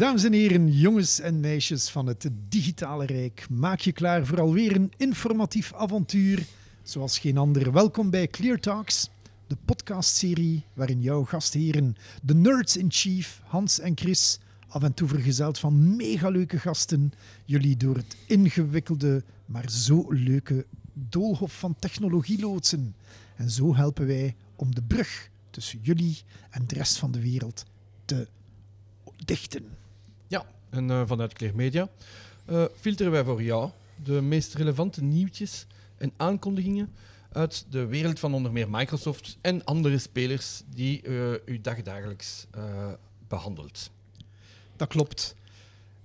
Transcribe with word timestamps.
Dames 0.00 0.24
en 0.24 0.32
heren, 0.32 0.68
jongens 0.68 1.20
en 1.20 1.40
meisjes 1.40 1.88
van 1.88 2.06
het 2.06 2.30
digitale 2.48 3.06
rijk, 3.06 3.46
maak 3.50 3.80
je 3.80 3.92
klaar 3.92 4.26
voor 4.26 4.40
alweer 4.40 4.76
een 4.76 4.92
informatief 4.96 5.74
avontuur. 5.74 6.46
Zoals 6.82 7.18
geen 7.18 7.38
ander. 7.38 7.72
Welkom 7.72 8.10
bij 8.10 8.28
Clear 8.28 8.58
Talks, 8.58 9.10
de 9.46 9.56
podcastserie 9.64 10.64
waarin 10.72 11.00
jouw 11.00 11.24
gastheren, 11.24 11.96
de 12.22 12.34
nerds 12.34 12.76
in 12.76 12.90
chief, 12.90 13.40
Hans 13.44 13.78
en 13.78 13.92
Chris, 13.96 14.38
af 14.68 14.82
en 14.82 14.94
toe 14.94 15.08
vergezeld 15.08 15.58
van 15.58 15.96
mega 15.96 16.28
leuke 16.28 16.58
gasten, 16.58 17.12
jullie 17.44 17.76
door 17.76 17.96
het 17.96 18.16
ingewikkelde, 18.26 19.24
maar 19.46 19.70
zo 19.70 20.04
leuke 20.08 20.66
doolhof 20.92 21.58
van 21.58 21.76
technologie 21.78 22.40
loodsen. 22.40 22.94
En 23.36 23.50
zo 23.50 23.74
helpen 23.74 24.06
wij 24.06 24.36
om 24.56 24.74
de 24.74 24.82
brug 24.82 25.30
tussen 25.50 25.78
jullie 25.82 26.18
en 26.50 26.66
de 26.66 26.74
rest 26.74 26.96
van 26.96 27.10
de 27.10 27.20
wereld 27.20 27.64
te 28.04 28.28
dichten. 29.24 29.79
En 30.70 30.88
uh, 30.88 31.02
vanuit 31.06 31.32
Clear 31.32 31.54
Media 31.54 31.88
uh, 32.50 32.64
filteren 32.80 33.12
wij 33.12 33.24
voor 33.24 33.42
jou 33.42 33.70
de 34.04 34.20
meest 34.20 34.54
relevante 34.54 35.02
nieuwtjes 35.02 35.66
en 35.96 36.12
aankondigingen 36.16 36.92
uit 37.32 37.66
de 37.70 37.86
wereld 37.86 38.18
van 38.18 38.34
onder 38.34 38.52
meer 38.52 38.70
Microsoft 38.70 39.38
en 39.40 39.64
andere 39.64 39.98
spelers 39.98 40.62
die 40.74 41.02
uh, 41.02 41.32
u 41.44 41.60
dagdagelijks 41.60 42.46
behandelt. 43.28 43.90
Dat 44.76 44.88
klopt. 44.88 45.34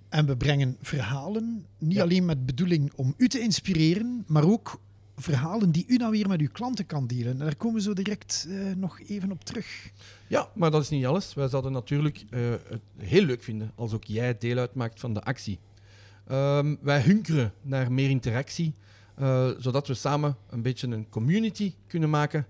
En 0.10 0.26
we 0.26 0.38
brengen 0.38 0.78
verhalen, 0.82 1.66
niet 1.78 1.98
ja. 1.98 2.04
alleen 2.04 2.26
met 2.26 2.46
bedoeling 2.46 2.92
om 2.96 3.14
u 3.18 3.28
te 3.28 3.40
inspireren, 3.40 4.24
maar 4.28 4.44
ook 4.44 4.80
verhalen 5.16 5.72
die 5.72 5.86
u 5.88 5.98
dan 5.98 6.12
weer 6.12 6.28
met 6.28 6.40
uw 6.40 6.52
klanten 6.52 6.86
kan 6.86 7.08
delen. 7.08 7.32
En 7.32 7.38
daar 7.38 7.56
komen 7.56 7.76
we 7.76 7.82
zo 7.82 7.94
direct 7.94 8.46
uh, 8.48 8.76
nog 8.76 9.00
even 9.00 9.32
op 9.32 9.44
terug. 9.44 9.92
Ja, 10.28 10.50
maar 10.56 10.72
dat 10.72 10.82
is 10.82 10.90
niet 10.90 11.06
alles. 11.06 11.34
Wij 11.34 11.48
zouden 11.48 11.72
natuurlijk 11.72 12.26
uh, 12.30 12.50
het 12.70 12.82
heel 12.98 13.24
leuk 13.24 13.44
vinden 13.44 13.72
als 13.76 13.94
ook 13.94 14.04
jij 14.04 14.38
deel 14.38 14.58
uitmaakt 14.58 15.00
van 15.00 15.14
de 15.14 15.24
actie. 15.24 15.60
Um, 16.32 16.78
wij 16.82 17.02
hunkeren 17.02 17.54
naar 17.62 17.92
meer 17.92 18.10
interactie, 18.10 18.74
uh, 19.20 19.50
zodat 19.58 19.88
we 19.88 19.94
samen 19.94 20.38
een 20.50 20.62
beetje 20.62 20.88
een 20.88 21.10
community 21.10 21.74
kunnen 21.88 22.10
maken. 22.10 22.48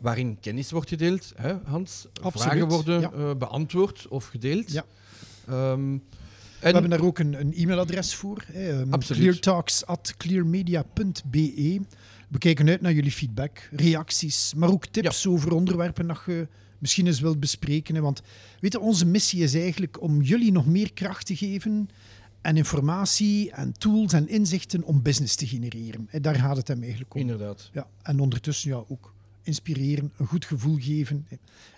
waarin 0.00 0.40
kennis 0.40 0.70
wordt 0.70 0.88
gedeeld, 0.88 1.32
hè, 1.36 1.54
Hans? 1.64 2.06
Absoluut, 2.22 2.48
Vragen 2.48 2.68
worden 2.68 3.00
ja. 3.00 3.34
beantwoord 3.34 4.08
of 4.08 4.26
gedeeld. 4.26 4.72
Ja. 4.72 4.84
Um, 5.50 6.02
we 6.60 6.68
hebben 6.68 6.90
daar 6.90 7.00
ook 7.00 7.18
een, 7.18 7.40
een 7.40 7.52
e-mailadres 7.54 8.14
voor. 8.14 8.44
Um, 8.56 8.98
cleartalks.clearmedia.be. 8.98 11.80
We 12.28 12.38
kijken 12.38 12.68
uit 12.68 12.80
naar 12.80 12.92
jullie 12.92 13.12
feedback, 13.12 13.68
reacties, 13.72 14.52
maar 14.56 14.70
ook 14.70 14.86
tips 14.86 15.22
ja. 15.22 15.30
over 15.30 15.52
onderwerpen 15.52 16.06
dat 16.06 16.20
je 16.26 16.46
misschien 16.78 17.06
eens 17.06 17.20
wilt 17.20 17.40
bespreken. 17.40 17.94
Hè. 17.94 18.00
Want 18.00 18.22
weet 18.60 18.72
je, 18.72 18.80
onze 18.80 19.06
missie 19.06 19.42
is 19.42 19.54
eigenlijk 19.54 20.02
om 20.02 20.22
jullie 20.22 20.52
nog 20.52 20.66
meer 20.66 20.92
kracht 20.92 21.26
te 21.26 21.36
geven 21.36 21.88
en 22.40 22.56
informatie 22.56 23.50
en 23.50 23.72
tools 23.72 24.12
en 24.12 24.28
inzichten 24.28 24.82
om 24.82 25.02
business 25.02 25.36
te 25.36 25.46
genereren. 25.46 26.08
En 26.10 26.22
daar 26.22 26.34
gaat 26.34 26.56
het 26.56 26.68
hem 26.68 26.82
eigenlijk 26.82 27.14
om. 27.14 27.20
Inderdaad. 27.20 27.70
Ja, 27.72 27.86
en 28.02 28.20
ondertussen 28.20 28.70
ja, 28.70 28.84
ook 28.88 29.14
inspireren, 29.42 30.12
een 30.16 30.26
goed 30.26 30.44
gevoel 30.44 30.76
geven. 30.80 31.26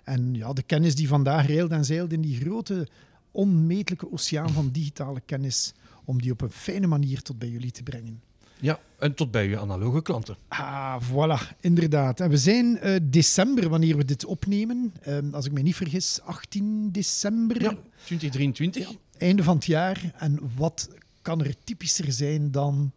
En 0.04 0.34
ja, 0.34 0.52
de 0.52 0.62
kennis 0.62 0.94
die 0.94 1.08
vandaag 1.08 1.46
reilt 1.46 1.70
en 1.70 1.84
zeilt 1.84 2.12
in 2.12 2.20
die 2.20 2.40
grote 2.40 2.88
onmetelijke 3.30 4.12
oceaan 4.12 4.50
van 4.50 4.70
digitale 4.70 5.20
kennis, 5.26 5.72
om 6.04 6.22
die 6.22 6.32
op 6.32 6.40
een 6.40 6.50
fijne 6.50 6.86
manier 6.86 7.22
tot 7.22 7.38
bij 7.38 7.48
jullie 7.48 7.70
te 7.70 7.82
brengen. 7.82 8.22
Ja, 8.60 8.80
en 8.98 9.14
tot 9.14 9.30
bij 9.30 9.48
je 9.48 9.58
analoge 9.58 10.02
klanten. 10.02 10.36
Ah, 10.48 11.02
voilà, 11.02 11.56
inderdaad. 11.60 12.20
En 12.20 12.30
we 12.30 12.36
zijn 12.36 12.78
uh, 12.82 12.96
december 13.02 13.68
wanneer 13.68 13.96
we 13.96 14.04
dit 14.04 14.24
opnemen. 14.24 14.92
Uh, 15.08 15.18
als 15.32 15.46
ik 15.46 15.52
me 15.52 15.60
niet 15.60 15.76
vergis, 15.76 16.20
18 16.20 16.92
december. 16.92 17.62
Ja, 17.62 17.76
2023. 18.04 18.88
Ja, 18.88 18.96
einde 19.18 19.42
van 19.42 19.54
het 19.54 19.64
jaar. 19.64 20.12
En 20.16 20.38
wat 20.56 20.88
kan 21.22 21.44
er 21.44 21.54
typischer 21.64 22.12
zijn 22.12 22.50
dan 22.50 22.92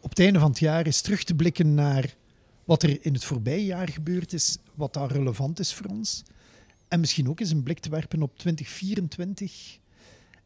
op 0.00 0.10
het 0.10 0.18
einde 0.18 0.38
van 0.38 0.50
het 0.50 0.58
jaar 0.58 0.86
is 0.86 1.00
terug 1.00 1.24
te 1.24 1.34
blikken 1.34 1.74
naar 1.74 2.14
wat 2.64 2.82
er 2.82 3.04
in 3.04 3.12
het 3.12 3.24
voorbije 3.24 3.64
jaar 3.64 3.88
gebeurd 3.88 4.32
is, 4.32 4.58
wat 4.74 4.94
daar 4.94 5.10
relevant 5.10 5.58
is 5.58 5.74
voor 5.74 5.86
ons. 5.86 6.22
En 6.88 7.00
misschien 7.00 7.28
ook 7.28 7.40
eens 7.40 7.50
een 7.50 7.62
blik 7.62 7.78
te 7.78 7.90
werpen 7.90 8.22
op 8.22 8.38
2024. 8.38 9.78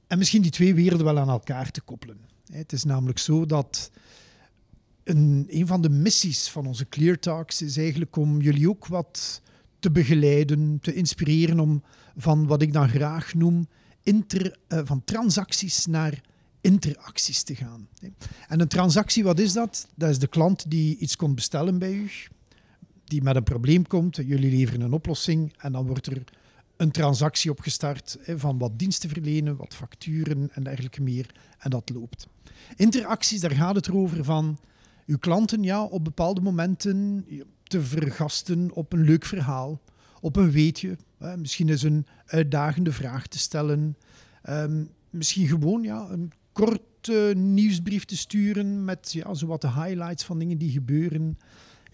En 0.07 0.19
misschien 0.19 0.43
die 0.43 0.51
twee 0.51 0.75
werelden 0.75 1.07
wel 1.07 1.19
aan 1.19 1.29
elkaar 1.29 1.71
te 1.71 1.81
koppelen. 1.81 2.19
Het 2.53 2.73
is 2.73 2.85
namelijk 2.85 3.19
zo 3.19 3.47
dat 3.47 3.91
een, 5.05 5.47
een 5.49 5.67
van 5.67 5.81
de 5.83 5.89
missies 5.89 6.49
van 6.49 6.67
onze 6.67 6.89
Clear 6.89 7.19
Talks 7.19 7.63
is 7.63 7.77
eigenlijk 7.77 8.17
om 8.17 8.41
jullie 8.41 8.69
ook 8.69 8.87
wat 8.87 9.43
te 9.79 9.91
begeleiden, 9.91 10.79
te 10.81 10.95
inspireren 10.95 11.61
om 11.61 11.83
van 12.17 12.47
wat 12.47 12.63
ik 12.63 12.73
dan 12.73 12.89
graag 12.89 13.35
noem 13.35 13.69
inter, 14.03 14.57
uh, 14.69 14.81
van 14.85 15.05
transacties 15.05 15.87
naar 15.87 16.21
interacties 16.61 17.43
te 17.43 17.55
gaan. 17.55 17.89
En 18.49 18.61
een 18.61 18.69
transactie, 18.69 19.25
wat 19.25 19.39
is 19.39 19.53
dat? 19.53 19.87
Dat 19.95 20.11
is 20.11 20.19
de 20.19 20.27
klant 20.27 20.71
die 20.71 20.97
iets 20.97 21.17
komt 21.17 21.35
bestellen 21.35 21.79
bij 21.79 21.93
u 21.93 22.11
die 23.05 23.23
met 23.23 23.37
een 23.37 23.43
probleem 23.43 23.87
komt. 23.87 24.17
Jullie 24.17 24.51
leveren 24.51 24.81
een 24.81 24.93
oplossing 24.93 25.55
en 25.57 25.73
dan 25.73 25.87
wordt 25.87 26.07
er 26.07 26.25
een 26.77 26.91
transactie 26.91 27.51
opgestart 27.51 28.19
van 28.37 28.59
wat 28.59 28.79
diensten 28.79 29.09
verlenen, 29.09 29.57
wat 29.57 29.75
facturen 29.75 30.51
en 30.53 30.63
dergelijke 30.63 31.03
meer. 31.03 31.35
En 31.59 31.71
dat 31.71 31.91
loopt. 31.95 32.29
Interacties, 32.77 33.41
daar 33.41 33.51
gaat 33.51 33.75
het 33.75 33.89
erover 33.89 34.25
van 34.25 34.59
uw 35.07 35.19
klanten 35.19 35.63
ja, 35.63 35.83
op 35.83 36.05
bepaalde 36.05 36.41
momenten 36.41 37.27
te 37.63 37.83
vergasten 37.83 38.71
op 38.73 38.93
een 38.93 39.03
leuk 39.03 39.25
verhaal, 39.25 39.81
op 40.21 40.37
een 40.37 40.51
weetje. 40.51 40.97
Misschien 41.37 41.69
eens 41.69 41.83
een 41.83 42.07
uitdagende 42.27 42.93
vraag 42.93 43.27
te 43.27 43.39
stellen. 43.39 43.97
Um, 44.49 44.91
misschien 45.11 45.47
gewoon 45.47 45.83
ja, 45.83 46.07
een 46.11 46.33
korte 46.53 47.33
nieuwsbrief 47.37 48.05
te 48.05 48.17
sturen 48.17 48.85
met 48.85 49.13
ja, 49.13 49.35
zowat 49.35 49.61
de 49.61 49.73
highlights 49.73 50.25
van 50.25 50.39
dingen 50.39 50.59
die 50.59 50.71
gebeuren. 50.71 51.39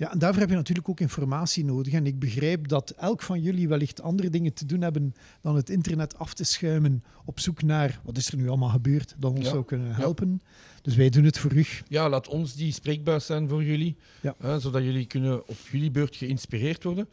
Ja, 0.03 0.13
en 0.13 0.19
daarvoor 0.19 0.41
heb 0.41 0.51
je 0.51 0.57
natuurlijk 0.57 0.89
ook 0.89 1.01
informatie 1.01 1.65
nodig. 1.65 1.93
En 1.93 2.07
ik 2.07 2.19
begrijp 2.19 2.69
dat 2.69 2.91
elk 2.91 3.23
van 3.23 3.41
jullie 3.41 3.69
wellicht 3.69 4.03
andere 4.03 4.31
dingen 4.31 4.53
te 4.53 4.67
doen 4.67 4.81
hebben 4.81 5.15
dan 5.41 5.57
het 5.57 5.71
internet 5.71 6.19
af 6.19 6.35
te 6.35 6.45
schuimen 6.45 7.05
op 7.25 7.41
zoek 7.41 7.63
naar 7.63 8.01
wat 8.05 8.17
is 8.17 8.29
er 8.29 8.37
nu 8.37 8.49
allemaal 8.49 8.69
gebeurd 8.69 9.15
dat 9.19 9.31
ons 9.31 9.45
Ja. 9.45 9.51
zou 9.51 9.65
kunnen 9.65 9.95
helpen. 9.95 10.41
Dus 10.83 10.97
wij 10.97 11.11
doen 11.11 11.25
het 11.25 11.39
voor 11.39 11.53
u. 11.53 11.67
Ja, 11.89 12.09
laat 12.09 12.29
ons 12.29 12.55
die 12.55 12.73
spreekbuis 12.73 13.27
zijn 13.27 13.49
voor 13.49 13.65
jullie, 13.65 13.97
Ja. 14.23 14.35
hè, 14.39 14.61
zodat 14.61 14.83
jullie 14.83 15.07
kunnen 15.07 15.49
op 15.49 15.57
jullie 15.71 15.91
beurt 15.91 16.17
geïnspireerd 16.17 16.85
worden. 16.85 17.09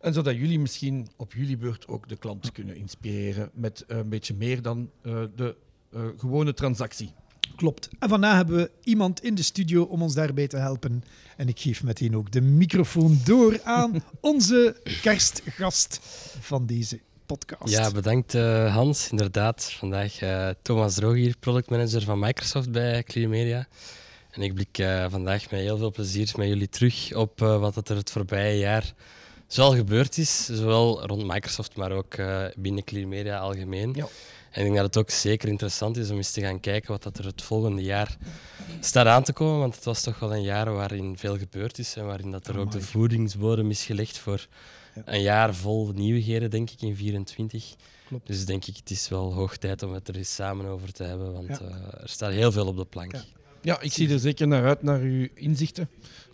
En 0.00 0.12
zodat 0.14 0.34
jullie 0.34 0.58
misschien 0.58 1.08
op 1.16 1.32
jullie 1.32 1.56
beurt 1.56 1.88
ook 1.88 2.08
de 2.08 2.16
klant 2.16 2.52
kunnen 2.52 2.76
inspireren 2.76 3.50
met 3.52 3.84
eh, 3.88 3.96
een 3.96 4.08
beetje 4.08 4.34
meer 4.34 4.62
dan 4.62 4.90
eh, 5.02 5.22
de 5.36 5.56
eh, 5.92 6.00
gewone 6.16 6.54
transactie. 6.54 7.12
Klopt. 7.56 7.88
En 7.98 8.08
vandaag 8.08 8.34
hebben 8.36 8.56
we 8.56 8.70
iemand 8.82 9.22
in 9.22 9.34
de 9.34 9.42
studio 9.42 9.82
om 9.82 10.02
ons 10.02 10.14
daarbij 10.14 10.46
te 10.46 10.56
helpen. 10.56 11.04
En 11.36 11.48
ik 11.48 11.60
geef 11.60 11.82
meteen 11.82 12.16
ook 12.16 12.32
de 12.32 12.40
microfoon 12.40 13.20
door 13.24 13.60
aan 13.62 14.02
onze 14.20 14.76
kerstgast 15.02 16.00
van 16.40 16.66
deze 16.66 17.00
podcast. 17.26 17.72
Ja, 17.72 17.90
bedankt 17.90 18.34
eh, 18.34 18.74
Hans. 18.74 19.10
Inderdaad, 19.10 19.72
vandaag 19.72 20.20
eh, 20.20 20.48
Thomas 20.62 20.94
Droog 20.94 21.14
hier, 21.14 21.36
productmanager 21.40 22.02
van 22.02 22.18
Microsoft 22.18 22.70
bij 22.70 23.02
Clear 23.02 23.28
Media. 23.28 23.66
En 24.34 24.42
ik 24.42 24.54
blik 24.54 24.78
eh, 24.78 25.06
vandaag 25.10 25.50
met 25.50 25.60
heel 25.60 25.76
veel 25.76 25.90
plezier 25.90 26.32
met 26.36 26.48
jullie 26.48 26.68
terug 26.68 27.14
op 27.14 27.42
eh, 27.42 27.60
wat 27.60 27.88
er 27.88 27.96
het 27.96 28.10
voorbije 28.10 28.58
jaar 28.58 28.94
zoal 29.46 29.74
gebeurd 29.74 30.18
is. 30.18 30.44
Zowel 30.44 31.06
rond 31.06 31.26
Microsoft, 31.26 31.76
maar 31.76 31.92
ook 31.92 32.14
eh, 32.14 32.44
binnen 32.56 32.84
Clear 32.84 33.08
Media 33.08 33.38
algemeen. 33.38 33.92
Ja. 33.94 34.06
En 34.54 34.60
ik 34.60 34.66
denk 34.66 34.74
dat 34.76 34.84
het 34.84 34.96
ook 34.96 35.10
zeker 35.10 35.48
interessant 35.48 35.96
is 35.96 36.10
om 36.10 36.16
eens 36.16 36.30
te 36.32 36.40
gaan 36.40 36.60
kijken 36.60 36.90
wat 36.90 37.02
dat 37.02 37.18
er 37.18 37.24
het 37.24 37.42
volgende 37.42 37.82
jaar 37.82 38.16
staat 38.80 39.06
aan 39.06 39.22
te 39.22 39.32
komen. 39.32 39.58
Want 39.58 39.74
het 39.74 39.84
was 39.84 40.02
toch 40.02 40.18
wel 40.18 40.34
een 40.34 40.42
jaar 40.42 40.72
waarin 40.74 41.18
veel 41.18 41.38
gebeurd 41.38 41.78
is 41.78 41.96
en 41.96 42.06
waarin 42.06 42.30
dat 42.30 42.46
er 42.46 42.58
ook 42.58 42.70
de 42.70 42.80
voedingsbodem 42.80 43.70
is 43.70 43.84
gelegd 43.84 44.18
voor 44.18 44.46
Ja. 44.94 45.02
een 45.04 45.20
jaar 45.22 45.54
vol 45.54 45.90
nieuwigheden, 45.94 46.50
denk 46.50 46.70
ik, 46.70 46.80
in 46.82 46.96
24. 46.96 47.74
Klopt. 48.08 48.26
Dus 48.26 48.44
denk 48.44 48.64
ik, 48.64 48.76
het 48.76 48.90
is 48.90 49.08
wel 49.08 49.32
hoog 49.32 49.56
tijd 49.56 49.82
om 49.82 49.92
het 49.92 50.08
er 50.08 50.16
eens 50.16 50.34
samen 50.34 50.66
over 50.66 50.92
te 50.92 51.02
hebben, 51.04 51.32
want 51.32 51.48
Ja. 51.48 51.58
eh, 51.60 52.02
er 52.02 52.08
staat 52.08 52.32
heel 52.32 52.52
veel 52.52 52.66
op 52.66 52.76
de 52.76 52.84
plank. 52.84 53.12
Ja. 53.12 53.22
Ja, 53.62 53.80
ik 53.80 53.92
zie 53.92 54.10
er 54.12 54.18
zeker 54.18 54.48
naar 54.48 54.64
uit, 54.64 54.82
naar 54.82 55.00
uw 55.00 55.28
inzichten. 55.34 55.88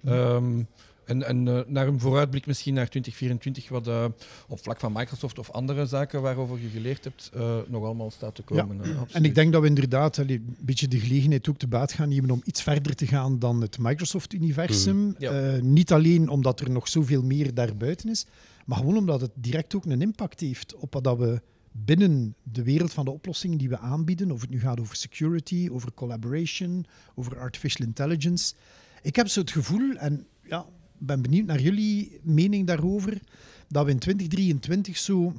Ehm, 0.05 0.63
en 1.11 1.23
en 1.27 1.49
eh, 1.49 1.61
naar 1.67 1.87
een 1.87 2.01
vooruitblik 2.01 2.47
misschien 2.47 2.75
naar 2.75 2.89
2024, 2.89 3.69
wat 3.69 3.87
eh, 3.89 4.05
op 4.49 4.63
vlak 4.63 4.81
van 4.81 4.93
Microsoft 4.93 5.39
of 5.39 5.51
andere 5.51 5.87
zaken 5.87 6.23
waarover 6.23 6.61
je 6.61 6.69
geleerd 6.69 7.05
hebt, 7.05 7.31
eh, 7.35 7.59
nog 7.69 7.85
allemaal 7.85 8.11
staat 8.11 8.35
te 8.35 8.43
komen. 8.43 8.81
eh, 8.85 9.01
En 9.13 9.25
ik 9.25 9.35
denk 9.35 9.53
dat 9.53 9.63
we 9.63 9.69
inderdaad 9.69 10.19
allee, 10.19 10.37
een 10.37 10.57
beetje 10.61 10.89
de 10.89 11.01
gelegenheid 11.01 11.49
ook 11.49 11.59
te 11.59 11.67
baat 11.67 11.93
gaan 11.93 12.09
nemen 12.09 12.31
om 12.31 12.41
iets 12.45 12.63
verder 12.63 12.95
te 12.95 13.07
gaan 13.07 13.39
dan 13.39 13.61
het 13.61 13.79
Microsoft-universum. 13.79 14.97
Mm, 14.97 15.15
ja. 15.19 15.31
Eh, 15.55 15.63
niet 15.63 15.93
alleen 15.93 16.29
omdat 16.29 16.61
er 16.61 16.71
nog 16.71 16.89
zoveel 16.89 17.23
meer 17.23 17.55
daarbuiten 17.55 18.09
is, 18.11 18.27
maar 18.67 18.79
gewoon 18.79 18.97
omdat 18.97 19.21
het 19.21 19.31
direct 19.35 19.75
ook 19.75 19.85
een 19.85 20.03
impact 20.03 20.41
heeft 20.41 20.75
op 20.75 20.93
wat 20.93 21.05
dat 21.05 21.19
we 21.19 21.41
binnen 21.73 22.35
de 22.43 22.63
wereld 22.63 22.93
van 22.93 23.05
de 23.05 23.11
oplossingen 23.11 23.59
die 23.59 23.69
we 23.69 23.79
aanbieden, 23.79 24.31
of 24.31 24.41
het 24.41 24.51
nu 24.51 24.61
gaat 24.61 24.81
over 24.81 24.97
security, 24.97 25.69
over 25.73 25.93
collaboration, 25.95 26.87
over 27.15 27.39
artificial 27.39 27.87
intelligence. 27.87 28.55
Ik 29.03 29.17
heb 29.17 29.29
zo 29.29 29.41
het 29.41 29.51
gevoel, 29.51 29.95
en 29.97 30.27
ja, 30.49 30.67
ben 31.01 31.23
benieuwd 31.23 31.47
naar 31.47 31.61
jullie 31.61 32.19
mening 32.23 32.67
daarover, 32.67 33.21
dat 33.69 33.85
we 33.85 33.91
in 33.91 33.99
2023 33.99 34.97
zo 34.97 35.33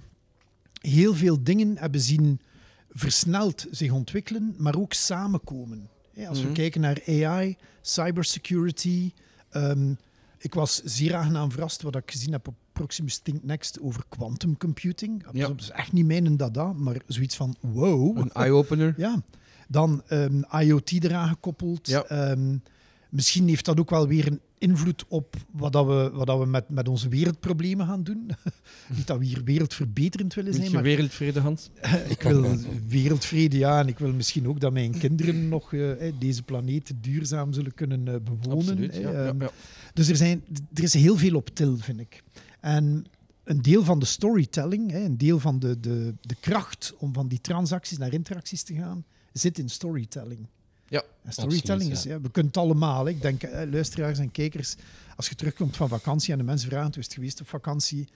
heel 0.82 1.14
veel 1.16 1.44
dingen 1.44 1.78
hebben 1.78 2.02
zien 2.02 2.40
versneld 2.90 3.66
zich 3.72 3.92
ontwikkelen, 3.92 4.56
maar 4.58 4.76
ook 4.76 4.94
samenkomen. 4.94 5.90
Als 6.28 6.40
we 6.40 6.46
Mhm. 6.46 6.54
kijken 6.54 6.82
naar 6.82 7.02
AI, 7.08 7.58
cybersecurity. 7.82 9.12
ehm, 9.50 9.94
ik 10.38 10.54
was 10.54 10.82
zeer 10.84 11.16
aangenaam 11.16 11.52
verrast 11.52 11.82
wat 11.82 11.96
ik 11.96 12.12
gezien 12.12 12.32
heb 12.32 12.48
op 12.48 12.56
Proximus 12.72 13.18
Think 13.18 13.44
Next 13.44 13.80
over 13.82 14.04
quantum 14.10 14.58
computing. 14.58 15.26
Ja. 15.34 15.48
Dat 15.48 15.60
is 15.62 15.70
echt 15.70 15.92
niet 15.92 16.06
mijn 16.06 16.38
dada, 16.38 16.74
maar 16.74 17.02
zoiets 17.08 17.36
van 17.36 17.56
wow. 17.60 18.18
Een 18.18 18.32
eye-opener. 18.32 18.94
Ja, 19.08 19.22
dan 19.68 20.04
ehm, 20.08 20.42
IoT 20.62 20.92
eraan 20.92 21.28
gekoppeld. 21.28 21.88
Ja. 21.88 22.04
Ehm, 22.04 22.58
misschien 23.12 23.48
heeft 23.48 23.66
dat 23.66 23.80
ook 23.80 23.90
wel 23.90 24.08
weer 24.08 24.28
een 24.28 24.40
invloed 24.58 25.06
op 25.08 25.36
wat, 25.52 25.74
dat 25.74 25.86
we, 25.86 26.10
wat 26.14 26.28
dat 26.28 26.40
we 26.40 26.46
met, 26.46 26.70
met 26.70 26.88
onze 26.88 27.10
wereldproblemen 27.10 27.86
gaan 27.86 28.04
doen. 28.04 28.32
Niet 28.98 29.08
dat 29.08 29.18
we 29.18 29.26
hier 29.26 29.44
wereldverbeterend 29.44 30.34
willen 30.34 30.54
zijn, 30.54 30.66
je 30.66 30.74
maar 30.74 30.84
wereldvrede, 30.84 31.40
Hans? 31.40 31.70
ik 32.08 32.22
wil 32.22 32.58
wereldvrede, 32.88 33.58
ja. 33.58 33.80
En 33.80 33.88
ik 33.88 34.00
wil 34.00 34.14
misschien 34.14 34.48
ook 34.48 34.60
dat 34.60 34.74
mijn 34.74 34.98
kinderen 34.98 35.48
nog 35.50 35.74
eh, 35.74 36.14
deze 36.20 36.44
planeet 36.44 36.94
duurzaam 37.02 37.54
zullen 37.54 37.74
kunnen 37.74 38.08
eh, 38.08 38.16
bewonen. 38.24 38.70
Absoluut, 38.70 38.94
hè. 38.94 39.00
ja. 39.00 39.12
ja, 39.12 39.28
Ehm, 39.28 39.42
ja. 39.42 39.52
dus 39.94 40.10
er, 40.10 40.16
zijn, 40.16 40.44
er 40.74 40.84
is 40.84 40.94
heel 40.94 41.18
veel 41.18 41.36
op 41.36 41.50
til, 41.50 41.78
vind 41.78 42.00
ik. 42.00 42.24
En 42.60 43.06
een 43.44 43.62
deel 43.62 43.84
van 43.84 44.00
de 44.00 44.06
storytelling, 44.06 44.94
een 44.94 45.18
deel 45.18 45.40
van 45.40 45.60
de, 45.60 45.80
de, 45.80 46.14
de 46.22 46.36
kracht 46.40 46.94
om 46.98 47.14
van 47.14 47.28
die 47.28 47.42
transacties 47.42 47.98
naar 47.98 48.14
interacties 48.14 48.64
te 48.64 48.74
gaan, 48.74 49.06
zit 49.34 49.58
in 49.60 49.70
storytelling. 49.70 50.48
Ja, 50.92 51.04
en 51.24 51.32
storytelling 51.32 51.92
absoluut, 51.92 51.98
is, 51.98 52.04
ja, 52.04 52.22
we 52.22 52.32
kunnen 52.32 52.52
het 52.52 52.62
allemaal. 52.62 53.08
Ik 53.08 53.22
denk, 53.22 53.44
eh, 53.44 53.72
luisteraars 53.72 54.20
en 54.20 54.32
kijkers, 54.32 54.76
als 55.16 55.30
je 55.30 55.36
terugkomt 55.36 55.78
van 55.78 55.90
vakantie 55.90 56.32
en 56.32 56.38
de 56.38 56.44
mensen 56.44 56.70
vragen, 56.70 56.88
hoe 56.88 56.98
is 57.00 57.06
het 57.06 57.14
geweest 57.14 57.42
op 57.42 57.48
vakantie? 57.48 58.08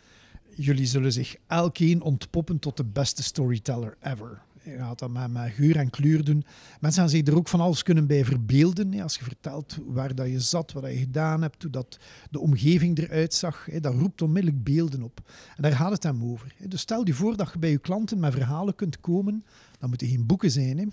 Jullie 0.56 0.86
zullen 0.86 1.12
zich 1.12 1.36
elkeen 1.48 2.02
ontpoppen 2.02 2.60
tot 2.60 2.78
de 2.78 2.84
beste 2.84 3.24
storyteller 3.24 3.98
ever. 4.02 4.42
Je 4.64 4.78
gaat 4.78 5.00
dat 5.00 5.10
met, 5.10 5.32
met 5.32 5.52
geur 5.52 5.76
en 5.78 5.90
kleur 5.90 6.24
doen. 6.24 6.46
Mensen 6.80 7.02
gaan 7.02 7.10
zich 7.10 7.28
er 7.28 7.36
ook 7.36 7.48
van 7.48 7.60
alles 7.60 7.84
kunnen 7.84 8.08
bij 8.08 8.26
verbeelden. 8.26 8.94
hè. 8.94 9.04
Als 9.04 9.16
je 9.16 9.24
vertelt 9.24 9.78
waar 9.86 10.16
dat 10.16 10.28
je 10.28 10.40
zat, 10.40 10.72
wat 10.72 10.84
dat 10.84 10.92
je 10.92 10.98
gedaan 10.98 11.42
hebt, 11.42 11.62
hoe 11.62 11.72
dat 11.72 12.00
de 12.30 12.40
omgeving 12.40 12.98
eruit 12.98 13.34
zag, 13.34 13.66
hè, 13.66 13.80
dat 13.80 13.94
roept 13.94 14.22
onmiddellijk 14.22 14.64
beelden 14.64 15.04
op. 15.04 15.22
En 15.56 15.64
daar 15.64 15.72
gaat 15.72 15.92
het 15.92 16.04
hem 16.04 16.24
over. 16.24 16.54
hè. 16.58 16.68
Dus 16.68 16.82
stel 16.82 17.06
je 17.06 17.14
voor 17.14 17.38
dat 17.38 17.50
je 17.54 17.60
bij 17.60 17.72
je 17.72 17.78
klanten 17.78 18.20
met 18.20 18.34
verhalen 18.34 18.76
kunt 18.76 19.00
komen. 19.00 19.46
Dat 19.80 19.90
moeten 19.90 20.08
geen 20.08 20.26
boeken 20.26 20.52
zijn, 20.52 20.78
hè. 20.78 20.86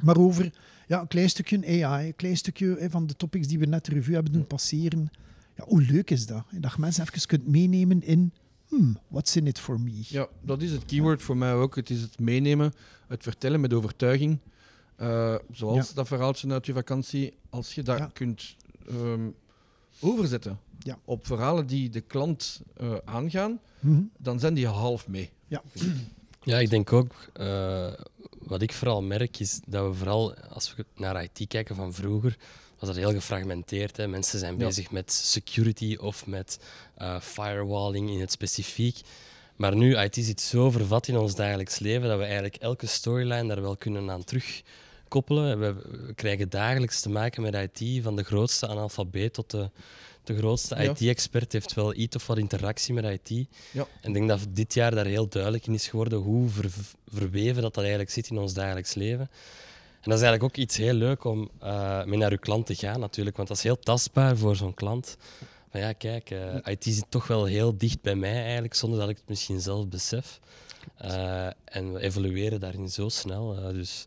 maar 0.00 0.16
over 0.16 0.52
ja, 0.90 1.00
een 1.00 1.08
klein 1.08 1.30
stukje 1.30 1.84
AI, 1.84 2.06
een 2.06 2.16
klein 2.16 2.36
stukje 2.36 2.76
hè, 2.78 2.90
van 2.90 3.06
de 3.06 3.16
topics 3.16 3.46
die 3.46 3.58
we 3.58 3.66
net 3.66 3.84
de 3.84 3.92
revue 3.92 4.14
hebben 4.14 4.32
doen 4.32 4.46
passeren. 4.46 5.10
Ja, 5.56 5.64
hoe 5.66 5.82
leuk 5.82 6.10
is 6.10 6.26
dat? 6.26 6.44
Dat 6.50 6.72
je 6.72 6.80
mensen 6.80 7.02
even 7.02 7.26
kunt 7.28 7.46
meenemen 7.46 8.02
in 8.02 8.32
hmm, 8.68 8.98
what's 9.08 9.36
in 9.36 9.46
it 9.46 9.58
for 9.58 9.80
me? 9.80 10.02
Ja, 10.08 10.28
dat 10.42 10.62
is 10.62 10.70
het 10.70 10.84
keyword 10.84 11.22
voor 11.22 11.36
mij 11.36 11.54
ook. 11.54 11.76
Het 11.76 11.90
is 11.90 12.00
het 12.00 12.18
meenemen, 12.18 12.72
het 13.08 13.22
vertellen 13.22 13.60
met 13.60 13.72
overtuiging. 13.72 14.38
Eh, 14.96 15.34
zoals 15.52 15.88
Ja. 15.88 15.94
dat 15.94 16.06
verhaaltje 16.06 16.50
uit 16.52 16.66
je 16.66 16.72
vakantie. 16.72 17.32
Als 17.50 17.74
je 17.74 17.82
dat 17.82 17.98
Ja. 17.98 18.10
kunt 18.12 18.56
ehm, 18.88 19.28
overzetten 20.00 20.58
Ja. 20.78 20.98
op 21.04 21.26
verhalen 21.26 21.66
die 21.66 21.88
de 21.90 22.00
klant 22.00 22.60
eh, 22.76 22.94
aangaan, 23.04 23.60
Mhm. 23.80 24.02
dan 24.18 24.38
zijn 24.40 24.54
die 24.54 24.66
half 24.66 25.08
mee. 25.08 25.30
Ja. 25.46 25.62
Ja, 26.42 26.58
ik 26.58 26.70
denk 26.70 26.92
ook, 26.92 27.14
eh, 27.32 27.92
wat 28.50 28.62
ik 28.62 28.72
vooral 28.72 29.02
merk, 29.02 29.38
is 29.38 29.60
dat 29.66 29.86
we 29.86 29.94
vooral, 29.94 30.34
als 30.34 30.74
we 30.76 30.84
naar 30.96 31.22
IT 31.22 31.44
kijken 31.48 31.76
van 31.76 31.92
vroeger, 31.92 32.36
was 32.78 32.88
dat 32.88 32.98
heel 32.98 33.12
gefragmenteerd. 33.12 33.96
Hè. 33.96 34.08
Mensen 34.08 34.38
zijn 34.38 34.58
Ja. 34.58 34.66
bezig 34.66 34.90
met 34.90 35.12
security 35.12 35.96
of 36.00 36.26
met 36.26 36.58
eh, 36.96 37.20
firewalling 37.20 38.10
in 38.10 38.20
het 38.20 38.30
specifiek. 38.32 39.00
Maar 39.56 39.76
nu, 39.76 39.96
IT 39.98 40.14
zit 40.14 40.40
zo 40.40 40.70
vervat 40.70 41.08
in 41.08 41.16
ons 41.16 41.34
dagelijks 41.34 41.78
leven 41.78 42.08
dat 42.08 42.18
we 42.18 42.24
eigenlijk 42.24 42.56
elke 42.56 42.86
storyline 42.86 43.48
daar 43.48 43.60
wel 43.62 43.76
kunnen 43.76 44.10
aan 44.10 44.24
terugkoppelen. 44.24 45.58
We, 45.60 45.72
we 46.06 46.14
krijgen 46.14 46.48
dagelijks 46.48 47.00
te 47.00 47.08
maken 47.10 47.42
met 47.42 47.54
IT, 47.54 48.02
van 48.02 48.16
de 48.16 48.22
grootste 48.24 48.68
analfabeet 48.68 49.32
tot 49.34 49.50
de, 49.50 49.70
de 50.24 50.36
grootste 50.36 50.82
Ja. 50.82 50.90
IT-expert 50.90 51.52
heeft 51.52 51.74
wel 51.74 51.94
iets 51.94 52.16
of 52.16 52.26
wat 52.26 52.38
interactie 52.38 52.94
met 52.94 53.04
IT. 53.28 53.46
Ja. 53.72 53.86
En 54.00 54.08
ik 54.08 54.14
denk 54.14 54.28
dat 54.28 54.40
dit 54.50 54.74
jaar 54.74 54.90
daar 54.94 55.06
heel 55.06 55.28
duidelijk 55.28 55.66
in 55.66 55.74
is 55.74 55.88
geworden 55.88 56.18
hoe 56.18 56.48
ver- 56.48 56.70
verweven 57.08 57.62
dat, 57.62 57.74
dat 57.74 57.82
eigenlijk 57.82 58.12
zit 58.12 58.28
in 58.30 58.38
ons 58.38 58.54
dagelijks 58.54 58.94
leven. 58.94 59.30
En 60.00 60.10
dat 60.10 60.18
is 60.18 60.24
eigenlijk 60.24 60.42
ook 60.42 60.56
iets 60.64 60.76
heel 60.76 60.92
leuk 60.94 61.24
om 61.24 61.50
eh, 61.60 62.04
mee 62.04 62.18
naar 62.18 62.30
uw 62.30 62.38
klant 62.38 62.66
te 62.66 62.74
gaan, 62.74 63.00
natuurlijk, 63.00 63.36
want 63.36 63.48
dat 63.48 63.56
is 63.56 63.62
heel 63.62 63.78
tastbaar 63.78 64.36
voor 64.36 64.56
zo'n 64.56 64.74
klant. 64.74 65.16
Van 65.70 65.80
ja, 65.80 65.92
kijk, 65.92 66.30
eh, 66.30 66.54
IT 66.64 66.84
zit 66.84 67.04
toch 67.08 67.26
wel 67.26 67.44
heel 67.44 67.76
dicht 67.78 68.02
bij 68.02 68.14
mij 68.14 68.42
eigenlijk, 68.42 68.74
zonder 68.74 68.98
dat 68.98 69.08
ik 69.08 69.16
het 69.16 69.28
misschien 69.28 69.60
zelf 69.60 69.88
besef. 69.88 70.40
Eh, 70.96 71.46
en 71.64 71.92
we 71.92 72.00
evolueren 72.00 72.60
daarin 72.60 72.88
zo 72.88 73.08
snel. 73.08 73.72
dus 73.72 74.04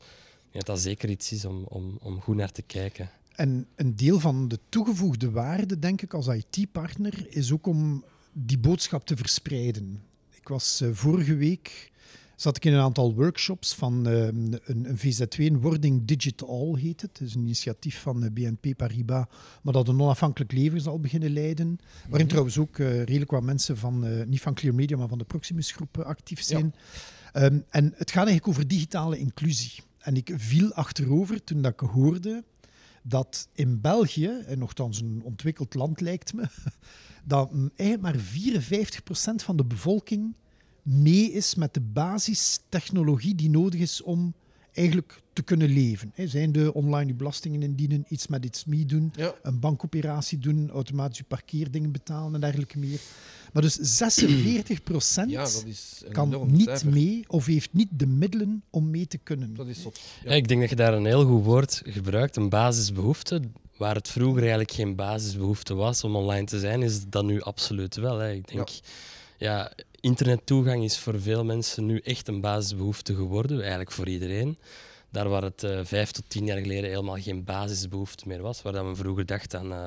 dat 0.51 0.66
dat 0.66 0.80
zeker 0.80 1.09
iets 1.09 1.31
is 1.31 1.45
om, 1.45 1.63
om, 1.69 1.98
om 2.01 2.21
goed 2.21 2.36
naar 2.36 2.51
te 2.51 2.62
kijken. 2.62 3.09
En 3.35 3.68
een 3.75 3.95
deel 3.95 4.19
van 4.19 4.47
de 4.47 4.59
toegevoegde 4.69 5.31
waarde, 5.31 5.80
denk 5.80 6.01
ik, 6.01 6.13
als 6.13 6.27
IT-partner, 6.27 7.25
is 7.30 7.51
ook 7.51 7.68
om 7.68 8.03
die 8.33 8.57
boodschap 8.57 9.06
te 9.06 9.15
verspreiden. 9.15 10.01
Ik 10.30 10.47
was 10.47 10.81
eh, 10.81 10.89
vorige 10.91 11.35
week 11.35 11.91
zat 12.35 12.56
ik 12.56 12.65
in 12.65 12.74
een 12.74 12.81
aantal 12.81 13.13
workshops 13.15 13.75
van 13.75 14.07
eh, 14.07 14.25
een, 14.25 14.59
een 14.63 14.97
VZ2, 14.97 15.38
een 15.38 15.62
Wording 15.62 16.06
Digital 16.06 16.75
heet 16.75 17.01
het. 17.01 17.19
Het 17.19 17.27
is 17.27 17.35
een 17.35 17.41
initiatief 17.41 18.01
van 18.01 18.24
eh, 18.24 18.31
BNP 18.31 18.77
Paribas, 18.77 19.25
maar 19.62 19.74
dat 19.74 19.88
een 19.88 20.01
onafhankelijk 20.01 20.51
leven 20.51 20.81
zal 20.81 21.00
beginnen 21.00 21.33
leiden. 21.33 21.77
Waarin 22.09 22.27
trouwens 22.27 22.57
ook 22.57 22.77
redelijk 22.77 23.31
wat 23.31 23.44
mensen 23.44 23.77
van, 23.77 24.27
niet 24.30 24.41
van 24.41 24.53
Clear 24.53 24.75
Media, 24.75 24.97
maar 24.97 25.07
van 25.07 25.18
de 25.18 25.24
Proximus 25.24 25.71
groep 25.71 25.97
actief 25.97 26.41
zijn. 26.41 26.75
Ehm, 27.31 27.59
en 27.69 27.94
het 27.95 28.12
gaat 28.12 28.27
eigenlijk 28.27 28.47
over 28.47 28.68
digitale 28.68 29.18
inclusie. 29.18 29.83
En 30.00 30.15
ik 30.15 30.33
viel 30.35 30.74
achterover 30.74 31.44
toen 31.44 31.62
dat 31.62 31.71
ik 31.71 31.80
hoorde 31.80 32.44
dat 33.03 33.47
in 33.53 33.81
België, 33.81 34.44
en 34.45 34.59
nogthans 34.59 35.01
een 35.01 35.21
ontwikkeld 35.23 35.73
land 35.73 36.01
lijkt 36.01 36.33
me, 36.33 36.44
dat 37.25 37.51
eigenlijk 37.75 38.01
maar 38.01 38.23
54% 39.31 39.35
van 39.35 39.57
de 39.57 39.65
bevolking 39.65 40.35
mee 40.81 41.31
is 41.31 41.55
met 41.55 41.73
de 41.73 41.81
basistechnologie 41.81 43.35
die 43.35 43.50
nodig 43.50 43.79
is 43.79 44.01
om 44.01 44.33
eigenlijk 44.73 45.21
te 45.33 45.41
kunnen 45.44 45.69
leven. 45.69 46.13
Zijn 46.15 46.51
de 46.51 46.73
online 46.73 47.13
belastingen 47.13 47.61
indienen, 47.61 48.05
iets 48.07 48.27
met 48.27 48.45
iets 48.45 48.65
mee 48.65 48.85
doen, 48.85 49.11
Ja. 49.15 49.33
een 49.41 49.59
bankoperatie 49.59 50.38
doen, 50.38 50.69
automatisch 50.69 51.17
je 51.17 51.23
parkeerdingen 51.23 51.91
betalen 51.91 52.33
en 52.33 52.41
dergelijke 52.41 52.79
meer. 52.79 52.99
Maar 53.53 53.61
dus 53.61 53.77
46% 53.77 55.27
Ja, 55.27 55.44
dat 55.44 55.63
is 55.67 56.01
een 56.05 56.11
kan 56.11 56.51
niet 56.51 56.63
cijfer. 56.63 56.89
mee 56.92 57.23
of 57.28 57.45
heeft 57.45 57.73
niet 57.73 57.87
de 57.92 58.07
middelen 58.07 58.63
om 58.69 58.89
mee 58.89 59.07
te 59.07 59.18
kunnen. 59.18 59.56
Dat 59.56 59.68
is 59.68 59.81
zot. 59.81 59.99
Ja. 60.23 60.31
ik 60.31 60.47
denk 60.47 60.61
dat 60.61 60.69
je 60.69 60.75
daar 60.75 60.94
een 60.94 61.06
heel 61.06 61.25
goed 61.25 61.44
woord 61.44 61.81
gebruikt, 61.85 62.35
een 62.35 62.49
basisbehoefte. 62.49 63.42
Waar 63.78 63.95
het 63.95 64.09
vroeger 64.09 64.39
eigenlijk 64.39 64.71
geen 64.71 64.95
basisbehoefte 64.95 65.73
was 65.73 66.04
om 66.04 66.16
online 66.16 66.45
te 66.45 66.59
zijn, 66.59 66.81
is 66.81 67.06
dat 67.09 67.23
nu 67.25 67.42
absoluut 67.42 67.95
wel. 67.95 68.18
Hè. 68.18 68.31
Ik 68.31 68.47
denk, 68.47 68.69
ja. 69.37 69.71
internettoegang 69.99 70.83
is 70.83 70.97
voor 70.97 71.21
veel 71.21 71.44
mensen 71.44 71.85
nu 71.85 71.99
echt 71.99 72.28
een 72.28 72.42
basisbehoefte 72.42 73.16
geworden, 73.16 73.59
eigenlijk 73.59 73.92
voor 73.92 74.07
iedereen. 74.07 74.57
Daar 75.13 75.30
waar 75.30 75.44
het 75.44 75.63
eh, 75.63 75.80
vijf 75.83 76.11
tot 76.11 76.23
tien 76.28 76.45
jaar 76.45 76.57
geleden 76.57 76.89
helemaal 76.89 77.18
geen 77.18 77.44
basisbehoefte 77.44 78.28
meer 78.28 78.42
was, 78.42 78.61
waar 78.61 78.73
dat 78.73 78.83
men 78.83 78.95
vroeger 78.95 79.25
dacht 79.25 79.56
aan 79.56 79.71
eh, 79.71 79.85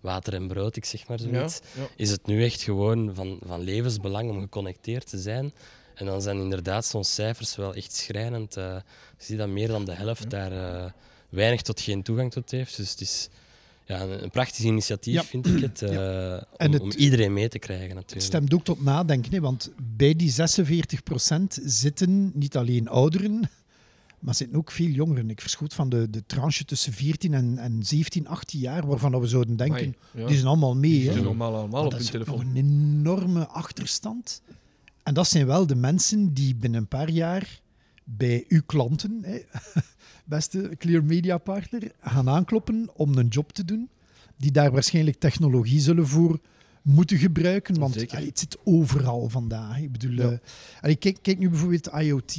water 0.00 0.34
en 0.34 0.48
brood, 0.48 0.76
ik 0.76 0.84
zeg 0.84 1.08
maar 1.08 1.18
zoiets, 1.18 1.60
ja. 1.76 1.88
is 1.96 2.10
het 2.10 2.26
nu 2.26 2.44
echt 2.44 2.62
gewoon 2.62 3.14
van, 3.14 3.38
van 3.46 3.60
levensbelang 3.60 4.30
om 4.30 4.40
geconnecteerd 4.40 5.08
te 5.08 5.18
zijn. 5.18 5.52
En 5.94 6.06
dan 6.06 6.22
zijn 6.22 6.38
inderdaad 6.38 6.84
zo'n 6.86 7.04
cijfers 7.04 7.56
wel 7.56 7.74
echt 7.74 7.92
schrijnend. 7.92 8.56
eh 8.56 8.76
je 9.18 9.24
ziet 9.24 9.38
dat 9.38 9.48
meer 9.48 9.68
dan 9.68 9.84
de 9.84 9.92
helft 9.94 10.30
daar 10.30 10.52
eh, 10.52 10.90
weinig 11.28 11.62
tot 11.62 11.80
geen 11.80 12.02
toegang 12.02 12.32
tot 12.32 12.50
heeft. 12.50 12.76
Dus 12.76 12.90
het 12.90 13.00
is 13.00 13.28
ja, 13.84 14.00
een, 14.02 14.30
prachtig 14.30 14.64
initiatief, 14.64 15.14
Ja. 15.14 15.24
vind 15.24 15.46
ik 15.46 15.60
het. 15.60 15.82
eh, 15.82 16.42
om, 16.66 16.72
het- 16.72 16.80
om 16.82 16.90
iedereen 16.90 17.32
mee 17.32 17.48
te 17.48 17.58
krijgen, 17.58 17.86
Het 17.86 17.94
natuurlijk. 17.94 18.26
stemt 18.26 18.54
ook 18.54 18.64
tot 18.64 18.82
nadenken, 18.82 19.32
hè, 19.32 19.40
want 19.40 19.70
bij 19.96 20.14
die 20.16 20.30
46% 20.30 21.58
zitten 21.64 22.30
niet 22.34 22.56
alleen 22.56 22.88
ouderen, 22.88 23.50
maar 24.20 24.34
zitten 24.34 24.56
ook 24.56 24.70
veel 24.70 24.86
jongeren. 24.88 25.30
Ik 25.30 25.40
verschoot 25.40 25.74
van 25.74 25.88
de, 25.88 26.10
de 26.10 26.22
tranche 26.26 26.64
tussen 26.64 26.92
14 26.92 27.34
en, 27.34 27.58
en 27.58 27.82
17, 27.82 28.26
18 28.28 28.60
jaar, 28.60 28.86
waarvan 28.86 29.12
dat 29.12 29.20
we 29.20 29.26
zouden 29.26 29.56
denken, 29.56 29.76
Amai, 29.78 29.94
ja. 30.14 30.26
die 30.26 30.34
zijn 30.36 30.48
allemaal 30.48 30.76
mee. 30.76 30.90
Die 30.90 31.02
zitten 31.02 31.22
normaal 31.22 31.54
allemaal 31.56 31.84
op 31.84 31.90
dat 31.90 32.00
hun 32.00 32.10
telefoon. 32.10 32.40
een 32.40 32.56
enorme 32.56 33.46
achterstand. 33.46 34.42
En 35.02 35.14
dat 35.14 35.28
zijn 35.28 35.46
wel 35.46 35.66
de 35.66 35.74
mensen 35.74 36.34
die 36.34 36.54
binnen 36.54 36.80
een 36.80 36.88
paar 36.88 37.10
jaar 37.10 37.60
bij 38.04 38.44
uw 38.48 38.62
klanten, 38.66 39.18
hè, 39.22 39.38
beste 40.24 40.70
Clear 40.78 41.04
Media 41.04 41.38
partner, 41.38 41.92
gaan 42.00 42.28
aankloppen 42.28 42.88
om 42.94 43.16
een 43.18 43.28
job 43.28 43.52
te 43.52 43.64
doen. 43.64 43.88
Die 44.36 44.50
daar 44.52 44.72
waarschijnlijk 44.72 45.18
technologie 45.18 45.80
zullen 45.80 46.06
voor 46.06 46.40
moeten 46.82 47.18
gebruiken. 47.18 47.78
Want 47.78 48.10
allee, 48.12 48.26
het 48.26 48.38
zit 48.38 48.58
overal 48.64 49.28
vandaag. 49.28 49.78
Ik 49.80 49.92
bedoel, 49.92 50.12
Ja. 50.12 50.30
eh, 50.30 50.38
allee, 50.80 50.96
kijk, 50.96 51.18
kijk 51.22 51.38
nu 51.38 51.48
bijvoorbeeld 51.50 51.88
IoT. 52.00 52.38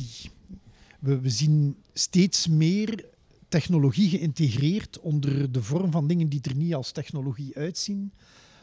We, 1.00 1.30
zien 1.30 1.76
steeds 1.94 2.48
meer 2.48 3.06
technologie 3.48 4.10
geïntegreerd 4.10 5.00
onder 5.00 5.52
de 5.52 5.64
vorm 5.64 5.92
van 5.92 6.08
dingen 6.08 6.30
die 6.30 6.42
er 6.42 6.56
niet 6.56 6.76
als 6.76 6.92
technologie 6.92 7.58
uitzien. 7.58 8.12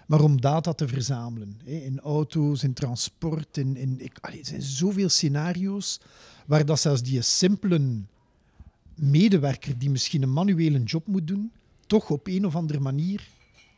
maar 0.06 0.20
om 0.20 0.40
data 0.40 0.72
te 0.72 0.88
verzamelen. 0.88 1.60
In 1.64 2.00
auto's, 2.00 2.62
in 2.62 2.72
transport, 2.72 3.56
in, 3.56 3.76
in, 3.76 4.00
ik, 4.00 4.18
er 4.20 4.38
zijn 4.42 4.62
zoveel 4.62 5.08
scenario's 5.08 6.00
waar 6.46 6.64
dat 6.64 6.80
zelfs 6.80 7.02
die 7.02 7.22
simpele 7.22 8.00
medewerker 8.94 9.78
die 9.78 9.90
misschien 9.90 10.22
een 10.22 10.32
manuele 10.32 10.82
job 10.82 11.06
moet 11.06 11.26
doen, 11.26 11.52
toch 11.86 12.10
op 12.10 12.26
een 12.26 12.46
of 12.46 12.56
andere 12.56 12.80
manier 12.80 13.28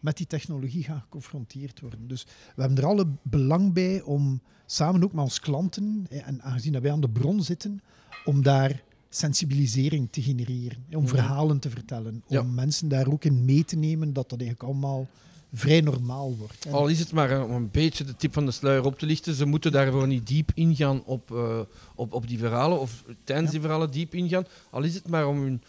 met 0.01 0.17
die 0.17 0.27
technologie 0.27 0.83
gaan 0.83 1.01
geconfronteerd 1.01 1.81
worden. 1.81 2.09
Dus 2.09 2.27
we 2.55 2.61
hebben 2.61 2.79
er 2.79 2.87
alle 2.87 3.07
belang 3.23 3.73
bij 3.73 4.03
om 4.03 4.41
samen 4.67 5.05
ook 5.05 5.13
met 5.13 5.25
onze 5.25 5.41
klanten, 5.41 6.07
en 6.09 6.43
aangezien 6.43 6.73
dat 6.73 6.83
wij 6.83 6.93
aan 6.93 7.01
de 7.01 7.09
bron 7.09 7.43
zitten, 7.43 7.81
om 8.25 8.43
daar 8.43 8.83
sensibilisering 9.09 10.09
te 10.11 10.23
genereren, 10.23 10.85
om 10.91 11.03
Mhm. 11.03 11.09
verhalen 11.15 11.59
te 11.59 11.71
vertellen, 11.71 12.15
om 12.27 12.37
Ja. 12.37 12.43
mensen 12.43 12.89
daar 12.89 13.09
ook 13.09 13.25
in 13.25 13.45
mee 13.45 13.65
te 13.65 13.77
nemen 13.77 14.13
dat 14.13 14.29
dat 14.31 14.41
eigenlijk 14.41 14.71
allemaal 14.71 15.09
vrij 15.53 15.81
normaal 15.81 16.37
wordt. 16.37 16.65
En- 16.65 16.73
Al 16.73 16.89
is 16.89 16.99
het 16.99 17.13
maar 17.13 17.31
eh, 17.31 17.45
om 17.45 17.51
een 17.51 17.71
beetje 17.71 18.05
de 18.05 18.17
tip 18.17 18.33
van 18.33 18.45
de 18.45 18.51
sluier 18.51 18.85
op 18.85 18.99
te 18.99 19.07
lichten, 19.07 19.35
ze 19.35 19.45
moeten 19.45 19.73
daarvoor 19.73 20.07
niet 20.07 20.27
diep 20.27 20.51
ingaan 20.55 21.05
op, 21.05 21.31
eh, 21.33 21.61
op, 21.95 22.13
op 22.13 22.29
die 22.29 22.39
verhalen 22.39 22.81
of 22.81 23.05
tijdens 23.25 23.47
Ja. 23.47 23.53
die 23.53 23.61
verhalen 23.61 23.91
diep 23.91 24.15
ingaan. 24.15 24.47
Al 24.71 24.83
is 24.83 24.95
het 24.95 25.09
maar 25.09 25.27
om 25.27 25.41
hun 25.43 25.63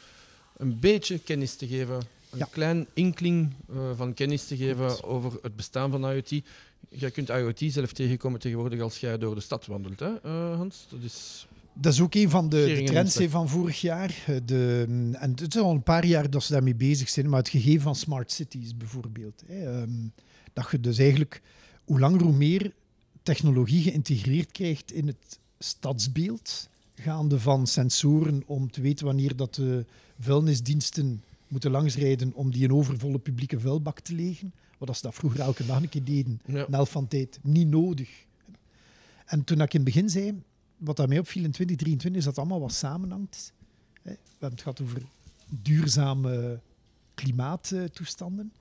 een 0.58 0.80
beetje 0.80 1.20
kennis 1.20 1.56
te 1.56 1.68
geven, 1.68 2.00
een 2.30 2.50
klein 2.52 2.88
inkling 2.94 3.54
eh, 3.70 3.76
van 3.96 4.14
kennis 4.14 4.48
te 4.48 4.58
geven 4.58 5.04
over 5.04 5.32
het 5.42 5.56
bestaan 5.56 5.92
van 5.92 6.12
IoT. 6.12 6.42
Jij 6.90 7.12
kunt 7.12 7.30
IoT 7.30 7.60
zelf 7.68 7.94
tegenkomen 7.94 8.40
tegenwoordig 8.40 8.82
als 8.82 8.98
jij 9.00 9.18
door 9.18 9.36
de 9.36 9.42
stad 9.42 9.66
wandelt, 9.66 10.00
hè, 10.00 10.10
Hans? 10.56 10.86
Dat 10.90 11.00
is... 11.04 11.48
Dat 11.82 11.94
is 11.94 12.02
ook 12.02 12.14
een 12.16 12.30
van 12.30 12.50
de, 12.50 12.66
de 12.78 12.84
trends 12.84 13.18
van 13.28 13.50
vorig 13.50 13.82
jaar. 13.82 14.24
Eh, 14.28 14.36
De, 14.46 14.84
en 15.20 15.30
het 15.30 15.56
is 15.56 15.62
al 15.62 15.72
een 15.72 15.84
paar 15.84 16.06
jaar 16.06 16.30
dat 16.30 16.44
ze 16.44 16.52
daarmee 16.54 16.76
bezig 16.76 17.10
zijn, 17.10 17.30
maar 17.30 17.40
het 17.40 17.50
gegeven 17.50 17.82
van 17.82 17.96
smart 17.96 18.32
cities 18.32 18.78
bijvoorbeeld. 18.78 19.44
Ehm, 19.50 19.90
dat 20.54 20.68
je 20.72 20.80
dus 20.80 20.98
eigenlijk 20.98 21.42
hoe 21.86 22.00
langer 22.00 22.22
hoe 22.22 22.34
meer 22.34 22.74
technologie 23.24 23.82
geïntegreerd 23.82 24.52
krijgt 24.52 24.92
in 24.92 25.08
het 25.08 25.40
stadsbeeld, 25.60 26.70
gaande 26.96 27.40
van 27.40 27.68
sensoren 27.68 28.44
om 28.46 28.72
te 28.72 28.82
weten 28.82 29.06
wanneer 29.06 29.36
dat 29.36 29.56
de 29.56 29.86
vuilnisdiensten 30.20 31.24
moeten 31.48 31.72
langsrijden 31.72 32.34
om 32.34 32.52
die 32.52 32.64
een 32.64 32.74
overvolle 32.74 33.20
publieke 33.20 33.60
vuilbak 33.60 34.00
te 34.00 34.14
legen. 34.16 34.54
Wat 34.78 34.88
als 34.88 34.98
ze 34.98 35.04
dat 35.06 35.16
vroeger 35.16 35.40
elke 35.40 35.66
dag 35.66 35.82
een 35.82 35.90
keer 35.90 36.04
deden, 36.04 36.42
Ja. 36.46 36.66
een 36.70 36.86
van 36.86 37.08
tijd, 37.08 37.40
niet 37.42 37.68
nodig. 37.68 38.10
En 39.26 39.44
toen 39.44 39.62
ik 39.62 39.74
in 39.74 39.80
het 39.82 39.94
begin 39.94 40.10
zei, 40.10 40.42
wat 40.80 40.98
dat 40.98 41.08
mij 41.08 41.20
opviel 41.20 41.44
in 41.44 41.52
2023, 41.52 42.20
is 42.20 42.26
dat 42.26 42.38
allemaal 42.38 42.60
wat 42.60 42.74
samenhangt. 42.74 43.54
We 44.02 44.18
hebben 44.30 44.50
het 44.50 44.62
gehad 44.62 44.82
over 44.82 45.02
duurzame 45.50 46.60
klimaattoestanden. 47.14 48.54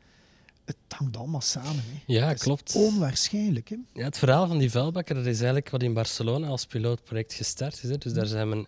Het 0.65 0.77
hangt 0.89 1.17
allemaal 1.17 1.41
samen. 1.41 1.83
Hè. 1.87 2.03
Ja, 2.07 2.31
is 2.31 2.41
klopt. 2.41 2.75
Onwaarschijnlijk. 2.75 3.69
Hè. 3.69 3.77
Ja, 3.93 4.05
het 4.05 4.19
verhaal 4.19 4.47
van 4.47 4.59
die 4.59 4.71
vuilbakken, 4.71 5.15
dat 5.15 5.27
is 5.27 5.37
eigenlijk 5.37 5.71
wat 5.71 5.83
in 5.83 5.93
Barcelona 5.93 6.47
als 6.47 6.67
pilootproject 6.67 7.33
gestart 7.33 7.83
is. 7.83 7.91
Hè. 7.91 7.99
Dus 7.99 8.13
daar, 8.13 8.27
zijn 8.27 8.49
men, 8.49 8.67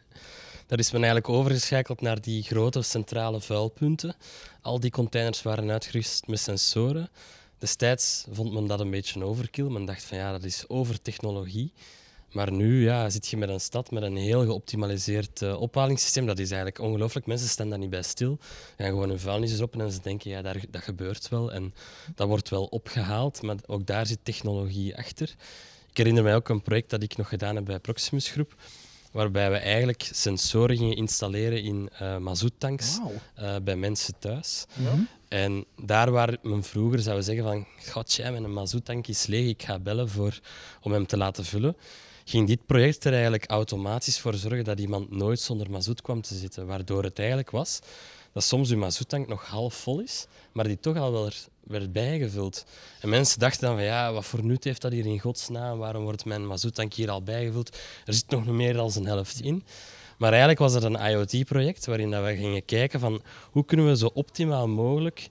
daar 0.67 0.79
is 0.79 0.91
men 0.91 1.03
eigenlijk 1.03 1.33
overgeschakeld 1.33 2.01
naar 2.01 2.21
die 2.21 2.43
grote 2.43 2.83
centrale 2.83 3.41
vuilpunten. 3.41 4.15
Al 4.61 4.81
die 4.81 4.91
containers 4.91 5.43
waren 5.43 5.71
uitgerust 5.71 6.27
met 6.27 6.41
sensoren. 6.41 7.09
Destijds 7.59 8.25
vond 8.31 8.53
men 8.53 8.67
dat 8.67 8.81
een 8.81 8.91
beetje 8.91 9.25
overkill. 9.25 9.69
Men 9.69 9.85
dacht 9.85 10.05
van 10.05 10.19
ja, 10.19 10.33
dat 10.33 10.45
is 10.45 10.69
overtechnologie. 10.69 11.73
Maar 12.33 12.53
nu 12.53 12.83
ja, 12.83 13.11
zit 13.11 13.29
je 13.29 13.37
met 13.37 13.49
een 13.49 13.61
stad 13.61 13.91
met 13.91 14.03
een 14.03 14.17
heel 14.17 14.45
geoptimaliseerd 14.45 15.43
eh, 15.43 15.61
ophalingssysteem. 15.61 16.27
Dat 16.27 16.39
is 16.39 16.51
eigenlijk 16.51 16.81
ongelooflijk. 16.81 17.27
Mensen 17.27 17.49
staan 17.49 17.69
daar 17.69 17.79
niet 17.79 17.91
bij 17.91 18.03
stil. 18.03 18.39
Ze 18.77 18.83
gaan 18.83 18.93
gewoon 18.93 19.09
hun 19.09 19.21
vuilnis 19.21 19.61
op 19.61 19.81
en 19.81 19.93
ze 19.93 20.01
denken, 20.03 20.31
ja, 20.31 20.43
daar, 20.43 20.65
dat 20.71 20.83
gebeurt 20.83 21.29
wel. 21.29 21.53
En 21.53 21.75
dat 22.15 22.29
wordt 22.29 22.49
wel 22.49 22.65
opgehaald, 22.65 23.43
maar 23.43 23.57
ook 23.67 23.87
daar 23.87 24.07
zit 24.07 24.19
technologie 24.23 24.97
achter. 24.97 25.35
Ik 25.91 25.97
herinner 25.97 26.23
mij 26.23 26.35
ook 26.35 26.49
een 26.49 26.63
project 26.63 26.91
dat 26.91 27.03
ik 27.03 27.17
nog 27.17 27.29
gedaan 27.29 27.55
heb 27.55 27.65
bij 27.65 27.79
Proximus 27.79 28.29
Groep, 28.29 28.55
waarbij 29.13 29.51
we 29.51 29.57
eigenlijk 29.57 30.09
sensoren 30.13 30.77
gingen 30.77 30.97
installeren 30.97 31.63
in 31.63 31.91
eh, 31.99 33.57
bij 33.63 33.77
mensen 33.77 34.15
thuis. 34.19 34.67
Ja. 34.73 35.07
En 35.29 35.65
daar 35.83 36.11
waar 36.11 36.37
men 36.43 36.63
vroeger 36.63 36.99
zou 37.01 37.23
zeggen 37.23 37.45
van, 37.45 37.67
god, 37.91 38.13
jij, 38.13 38.31
mijn 38.31 38.53
mazoettank 38.53 39.07
is 39.07 39.27
leeg, 39.27 39.49
ik 39.49 39.63
ga 39.63 39.79
bellen 39.79 40.09
voor, 40.09 40.41
om 40.83 40.93
hem 40.93 41.07
te 41.07 41.17
laten 41.17 41.45
vullen, 41.45 41.77
ging 42.31 42.47
dit 42.47 42.67
project 42.67 43.05
er 43.05 43.13
eigenlijk 43.13 43.51
automatisch 43.51 44.19
voor 44.19 44.35
zorgen 44.35 44.65
dat 44.65 44.79
iemand 44.81 45.11
nooit 45.11 45.41
zonder 45.41 45.71
mazoet 45.71 46.03
kwam 46.03 46.23
te 46.23 46.35
zitten. 46.35 46.67
Waardoor 46.67 47.03
het 47.03 47.19
eigenlijk 47.19 47.51
was 47.51 47.81
dat 48.33 48.45
soms 48.45 48.71
uw 48.71 48.79
mazoettank 48.79 49.29
nog 49.29 49.47
half 49.47 49.75
vol 49.75 50.01
is, 50.01 50.27
maar 50.53 50.65
die 50.65 50.81
toch 50.81 50.97
al 50.97 51.13
wel 51.13 51.27
er- 51.27 51.47
werd 51.61 51.93
bijgevuld. 51.93 52.65
En 53.01 53.09
mensen 53.09 53.39
dachten 53.39 53.67
dan 53.67 53.77
van, 53.77 53.85
ja, 53.85 54.13
wat 54.13 54.25
voor 54.25 54.45
nut 54.45 54.65
heeft 54.65 54.81
dat 54.81 54.93
hier 54.93 55.07
in 55.07 55.21
godsnaam? 55.21 55.79
Waarom 55.79 56.03
wordt 56.03 56.25
mijn 56.25 56.47
mazoettank 56.47 56.95
hier 56.95 57.11
al 57.11 57.23
bijgevuld? 57.23 57.79
Er 58.05 58.15
zit 58.15 58.31
nog 58.31 58.47
meer 58.47 58.75
dan 58.75 58.91
een 58.95 59.07
helft 59.07 59.41
in. 59.41 59.65
Maar 60.19 60.31
eigenlijk 60.31 60.61
was 60.61 60.73
het 60.73 60.83
een 60.83 61.01
IoT-project 61.11 61.87
waarin 61.87 62.11
dat 62.11 62.25
we 62.25 62.37
gingen 62.37 62.65
kijken 62.65 63.01
van 63.01 63.23
hoe 63.51 63.65
kunnen 63.65 63.87
we 63.87 63.97
zo 63.97 64.11
optimaal 64.15 64.69
mogelijk 64.69 65.29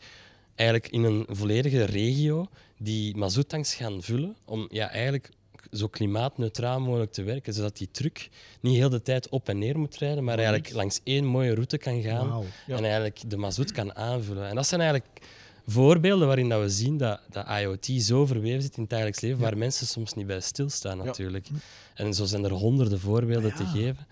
eigenlijk 0.56 0.91
in 0.91 1.03
een 1.03 1.25
volledige 1.29 1.84
regio 1.84 2.48
die 2.77 3.15
mazoettanks 3.15 3.74
gaan 3.74 4.01
vullen 4.01 4.36
om 4.46 4.68
ja, 4.72 4.89
eigenlijk 4.89 5.29
zo 5.71 5.88
klimaatneutraal 5.88 6.79
mogelijk 6.79 7.11
te 7.11 7.23
werken, 7.23 7.53
zodat 7.53 7.77
die 7.77 7.89
truck 7.91 8.29
niet 8.59 8.75
heel 8.75 8.89
de 8.89 9.01
tijd 9.01 9.29
op 9.29 9.49
en 9.49 9.57
neer 9.57 9.79
moet 9.79 9.97
rijden, 9.97 10.23
maar 10.23 10.38
eigenlijk 10.38 10.73
langs 10.73 10.99
één 11.03 11.25
mooie 11.25 11.53
route 11.53 11.77
kan 11.77 12.01
gaan. 12.01 12.43
Ja. 12.67 12.77
en 12.77 12.83
eigenlijk 12.83 13.21
de 13.27 13.38
mazoet 13.38 13.71
kan 13.71 13.95
aanvullen. 13.95 14.47
En 14.47 14.55
dat 14.55 14.67
zijn 14.67 14.81
eigenlijk 14.81 15.21
voorbeelden 15.67 16.27
waarin 16.27 16.49
dat 16.49 16.61
we 16.61 16.69
zien 16.69 16.97
dat, 16.97 17.19
dat 17.29 17.47
IoT 17.61 17.85
zo 18.01 18.25
verweven 18.25 18.61
zit 18.61 18.75
in 18.75 18.81
het 18.81 18.91
dagelijks 18.91 19.21
leven, 19.21 19.39
waar 19.39 19.57
mensen 19.57 19.88
soms 19.88 20.13
niet 20.13 20.27
bij 20.27 20.39
stilstaan 20.39 20.97
natuurlijk. 20.97 21.47
En 21.93 22.13
zo 22.13 22.25
zijn 22.25 22.43
er 22.43 22.51
honderden 22.51 22.99
voorbeelden 22.99 23.55
te 23.55 23.65
geven. 23.65 24.07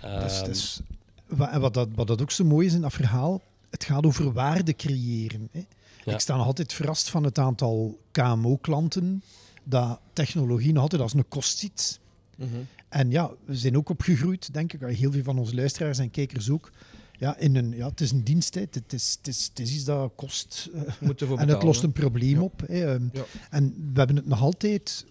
Dus, 0.00 0.38
Ehm, 0.38 0.44
dus, 0.44 0.80
wat, 1.26 1.74
dat, 1.74 1.88
wat 1.94 2.06
dat 2.06 2.22
ook 2.22 2.30
zo 2.30 2.44
mooi 2.44 2.66
is 2.66 2.74
in 2.74 2.80
dat 2.80 2.92
verhaal, 2.92 3.40
het 3.70 3.84
gaat 3.84 4.06
over 4.06 4.32
waarde 4.32 4.76
creëren. 4.76 5.48
Hè. 5.52 5.64
Ja. 6.04 6.12
Ik 6.12 6.20
sta 6.20 6.36
nog 6.36 6.46
altijd 6.46 6.72
verrast 6.72 7.10
van 7.10 7.24
het 7.24 7.38
aantal 7.38 7.98
KMO-klanten 8.10 9.22
dat 9.64 10.00
technologie 10.12 10.72
nog 10.72 10.82
altijd 10.82 11.02
als 11.02 11.14
een 11.14 11.28
kost 11.28 11.58
ziet. 11.58 12.00
Mhm. 12.36 12.48
En 12.88 13.10
ja, 13.10 13.30
we 13.44 13.56
zijn 13.56 13.76
ook 13.76 13.88
opgegroeid, 13.88 14.52
denk 14.54 14.72
ik, 14.72 14.80
heel 14.80 15.12
veel 15.12 15.22
van 15.22 15.38
onze 15.38 15.54
luisteraars 15.54 15.98
en 15.98 16.10
kijkers 16.10 16.50
ook. 16.50 16.70
Ja, 17.18 17.36
in 17.38 17.56
een, 17.56 17.70
ja, 17.76 17.88
het 17.88 18.00
is 18.00 18.10
een 18.10 18.24
dienst, 18.24 18.54
hè. 18.54 18.60
Het, 18.60 18.92
is, 18.92 19.16
het, 19.18 19.28
is, 19.28 19.44
het 19.48 19.58
is 19.60 19.74
iets 19.74 19.84
dat 19.84 20.12
kost. 20.16 20.68
eh, 20.74 20.80
We 20.80 20.92
moeten 21.00 21.26
ervoor 21.26 21.38
en 21.38 21.38
het 21.38 21.46
betalen, 21.46 21.66
lost 21.66 21.82
een 21.82 21.92
probleem 21.92 22.34
Ja. 22.34 22.40
op. 22.40 22.62
Hè. 22.66 22.92
Ehm, 22.92 23.04
Ja. 23.12 23.24
En 23.50 23.74
we 23.92 23.98
hebben 23.98 24.16
het 24.16 24.26
nog 24.26 24.40
altijd... 24.40 25.04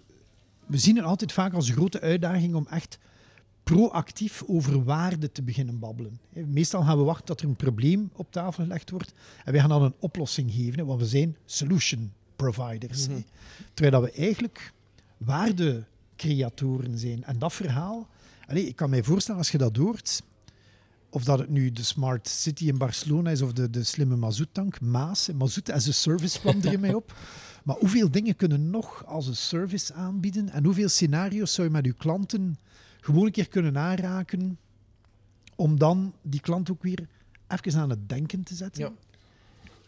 We 0.65 0.77
zien 0.77 0.95
het 0.95 1.05
altijd 1.05 1.31
vaak 1.31 1.53
als 1.53 1.67
een 1.67 1.73
grote 1.75 1.99
uitdaging 2.01 2.55
om 2.55 2.67
echt 2.69 2.97
proactief 3.63 4.43
over 4.47 4.83
waarde 4.83 5.31
te 5.31 5.41
beginnen 5.41 5.79
babbelen. 5.79 6.19
Meestal 6.33 6.83
gaan 6.83 6.97
we 6.97 7.03
wachten 7.03 7.25
tot 7.25 7.41
er 7.41 7.47
een 7.47 7.55
probleem 7.55 8.09
op 8.15 8.31
tafel 8.31 8.63
gelegd 8.63 8.89
wordt 8.89 9.13
en 9.45 9.51
wij 9.51 9.61
gaan 9.61 9.69
dan 9.69 9.83
een 9.83 9.93
oplossing 9.99 10.51
geven, 10.51 10.85
want 10.85 10.99
we 11.01 11.07
zijn 11.07 11.37
solution 11.45 12.11
providers. 12.41 13.07
hè. 13.07 13.23
Terwijl 13.73 14.01
dat 14.01 14.11
we 14.11 14.19
eigenlijk 14.19 14.73
waardecreatoren 15.17 16.97
zijn. 16.97 17.23
En 17.23 17.39
dat 17.39 17.53
verhaal, 17.53 18.07
allee, 18.47 18.67
ik 18.67 18.75
kan 18.75 18.89
mij 18.89 19.03
voorstellen 19.03 19.39
als 19.39 19.51
je 19.51 19.57
dat 19.57 19.75
hoort, 19.75 20.21
of 21.09 21.23
dat 21.23 21.39
het 21.39 21.49
nu 21.49 21.71
de 21.71 21.83
Smart 21.83 22.27
City 22.27 22.67
in 22.67 22.77
Barcelona 22.77 23.29
is 23.29 23.41
of 23.41 23.53
de, 23.53 23.69
de 23.69 23.83
slimme 23.83 24.15
mazoettank, 24.15 24.81
Maas, 24.81 25.27
hè, 25.27 25.33
mazoet 25.33 25.71
as 25.71 25.87
a 25.87 25.91
service 25.91 26.39
kwam 26.39 26.61
er 26.61 26.79
mij 26.79 26.93
op. 26.93 27.13
Maar 27.63 27.75
hoeveel 27.75 28.11
dingen 28.11 28.35
kunnen 28.35 28.69
nog 28.69 29.05
als 29.05 29.27
een 29.27 29.35
service 29.35 29.93
aanbieden 29.93 30.49
en 30.49 30.65
hoeveel 30.65 30.89
scenario's 30.89 31.53
zou 31.53 31.67
je 31.67 31.73
met 31.73 31.85
je 31.85 31.93
klanten 31.93 32.57
gewoon 33.01 33.25
een 33.25 33.31
keer 33.31 33.47
kunnen 33.47 33.77
aanraken 33.77 34.57
om 35.55 35.79
dan 35.79 36.13
die 36.21 36.39
klant 36.39 36.71
ook 36.71 36.83
weer 36.83 37.07
even 37.47 37.79
aan 37.79 37.89
het 37.89 38.09
denken 38.09 38.43
te 38.43 38.55
zetten? 38.55 38.83
Ja. 38.83 38.91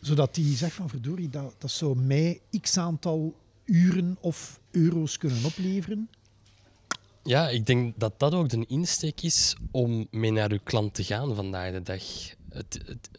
Zodat 0.03 0.35
die 0.35 0.55
zegt 0.55 0.75
van 0.75 0.89
verdorie, 0.89 1.29
dat, 1.29 1.53
dat 1.57 1.71
zou 1.71 1.97
mij 1.97 2.39
x 2.61 2.77
aantal 2.77 3.35
uren 3.65 4.17
of 4.19 4.59
euro's 4.71 5.17
kunnen 5.17 5.45
opleveren. 5.45 6.09
Ja, 7.23 7.49
ik 7.49 7.65
denk 7.65 7.93
dat 7.99 8.19
dat 8.19 8.33
ook 8.33 8.49
de 8.49 8.65
insteek 8.67 9.21
is 9.21 9.55
om 9.71 10.07
mee 10.11 10.31
naar 10.31 10.51
uw 10.51 10.59
klant 10.63 10.93
te 10.93 11.03
gaan 11.03 11.35
vandaag 11.35 11.71
de 11.71 11.81
dag. 11.81 12.01
Het, 12.49 12.79
het- 12.85 13.09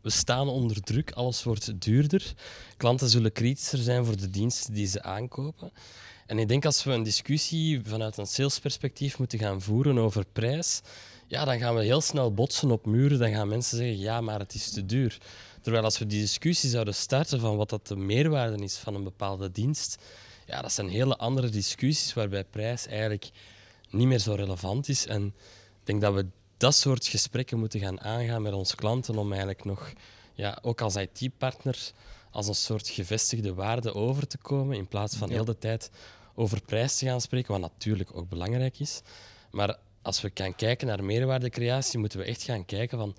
we 0.00 0.12
staan 0.12 0.48
onder 0.48 0.80
druk, 0.82 1.10
alles 1.12 1.42
wordt 1.42 1.80
duurder. 1.82 2.34
Klanten 2.76 3.08
zullen 3.08 3.32
kritischer 3.32 3.78
zijn 3.78 4.04
voor 4.04 4.16
de 4.16 4.30
diensten 4.30 4.74
die 4.74 4.86
ze 4.86 5.02
aankopen. 5.02 5.70
En 6.26 6.38
ik 6.38 6.48
denk 6.48 6.64
als 6.64 6.84
we 6.84 6.92
een 6.92 7.02
discussie 7.02 7.80
vanuit 7.84 8.16
een 8.16 8.26
salesperspectief 8.26 9.18
moeten 9.18 9.38
gaan 9.38 9.60
voeren 9.62 9.98
over 9.98 10.24
prijs, 10.32 10.80
ja, 11.26 11.44
dan 11.44 11.58
gaan 11.58 11.74
we 11.74 11.82
heel 11.84 12.00
snel 12.00 12.34
botsen 12.34 12.70
op 12.70 12.86
muren. 12.86 13.18
Dan 13.18 13.30
gaan 13.30 13.48
mensen 13.48 13.76
zeggen, 13.76 13.98
ja, 13.98 14.20
maar 14.20 14.38
het 14.38 14.54
is 14.54 14.70
te 14.70 14.86
duur. 14.86 15.18
Terwijl 15.66 15.86
als 15.86 15.98
we 15.98 16.06
die 16.06 16.20
discussie 16.20 16.70
zouden 16.70 16.94
starten 16.94 17.40
van 17.40 17.56
wat 17.56 17.70
dat 17.70 17.86
de 17.86 17.96
meerwaarde 17.96 18.64
is 18.64 18.76
van 18.76 18.94
een 18.94 19.04
bepaalde 19.04 19.50
dienst, 19.50 20.02
ja, 20.44 20.62
dat 20.62 20.72
zijn 20.72 20.88
hele 20.88 21.16
andere 21.16 21.48
discussies 21.48 22.14
waarbij 22.14 22.44
prijs 22.44 22.86
eigenlijk 22.86 23.30
niet 23.90 24.06
meer 24.06 24.18
zo 24.18 24.34
relevant 24.34 24.88
is. 24.88 25.06
En 25.06 25.26
ik 25.80 25.84
denk 25.84 26.00
dat 26.00 26.14
we 26.14 26.26
dat 26.56 26.74
soort 26.74 27.06
gesprekken 27.06 27.58
moeten 27.58 27.80
gaan 27.80 28.00
aangaan 28.00 28.42
met 28.42 28.52
onze 28.52 28.76
klanten 28.76 29.18
om 29.18 29.28
eigenlijk 29.28 29.64
nog, 29.64 29.92
ja, 30.34 30.58
ook 30.62 30.80
als 30.80 30.96
IT-partner, 30.96 31.92
als 32.30 32.48
een 32.48 32.54
soort 32.54 32.88
gevestigde 32.88 33.54
waarde 33.54 33.94
over 33.94 34.26
te 34.26 34.38
komen, 34.38 34.76
in 34.76 34.88
plaats 34.88 35.16
van 35.16 35.28
Ja. 35.28 35.34
heel 35.34 35.44
de 35.44 35.58
tijd 35.58 35.90
over 36.34 36.62
prijs 36.62 36.98
te 36.98 37.06
gaan 37.06 37.20
spreken, 37.20 37.52
wat 37.52 37.60
natuurlijk 37.60 38.10
ook 38.16 38.28
belangrijk 38.28 38.78
is. 38.78 39.00
Maar 39.50 39.78
als 40.02 40.20
we 40.20 40.30
gaan 40.34 40.54
kijken 40.54 40.86
naar 40.86 41.04
meerwaardecreatie, 41.04 41.98
moeten 41.98 42.18
we 42.18 42.24
echt 42.24 42.42
gaan 42.42 42.64
kijken 42.64 42.98
van 42.98 43.16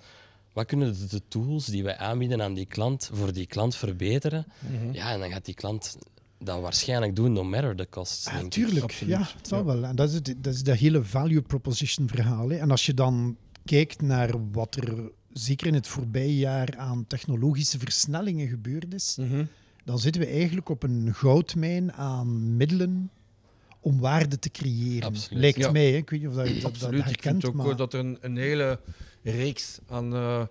wat 0.52 0.66
kunnen 0.66 0.92
de, 0.98 1.06
de 1.06 1.22
tools 1.28 1.66
die 1.66 1.82
wij 1.82 1.96
aanbieden 1.96 2.42
aan 2.42 2.54
die 2.54 2.66
klant 2.66 3.10
voor 3.12 3.32
die 3.32 3.46
klant 3.46 3.76
verbeteren. 3.76 4.46
Mhm. 4.58 4.92
Ja, 4.94 5.12
en 5.12 5.20
dan 5.20 5.30
gaat 5.30 5.44
die 5.44 5.54
klant 5.54 5.96
dat 6.38 6.60
waarschijnlijk 6.60 7.16
doen, 7.16 7.32
no 7.32 7.44
matter 7.44 7.76
the 7.76 7.86
cost. 7.90 8.24
Ja, 8.24 8.32
denk 8.32 8.44
ik. 8.44 8.50
tuurlijk. 8.50 8.82
Absoluut. 8.84 9.12
Ja, 9.18 9.28
het 9.36 9.48
zal 9.48 9.58
Ja. 9.58 9.64
wel. 9.64 9.84
En 9.84 9.96
dat 9.96 10.08
is, 10.08 10.14
het, 10.14 10.34
dat 10.38 10.54
is 10.54 10.62
dat 10.62 10.76
hele 10.76 11.04
value 11.04 11.42
proposition 11.42 12.08
verhaal. 12.08 12.48
Hè. 12.48 12.56
En 12.56 12.70
als 12.70 12.86
je 12.86 12.94
dan 12.94 13.36
kijkt 13.64 14.02
naar 14.02 14.50
wat 14.52 14.76
er 14.76 15.10
zeker 15.32 15.66
in 15.66 15.74
het 15.74 15.86
voorbije 15.86 16.36
jaar 16.36 16.76
aan 16.76 17.06
technologische 17.06 17.78
versnellingen 17.78 18.48
gebeurd 18.48 18.94
is, 18.94 19.16
Mhm. 19.20 19.44
dan 19.84 19.98
zitten 19.98 20.20
we 20.22 20.26
eigenlijk 20.28 20.68
op 20.68 20.82
een 20.82 21.14
goudmijn 21.14 21.92
aan 21.92 22.56
middelen 22.56 23.10
om 23.80 24.00
waarde 24.00 24.38
te 24.38 24.50
creëren. 24.50 25.08
Absoluut. 25.08 25.40
Lijkt 25.42 25.58
Ja. 25.58 25.70
mij. 25.70 25.90
Hè. 25.90 25.96
Ik 25.96 26.10
weet 26.10 26.20
niet 26.20 26.28
of 26.28 26.34
dat, 26.34 26.46
dat, 26.46 26.54
dat 26.54 26.64
Absoluut. 26.64 26.98
Ik 27.00 27.04
herkent. 27.04 27.42
vind 27.42 27.46
ook 27.46 27.54
maar... 27.66 27.76
dat 27.76 27.92
er 27.92 28.00
een, 28.00 28.18
een 28.20 28.36
hele 28.36 28.80
reeks 29.30 29.78
aan 29.88 30.14
eh, 30.14 30.42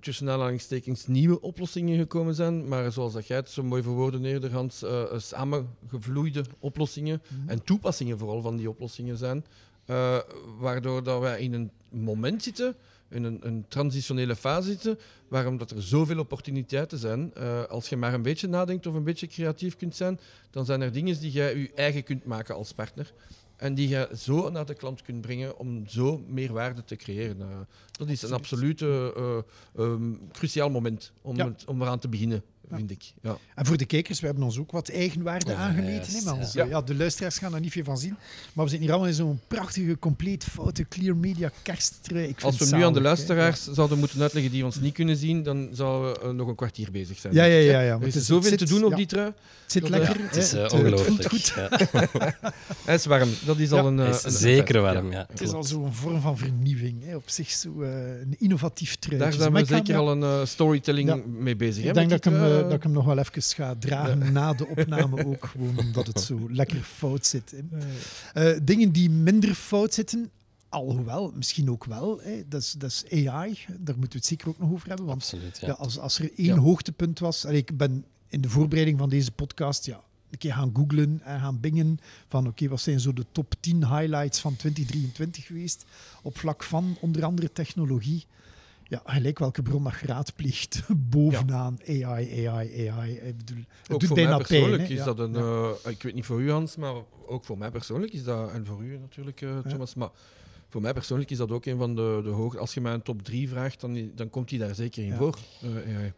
tussen 0.00 0.30
aanhalingstekens 0.30 1.06
nieuwe 1.06 1.40
oplossingen 1.40 1.98
gekomen 1.98 2.34
zijn. 2.34 2.68
Maar 2.68 2.92
zoals 2.92 3.12
dat 3.12 3.26
jij 3.26 3.36
het 3.36 3.50
zo 3.50 3.62
mooi 3.62 3.82
verwoordde 3.82 4.28
eerder, 4.28 4.52
Hans, 4.52 4.82
eh, 4.82 5.02
samengevloeide 5.16 6.44
oplossingen 6.58 7.22
Mhm. 7.28 7.48
en 7.48 7.64
toepassingen 7.64 8.18
vooral 8.18 8.40
van 8.42 8.56
die 8.56 8.68
oplossingen 8.68 9.16
zijn. 9.16 9.44
eh, 9.86 10.18
waardoor 10.58 11.02
dat 11.02 11.20
wij 11.20 11.40
in 11.40 11.52
een 11.52 11.70
moment 11.88 12.42
zitten, 12.42 12.74
in 13.08 13.24
een, 13.24 13.38
een 13.46 13.64
transitionele 13.68 14.36
fase 14.36 14.68
zitten, 14.68 14.98
waarom 15.28 15.56
dat 15.58 15.70
er 15.70 15.82
zoveel 15.82 16.18
opportuniteiten 16.18 16.98
zijn. 16.98 17.34
Eh, 17.34 17.64
als 17.64 17.88
je 17.88 17.96
maar 17.96 18.14
een 18.14 18.22
beetje 18.22 18.48
nadenkt 18.48 18.86
of 18.86 18.94
een 18.94 19.04
beetje 19.04 19.26
creatief 19.26 19.76
kunt 19.76 19.96
zijn, 19.96 20.20
dan 20.50 20.64
zijn 20.64 20.80
er 20.80 20.92
dingen 20.92 21.20
die 21.20 21.30
jij 21.30 21.56
je 21.56 21.70
eigen 21.74 22.02
kunt 22.02 22.24
maken 22.24 22.54
als 22.54 22.72
partner. 22.72 23.12
En 23.60 23.74
die 23.74 23.88
je 23.88 24.08
zo 24.16 24.50
naar 24.50 24.66
de 24.66 24.74
klant 24.74 25.02
kunt 25.02 25.20
brengen 25.20 25.58
om 25.58 25.86
zo 25.86 26.24
meer 26.28 26.52
waarde 26.52 26.84
te 26.84 26.96
creëren. 26.96 27.40
Eh, 27.40 27.46
dat 27.92 28.08
is 28.08 28.22
een 28.22 28.32
Absoluut. 28.32 28.82
absolute 28.82 29.44
eh, 29.76 29.84
ehm, 29.84 30.12
cruciaal 30.32 30.70
moment 30.70 31.12
om, 31.22 31.36
Ja. 31.36 31.44
het, 31.48 31.64
om 31.64 31.82
eraan 31.82 31.98
te 31.98 32.08
beginnen. 32.08 32.42
Vind 32.74 32.90
ik. 32.90 33.02
Ja. 33.22 33.36
En 33.54 33.66
voor 33.66 33.76
de 33.76 33.84
kijkers, 33.84 34.20
we 34.20 34.26
hebben 34.26 34.44
ons 34.44 34.58
ook 34.58 34.70
wat 34.70 34.88
eigenwaarde 34.88 35.50
Ja, 35.50 35.56
aangemeten. 35.56 35.92
juist, 36.12 36.12
hè, 36.18 36.24
maar 36.24 36.34
ja. 36.34 36.40
onze- 36.40 36.58
Ja. 36.58 36.64
ja, 36.64 36.80
de 36.82 36.94
luisteraars 36.94 37.38
gaan 37.38 37.54
er 37.54 37.60
niet 37.60 37.72
veel 37.72 37.84
van 37.84 37.98
zien. 37.98 38.16
Maar 38.52 38.64
we 38.64 38.70
zitten 38.70 38.80
hier 38.80 38.90
allemaal 38.90 39.08
in 39.08 39.14
zo'n 39.14 39.40
prachtige, 39.48 39.98
compleet 39.98 40.44
foute 40.44 40.84
Clear 40.88 41.16
Media 41.16 41.50
kersttrui. 41.62 42.22
Ik 42.22 42.28
vind 42.28 42.42
Als 42.42 42.56
we 42.58 42.64
het 42.64 42.74
nu 42.74 42.82
aan 42.84 42.92
de 42.92 42.98
hè. 42.98 43.04
luisteraars 43.04 43.70
zouden 43.72 43.98
moeten 43.98 44.20
uitleggen 44.22 44.52
die 44.52 44.64
ons 44.64 44.80
niet 44.80 44.94
kunnen 44.94 45.16
zien, 45.16 45.42
dan 45.42 45.68
zouden 45.72 46.12
we 46.12 46.20
eh, 46.20 46.30
nog 46.30 46.48
een 46.48 46.54
kwartier 46.54 46.90
bezig 46.90 47.18
zijn. 47.18 47.34
Ja, 47.34 47.44
ja, 47.44 47.58
ja. 47.58 47.80
ja, 47.80 47.94
Er 48.00 48.06
is 48.06 48.14
het 48.14 48.24
zoveel 48.24 48.50
het 48.50 48.58
te 48.58 48.64
doen 48.66 48.84
op 48.84 48.90
ja, 48.90 48.96
die 48.96 49.06
trui. 49.06 49.26
Het 49.26 49.72
zit 49.82 49.88
lekker. 49.88 50.18
Ja, 50.20 50.26
het 50.26 50.36
is 50.36 50.52
eh, 50.52 50.62
het, 50.62 50.70
het 50.72 50.80
ongelooflijk. 50.80 51.28
voelt 51.28 51.42
goed. 51.42 51.52
Ja. 51.56 51.68
Hij 52.84 52.94
is 52.94 53.06
warm, 53.06 53.28
dat 53.44 53.58
is 53.58 53.70
Ja, 53.70 53.78
al 53.78 53.86
een, 53.86 54.00
eh, 54.00 54.08
is 54.08 54.22
een- 54.24 54.30
een 54.30 54.36
zeker 54.36 54.80
warm, 54.80 55.10
ja. 55.12 55.26
Het 55.30 55.40
is 55.40 55.52
al 55.52 55.64
zo'n 55.64 55.92
vorm 55.94 56.20
van 56.20 56.38
vernieuwing. 56.38 57.04
Hè. 57.04 57.16
Op 57.16 57.22
zich 57.30 57.50
zo, 57.50 57.82
eh, 57.82 57.90
een 58.20 58.34
innovatief 58.38 58.96
trui. 58.96 59.18
Daar 59.18 59.32
zijn 59.32 59.52
we 59.52 59.64
zeker 59.64 59.96
al 59.96 60.22
een 60.22 60.46
storytelling 60.46 61.24
mee 61.26 61.56
bezig. 61.56 61.82
hè, 61.82 61.88
Ik 61.88 61.94
denk 61.94 62.10
dat 62.10 62.18
ik, 62.26 62.32
hem, 62.32 62.34
eh, 62.62 62.68
dat 62.68 62.76
ik 62.76 62.82
hem 62.82 62.92
nog 62.92 63.04
wel 63.04 63.18
even 63.18 63.42
ga 63.42 63.74
dragen 63.78 64.32
na 64.32 64.52
de 64.52 64.66
opname 64.66 65.24
ook. 65.26 65.44
Gewoon 65.44 65.78
omdat 65.78 66.06
het 66.06 66.20
zo 66.20 66.50
lekker 66.50 66.82
fout 66.82 67.26
zit. 67.26 67.54
Hè. 67.56 67.78
Eh, 68.52 68.60
dingen 68.62 68.92
die 68.92 69.10
minder 69.10 69.54
fout 69.54 69.94
zitten, 69.94 70.30
alhoewel, 70.68 71.32
misschien 71.34 71.70
ook 71.70 71.84
wel. 71.84 72.20
Hè. 72.20 72.42
Dat, 72.48 72.60
is, 72.60 72.72
dat 72.72 72.90
is 72.90 73.26
AI. 73.26 73.58
Daar 73.66 73.98
moeten 73.98 74.10
we 74.12 74.16
het 74.16 74.26
zeker 74.26 74.48
ook 74.48 74.58
nog 74.58 74.72
over 74.72 74.88
hebben. 74.88 75.06
Want 75.06 75.22
Absoluut, 75.22 75.58
ja. 75.60 75.66
ja. 75.66 75.72
als, 75.72 75.98
als 75.98 76.18
er 76.18 76.30
één 76.36 76.46
Ja. 76.46 76.56
hoogtepunt 76.56 77.18
was... 77.18 77.44
Allee, 77.46 77.58
ik 77.58 77.76
ben 77.76 78.04
in 78.28 78.40
de 78.40 78.48
voorbereiding 78.48 78.98
van 78.98 79.08
deze 79.08 79.30
podcast 79.32 79.86
ja, 79.86 80.00
een 80.30 80.38
keer 80.38 80.52
gaan 80.52 80.70
googlen 80.74 81.20
en 81.24 81.40
gaan 81.40 81.60
bingen 81.60 81.98
van 82.28 82.46
oké, 82.46 82.68
wat 82.68 82.80
zijn 82.80 83.00
zo 83.00 83.12
de 83.12 83.26
top 83.32 83.54
10 83.60 83.76
highlights 83.76 84.40
van 84.40 84.56
2023 84.56 85.46
geweest 85.46 85.84
op 86.22 86.38
vlak 86.38 86.62
van 86.62 86.96
onder 87.00 87.24
andere 87.24 87.52
technologie. 87.52 88.26
Ja, 88.90 89.02
gelijk 89.04 89.38
welke 89.38 89.62
bron 89.62 89.84
dat 89.84 89.92
je 90.00 90.06
raadpleegt. 90.06 90.82
Bovenaan 91.10 91.78
AI, 91.88 92.04
AI, 92.46 92.88
AI. 92.88 93.12
Ik 93.14 93.36
bedoel, 93.36 93.64
het 93.82 93.92
Ook 93.92 94.00
doet 94.00 94.08
voor 94.08 94.16
mij 94.18 94.36
persoonlijk 94.36 94.76
pijn. 94.76 94.90
is 94.90 94.98
Ja, 94.98 95.04
dat 95.04 95.18
een... 95.18 95.32
ja. 95.32 95.72
eh, 95.84 95.90
ik 95.92 96.02
weet 96.02 96.14
niet 96.14 96.24
voor 96.24 96.40
u, 96.40 96.50
Hans, 96.50 96.76
maar 96.76 96.94
ook 97.26 97.44
voor 97.44 97.58
mij 97.58 97.70
persoonlijk 97.70 98.12
is 98.12 98.24
dat... 98.24 98.50
En 98.52 98.66
voor 98.66 98.84
u 98.84 98.98
natuurlijk, 98.98 99.40
eh, 99.42 99.58
Thomas. 99.58 99.94
Maar 99.94 100.08
voor 100.68 100.80
mij 100.80 100.92
persoonlijk 100.92 101.30
is 101.30 101.36
dat 101.36 101.50
ook 101.50 101.64
een 101.66 101.78
van 101.78 101.94
de, 101.94 102.20
de 102.24 102.28
hoog... 102.30 102.56
Als 102.56 102.74
je 102.74 102.80
mij 102.80 102.92
een 102.92 103.02
top 103.02 103.22
3 103.22 103.48
vraagt, 103.48 103.80
dan, 103.80 104.10
dan 104.14 104.30
komt 104.30 104.50
hij 104.50 104.58
daar 104.58 104.74
zeker 104.74 105.02
in 105.02 105.08
Ja. 105.08 105.16
voor. 105.16 105.38
Eh, 105.62 105.96
AI. 105.96 106.12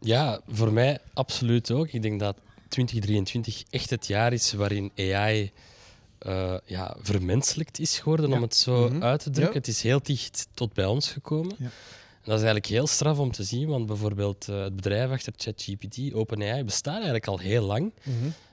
Ja, 0.00 0.40
voor 0.48 0.72
mij 0.72 0.98
absoluut 1.12 1.70
ook. 1.70 1.88
Ik 1.88 2.02
denk 2.02 2.20
dat 2.20 2.36
2023 2.68 3.62
echt 3.70 3.90
het 3.90 4.06
jaar 4.06 4.32
is 4.32 4.52
waarin 4.52 4.90
AI 4.96 5.52
eh, 6.18 6.54
ja, 6.64 6.96
vermenselijkt 7.00 7.78
is 7.78 7.98
geworden, 7.98 8.28
Ja. 8.30 8.36
om 8.36 8.42
het 8.42 8.56
zo 8.56 8.88
Mhm. 8.88 9.02
uit 9.02 9.22
te 9.22 9.30
drukken. 9.30 9.54
Ja. 9.54 9.58
Het 9.58 9.68
is 9.68 9.82
heel 9.82 10.00
dicht 10.02 10.48
tot 10.54 10.72
bij 10.72 10.86
ons 10.86 11.10
gekomen. 11.12 11.54
Ja. 11.58 11.64
En 11.64 12.34
dat 12.34 12.42
is 12.42 12.44
eigenlijk 12.44 12.66
heel 12.66 12.86
straf 12.86 13.18
om 13.18 13.30
te 13.32 13.42
zien, 13.44 13.68
want 13.68 13.86
bijvoorbeeld 13.86 14.48
eh, 14.48 14.62
het 14.62 14.76
bedrijf 14.76 15.10
achter 15.10 15.32
ChatGPT, 15.36 16.12
OpenAI, 16.14 16.64
bestaat 16.64 16.94
eigenlijk 16.94 17.26
al 17.26 17.38
heel 17.38 17.62
lang. 17.64 17.92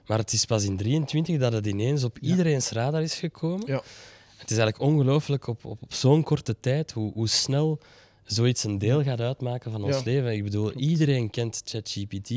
Maar 0.05 0.17
het 0.17 0.33
is 0.33 0.45
pas 0.45 0.63
in 0.63 0.77
23 0.77 1.37
dat 1.39 1.53
het 1.53 1.65
ineens 1.65 2.03
op 2.03 2.17
iedereen's 2.19 2.69
radar 2.69 3.01
is 3.01 3.13
gekomen. 3.13 3.63
Ja. 3.67 3.81
Het 4.37 4.51
is 4.51 4.57
eigenlijk 4.57 4.79
ongelooflijk 4.91 5.47
op, 5.47 5.65
op, 5.65 5.81
op 5.81 5.93
zo'n 5.93 6.23
korte 6.23 6.55
tijd 6.59 6.91
hoe, 6.91 7.11
hoe 7.13 7.27
snel 7.27 7.79
zoiets 8.23 8.63
een 8.63 8.77
deel 8.77 9.03
gaat 9.03 9.19
uitmaken 9.21 9.71
van 9.71 9.83
ons 9.83 10.03
leven. 10.03 10.33
Ik 10.33 10.43
bedoel, 10.43 10.71
iedereen 10.73 11.29
kent 11.29 11.61
ChatGPT, 11.65 12.29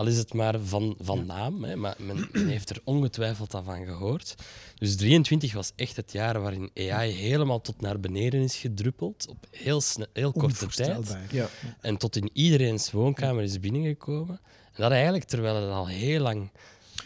al 0.00 0.06
is 0.06 0.16
het 0.16 0.34
maar 0.34 0.60
van, 0.60 0.96
van 1.00 1.26
naam, 1.26 1.64
hè, 1.64 1.76
maar 1.76 1.94
men, 1.98 2.28
men 2.32 2.48
heeft 2.48 2.70
er 2.70 2.80
ongetwijfeld 2.84 3.54
al 3.54 3.62
van 3.62 3.84
gehoord. 3.84 4.34
Dus 4.78 4.96
23 4.96 5.52
was 5.52 5.72
echt 5.76 5.96
het 5.96 6.12
jaar 6.12 6.40
waarin 6.40 6.70
AI 6.74 7.10
helemaal 7.10 7.60
tot 7.60 7.80
naar 7.80 8.00
beneden 8.00 8.40
is 8.40 8.56
gedruppeld, 8.56 9.26
op 9.28 9.46
heel, 9.50 9.80
snel, 9.80 10.06
heel 10.12 10.32
korte 10.32 10.66
tijd. 10.66 11.16
Ja. 11.30 11.48
En 11.80 11.96
tot 11.96 12.16
in 12.16 12.30
iedereen's 12.32 12.90
woonkamer 12.90 13.42
is 13.42 13.60
binnengekomen. 13.60 14.40
En 14.72 14.82
dat 14.82 14.90
eigenlijk 14.90 15.24
terwijl 15.24 15.54
het 15.54 15.70
al 15.70 15.88
heel 15.88 16.20
lang 16.20 16.50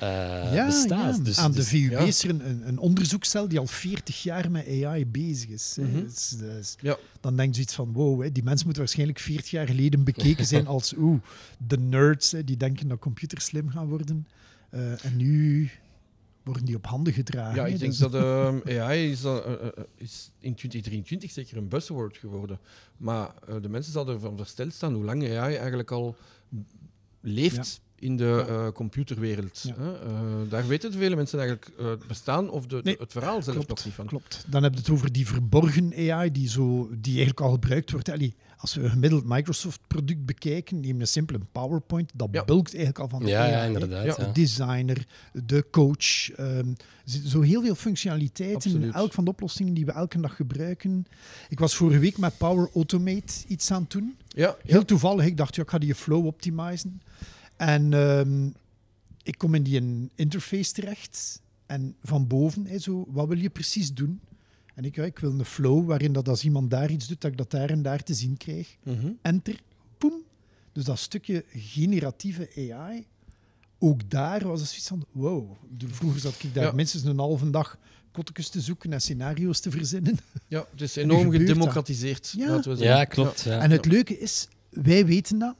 eh, 0.00 0.66
bestaat. 0.66 1.16
ja. 1.16 1.22
Dus, 1.22 1.38
Aan 1.38 1.50
de 1.50 1.56
dus- 1.56 1.68
VUB 1.68 1.90
ja. 1.90 1.98
is 1.98 2.22
er 2.24 2.30
een, 2.30 2.68
een, 2.68 2.78
onderzoekscel 2.78 3.48
die 3.48 3.58
al 3.58 3.66
40 3.66 4.22
jaar 4.22 4.50
met 4.50 4.66
AI 4.84 5.06
bezig 5.06 5.48
is. 5.48 5.76
Mhm. 5.80 5.98
Is- 6.06 6.36
is- 6.60 6.76
Ja. 6.80 6.96
Dan 7.20 7.36
denk 7.36 7.54
je 7.54 7.60
iets 7.60 7.74
van, 7.74 7.92
wow, 7.92 8.22
hè, 8.22 8.32
die 8.32 8.42
mensen 8.42 8.64
moeten 8.64 8.82
waarschijnlijk 8.82 9.18
40 9.18 9.50
jaar 9.50 9.66
geleden 9.66 10.04
bekeken 10.04 10.46
zijn 10.46 10.66
als 10.66 10.94
oeh, 10.98 11.20
de 11.66 11.78
nerds 11.78 12.30
hè, 12.32 12.44
die 12.44 12.56
denken 12.56 12.88
dat 12.88 12.98
computers 12.98 13.44
slim 13.44 13.68
gaan 13.68 13.86
worden. 13.88 14.26
Eh, 14.70 15.04
en 15.04 15.16
nu 15.16 15.70
worden 16.44 16.64
die 16.64 16.76
op 16.76 16.86
handen 16.86 17.12
gedragen. 17.12 17.54
Ja, 17.54 17.66
ik 17.66 17.78
denk 17.78 17.90
Dus- 17.90 18.00
dat 18.00 18.14
ehm, 18.24 18.78
AI 18.80 19.10
is, 19.10 19.20
dan, 19.20 19.42
eh, 19.44 19.66
is 19.96 20.30
in 20.38 20.54
2023 20.54 21.30
zeker 21.30 21.56
een 21.56 21.68
buzzword 21.68 22.16
geworden. 22.16 22.58
Maar 22.96 23.30
de 23.62 23.68
mensen 23.68 23.92
zouden 23.92 24.14
ervan 24.14 24.36
versteld 24.36 24.72
staan 24.72 24.94
hoe 24.94 25.04
lang 25.04 25.22
AI 25.22 25.54
eigenlijk 25.56 25.90
al 25.90 26.16
leeft 27.20 27.80
in 27.98 28.16
de 28.16 28.44
Ja. 28.48 28.54
eh, 28.66 28.72
computerwereld. 28.72 29.60
Ja. 29.62 29.74
hè. 29.78 29.92
Eh, 29.94 30.10
daar 30.50 30.66
weten 30.66 30.92
vele 30.92 31.16
mensen 31.16 31.38
eigenlijk 31.38 31.70
eh, 31.78 31.86
het 31.86 32.06
bestaan 32.06 32.50
of 32.50 32.66
de, 32.66 32.80
Nee, 32.82 32.96
het 32.98 33.12
verhaal 33.12 33.42
zelf 33.42 33.56
nog 33.56 33.66
Klopt, 33.66 33.84
niet 33.84 33.94
van. 33.94 34.06
klopt. 34.06 34.44
Dan 34.48 34.62
heb 34.62 34.72
je 34.72 34.78
het 34.78 34.90
over 34.90 35.12
die 35.12 35.26
verborgen 35.26 35.92
AI 36.10 36.32
die, 36.32 36.48
zo, 36.48 36.88
die 36.92 37.10
eigenlijk 37.16 37.40
al 37.40 37.50
gebruikt 37.52 37.90
wordt. 37.90 38.10
Allee, 38.10 38.34
als 38.56 38.74
we 38.74 38.82
een 38.82 38.90
gemiddeld 38.90 39.24
Microsoft-product 39.26 40.24
bekijken, 40.26 40.80
neem 40.80 40.98
je 40.98 41.06
simpel 41.06 41.34
een 41.34 41.46
PowerPoint, 41.52 42.10
dat 42.14 42.28
Ja. 42.32 42.44
bulkt 42.44 42.68
eigenlijk 42.74 42.98
al 42.98 43.08
van 43.08 43.20
de 43.22 43.28
ja, 43.30 43.40
AI. 43.42 43.50
ja, 43.50 43.62
inderdaad. 43.64 44.16
De 44.16 44.32
designer, 44.32 45.06
de 45.32 45.66
coach. 45.70 46.30
zitten 47.04 47.30
zo 47.30 47.40
heel 47.40 47.62
veel 47.62 47.74
functionaliteiten 47.74 48.70
in 48.70 48.76
Absoluut. 48.76 48.94
elk 48.94 49.12
van 49.12 49.24
de 49.24 49.30
oplossingen 49.30 49.74
die 49.74 49.84
we 49.86 49.92
elke 49.92 50.20
dag 50.20 50.36
gebruiken. 50.36 51.06
Ik 51.48 51.58
was 51.58 51.74
vorige 51.74 51.98
week 51.98 52.18
met 52.18 52.38
Power 52.38 52.68
Automate 52.74 53.32
iets 53.46 53.70
aan 53.70 53.82
het 53.82 53.90
doen. 53.90 54.16
Ja, 54.28 54.56
Heel 54.64 54.84
toevallig, 54.84 55.24
ik 55.24 55.36
dacht, 55.36 55.54
ja, 55.56 55.62
ik 55.62 55.70
ga 55.70 55.78
die 55.78 55.94
flow 55.94 56.26
optimizen. 56.26 57.00
En 57.56 57.92
ehm, 57.92 58.46
ik 59.22 59.38
kom 59.38 59.54
in 59.54 59.62
die 59.62 59.76
een 59.76 60.10
interface 60.14 60.72
terecht. 60.72 61.42
En 61.66 61.96
van 62.02 62.26
boven, 62.26 62.66
hè, 62.66 62.78
zo, 62.78 63.04
wat 63.08 63.28
wil 63.28 63.38
je 63.38 63.50
precies 63.50 63.94
doen? 63.94 64.20
En 64.74 64.84
ik, 64.84 64.94
ja, 64.96 65.04
ik 65.04 65.18
wil 65.18 65.30
een 65.30 65.44
flow 65.44 65.86
waarin 65.86 66.12
dat 66.12 66.28
als 66.28 66.44
iemand 66.44 66.70
daar 66.70 66.90
iets 66.90 67.06
doet, 67.06 67.20
dat 67.20 67.30
ik 67.30 67.36
dat 67.36 67.50
daar 67.50 67.70
en 67.70 67.82
daar 67.82 68.02
te 68.02 68.14
zien 68.14 68.36
krijg. 68.36 68.76
Mhm. 68.82 69.10
Enter, 69.22 69.60
poem. 69.98 70.22
Dus 70.72 70.84
dat 70.84 70.98
stukje 70.98 71.44
generatieve 71.52 72.48
AI, 72.72 73.06
ook 73.78 74.10
daar 74.10 74.46
was 74.46 74.60
het 74.60 74.68
zoiets 74.68 74.88
van, 74.88 75.04
wow. 75.12 75.50
Vroeger 75.86 76.20
zat 76.20 76.34
ik 76.42 76.54
daar 76.54 76.64
Ja. 76.64 76.72
minstens 76.72 77.04
een 77.04 77.18
halve 77.18 77.50
dag 77.50 77.78
kottekes 78.12 78.48
te 78.48 78.60
zoeken 78.60 78.92
en 78.92 79.00
scenario's 79.00 79.60
te 79.60 79.70
verzinnen. 79.70 80.18
ja, 80.48 80.66
het 80.70 80.80
is 80.80 80.96
enorm 80.96 81.30
gedemocratiseerd. 81.30 82.34
Ja. 82.36 82.62
Ja, 82.76 83.04
klopt. 83.04 83.40
Ja. 83.40 83.60
En 83.60 83.70
het 83.70 83.86
leuke 83.86 84.18
is, 84.18 84.48
wij 84.70 85.06
weten 85.06 85.38
dat, 85.38 85.54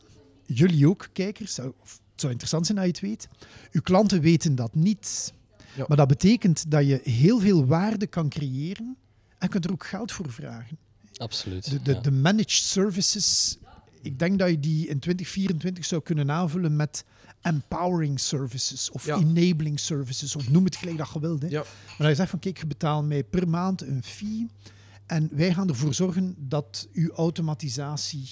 jullie 0.47 0.89
ook, 0.89 1.09
kijkers, 1.13 1.59
of 1.59 2.01
het 2.11 2.21
zou 2.21 2.33
interessant 2.33 2.67
zijn 2.67 2.79
dat 2.79 2.87
je 2.87 2.93
het 2.93 3.01
weet. 3.01 3.29
Uw 3.73 3.81
klanten 3.81 4.21
weten 4.21 4.55
dat 4.55 4.75
niet. 4.75 5.33
Ja. 5.77 5.85
Maar 5.89 5.97
dat 5.97 6.09
betekent 6.09 6.71
dat 6.71 6.87
je 6.87 7.01
heel 7.05 7.41
veel 7.41 7.67
waarde 7.67 8.07
kan 8.07 8.29
creëren 8.29 8.97
en 9.39 9.49
kunt 9.49 9.65
er 9.65 9.73
ook 9.73 9.87
geld 9.87 10.13
voor 10.13 10.33
vragen. 10.33 10.79
Absoluut. 11.17 11.71
De, 11.71 11.83
de, 11.83 11.93
ja. 11.93 12.01
de 12.01 12.11
managed 12.11 12.51
services 12.51 13.59
ik 14.05 14.19
denk 14.19 14.39
dat 14.39 14.49
je 14.51 14.61
die 14.61 14.81
in 14.89 14.99
2024 14.99 15.85
zou 15.85 16.03
kunnen 16.03 16.31
aanvullen 16.31 16.77
met 16.77 17.05
empowering 17.41 18.21
services 18.21 18.91
of 18.91 19.07
Ja. 19.07 19.17
enabling 19.17 19.81
services, 19.81 20.37
of 20.37 20.51
noem 20.51 20.65
het 20.65 20.77
gelijk 20.77 20.99
dat 20.99 21.11
je 21.13 21.21
wilt. 21.21 21.43
Hè. 21.43 21.49
Ja. 21.49 21.61
Maar 21.87 21.97
dat 21.99 22.09
je 22.09 22.15
zegt 22.15 22.31
van 22.31 22.39
kijk, 22.39 22.59
je 22.59 22.67
betaalt 22.67 23.07
mij 23.07 23.25
per 23.25 23.49
maand 23.49 23.83
een 23.83 24.03
fee 24.03 24.47
en 25.07 25.29
wij 25.33 25.55
gaan 25.55 25.69
ervoor 25.69 25.95
zorgen 25.95 26.35
dat 26.39 26.89
uw 26.93 27.11
automatisatie 27.13 28.29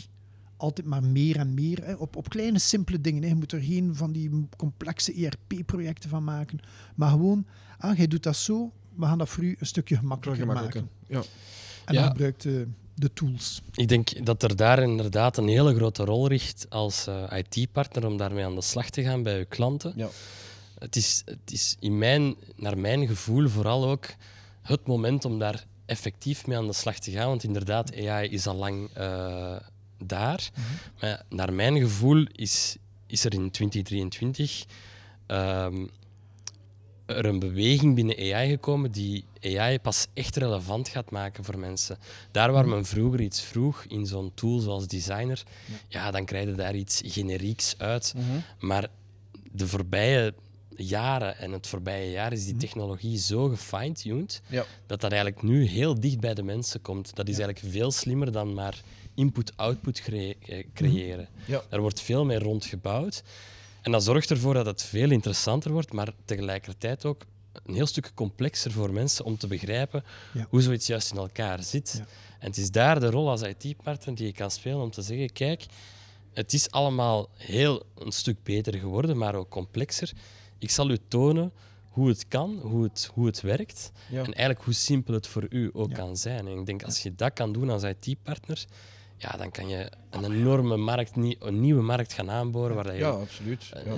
altijd 0.62 0.86
maar 0.86 1.02
meer 1.04 1.36
en 1.36 1.54
meer, 1.54 1.84
hè, 1.84 1.94
op, 1.94 2.16
op 2.16 2.28
kleine 2.28 2.58
simpele 2.58 3.00
dingen. 3.00 3.22
Hè. 3.22 3.28
Je 3.28 3.34
moet 3.34 3.52
er 3.52 3.60
geen 3.62 3.94
van 3.94 4.12
die 4.12 4.46
complexe 4.56 5.12
ERP-projecten 5.14 6.10
van 6.10 6.24
maken, 6.24 6.60
maar 6.94 7.10
gewoon, 7.10 7.46
ah, 7.78 7.96
jij 7.96 8.06
doet 8.06 8.22
dat 8.22 8.36
zo, 8.36 8.72
we 8.94 9.04
gaan 9.06 9.18
dat 9.18 9.28
voor 9.28 9.44
u 9.44 9.56
een 9.58 9.66
stukje 9.66 9.96
gemakkelijker 9.96 10.46
Gemakkelijker. 10.46 10.82
maken. 10.82 10.96
Ja. 11.06 11.22
En 11.84 11.94
Ja. 11.94 12.00
dan 12.00 12.10
gebruikt 12.10 12.42
de, 12.42 12.66
de 12.94 13.12
tools. 13.12 13.62
Ik 13.72 13.88
denk 13.88 14.26
dat 14.26 14.42
er 14.42 14.56
daar 14.56 14.82
inderdaad 14.82 15.36
een 15.36 15.48
hele 15.48 15.74
grote 15.74 16.04
rol 16.04 16.26
ligt 16.26 16.66
als 16.68 17.06
eh, 17.06 17.32
IT-partner 17.54 18.06
om 18.06 18.16
daarmee 18.16 18.44
aan 18.44 18.54
de 18.54 18.62
slag 18.62 18.90
te 18.90 19.02
gaan 19.02 19.22
bij 19.22 19.38
uw 19.38 19.44
klanten. 19.48 19.92
Ja. 19.96 20.08
Het 20.78 20.96
is, 20.96 21.22
het 21.24 21.52
is 21.52 21.76
in 21.80 21.98
mijn, 21.98 22.34
naar 22.56 22.78
mijn 22.78 23.06
gevoel 23.06 23.48
vooral 23.48 23.84
ook 23.88 24.06
het 24.62 24.86
moment 24.86 25.24
om 25.24 25.38
daar 25.38 25.66
effectief 25.86 26.46
mee 26.46 26.56
aan 26.56 26.66
de 26.66 26.72
slag 26.72 26.98
te 26.98 27.10
gaan. 27.10 27.28
Want 27.28 27.44
inderdaad, 27.44 27.96
AI 27.96 28.28
is 28.28 28.46
al 28.46 28.56
lang 28.56 28.88
eh, 28.94 29.56
daar. 30.06 30.50
Maar 31.00 31.22
naar 31.28 31.52
mijn 31.52 31.78
gevoel 31.78 32.26
is, 32.32 32.76
is 33.06 33.24
er 33.24 33.32
in 33.34 33.50
2023 33.50 34.64
ehm, 35.26 35.86
er 37.06 37.24
een 37.26 37.38
beweging 37.38 37.94
binnen 37.94 38.16
AI 38.34 38.50
gekomen 38.50 38.92
die 38.92 39.24
AI 39.42 39.78
pas 39.78 40.06
echt 40.14 40.36
relevant 40.36 40.88
gaat 40.88 41.10
maken 41.10 41.44
voor 41.44 41.58
mensen. 41.58 41.98
Daar 42.30 42.52
waar 42.52 42.68
men 42.68 42.84
vroeger 42.84 43.20
iets 43.20 43.40
vroeg 43.40 43.84
in 43.88 44.06
zo'n 44.06 44.30
tool 44.34 44.58
zoals 44.58 44.86
Designer, 44.86 45.42
ja, 45.88 46.10
dan 46.10 46.24
krijg 46.24 46.46
je 46.48 46.54
daar 46.54 46.74
iets 46.74 47.00
generieks 47.04 47.74
uit. 47.78 48.14
Maar 48.58 48.88
de 49.52 49.66
voorbije 49.68 50.34
jaren 50.76 51.38
en 51.38 51.52
het 51.52 51.66
voorbije 51.66 52.10
jaar 52.10 52.32
is 52.32 52.44
die 52.44 52.56
technologie 52.56 53.18
zo 53.18 53.48
gefine-tuned 53.48 54.42
Ja. 54.46 54.64
dat 54.86 55.00
dat 55.00 55.12
eigenlijk 55.12 55.42
nu 55.42 55.64
heel 55.66 56.00
dicht 56.00 56.20
bij 56.20 56.34
de 56.34 56.42
mensen 56.42 56.80
komt. 56.82 57.14
Dat 57.16 57.28
is 57.28 57.38
eigenlijk 57.38 57.74
veel 57.74 57.90
slimmer 57.90 58.32
dan 58.32 58.54
maar 58.54 58.80
input-output 59.14 60.02
eh, 60.08 60.64
creëren. 60.74 61.28
Ja. 61.46 61.62
Daar 61.68 61.80
wordt 61.80 62.00
veel 62.00 62.24
meer 62.24 62.42
rond 62.42 62.64
gebouwd. 62.64 63.22
En 63.82 63.92
dat 63.92 64.04
zorgt 64.04 64.30
ervoor 64.30 64.54
dat 64.54 64.66
het 64.66 64.82
veel 64.82 65.10
interessanter 65.10 65.72
wordt, 65.72 65.92
maar 65.92 66.12
tegelijkertijd 66.24 67.04
ook 67.04 67.24
een 67.66 67.74
heel 67.74 67.86
stuk 67.86 68.12
complexer 68.14 68.72
voor 68.72 68.92
mensen 68.92 69.24
om 69.24 69.36
te 69.36 69.46
begrijpen 69.46 70.04
Ja. 70.32 70.46
hoe 70.48 70.62
zoiets 70.62 70.86
juist 70.86 71.10
in 71.10 71.16
elkaar 71.16 71.62
zit. 71.62 71.94
Ja. 71.98 72.06
En 72.38 72.48
het 72.48 72.56
is 72.56 72.70
daar 72.70 73.00
de 73.00 73.10
rol 73.10 73.30
als 73.30 73.42
IT-partner 73.42 74.14
die 74.14 74.26
je 74.26 74.32
kan 74.32 74.50
spelen 74.50 74.80
om 74.80 74.90
te 74.90 75.02
zeggen: 75.02 75.32
kijk, 75.32 75.66
het 76.32 76.52
is 76.52 76.70
allemaal 76.70 77.28
heel 77.36 77.82
een 77.98 78.12
stuk 78.12 78.42
beter 78.42 78.74
geworden, 78.74 79.16
maar 79.16 79.34
ook 79.34 79.48
complexer. 79.48 80.12
Ik 80.58 80.70
zal 80.70 80.90
u 80.90 80.96
tonen 81.08 81.52
hoe 81.88 82.08
het 82.08 82.28
kan, 82.28 82.58
hoe 82.62 82.82
het, 82.82 83.10
hoe 83.14 83.26
het 83.26 83.40
werkt 83.40 83.92
Ja. 84.10 84.18
en 84.18 84.24
eigenlijk 84.32 84.64
hoe 84.64 84.74
simpel 84.74 85.14
het 85.14 85.26
voor 85.26 85.46
u 85.50 85.70
ook 85.72 85.92
kan 85.94 86.16
zijn. 86.16 86.46
En 86.46 86.58
ik 86.58 86.66
denk 86.66 86.82
als 86.82 87.02
je 87.02 87.14
dat 87.14 87.32
kan 87.32 87.52
doen 87.52 87.70
als 87.70 87.82
IT-partner, 87.82 88.64
ja, 89.22 89.36
dan 89.36 89.50
kan 89.50 89.68
je 89.68 89.90
een 90.10 90.24
enorme 90.32 90.76
markt, 90.76 91.10
een 91.16 91.60
nieuwe 91.60 91.82
markt 91.82 92.12
gaan 92.12 92.30
aanboren 92.30 92.74
waar 92.74 92.84
dat 92.84 92.92
je 92.92 92.98
ja, 92.98 93.08
absoluut. 93.08 93.64
Ja. 93.64 93.78
En 93.78 93.94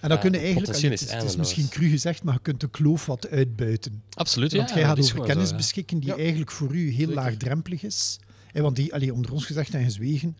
dan 0.00 0.10
Ja, 0.10 0.16
kun 0.16 0.32
je 0.32 0.38
eigenlijk, 0.38 0.66
potentieel 0.66 0.90
het 0.92 1.00
is 1.00 1.12
het 1.12 1.22
is 1.22 1.36
misschien 1.36 1.68
cru 1.68 1.88
gezegd, 1.88 2.22
maar 2.22 2.34
je 2.34 2.40
kunt 2.40 2.60
de 2.60 2.70
kloof 2.70 3.06
wat 3.06 3.28
uitbuiten. 3.28 4.02
Absoluut, 4.10 4.50
ja. 4.50 4.58
Want 4.58 4.70
jij 4.70 4.82
gaat 4.84 4.98
over 5.00 5.20
kennis 5.22 5.46
zo, 5.46 5.50
ja. 5.50 5.56
beschikken 5.56 5.98
die 6.00 6.08
Ja. 6.08 6.16
eigenlijk 6.16 6.50
voor 6.50 6.74
u 6.74 6.88
heel 6.88 6.96
Zeker. 6.98 7.14
laagdrempelig 7.14 7.82
is. 7.82 8.18
Hè, 8.52 8.60
want 8.62 8.76
die, 8.76 8.94
allee, 8.94 9.12
onder 9.14 9.32
ons 9.32 9.46
gezegd 9.46 9.74
en 9.74 9.84
gezwegen, 9.84 10.36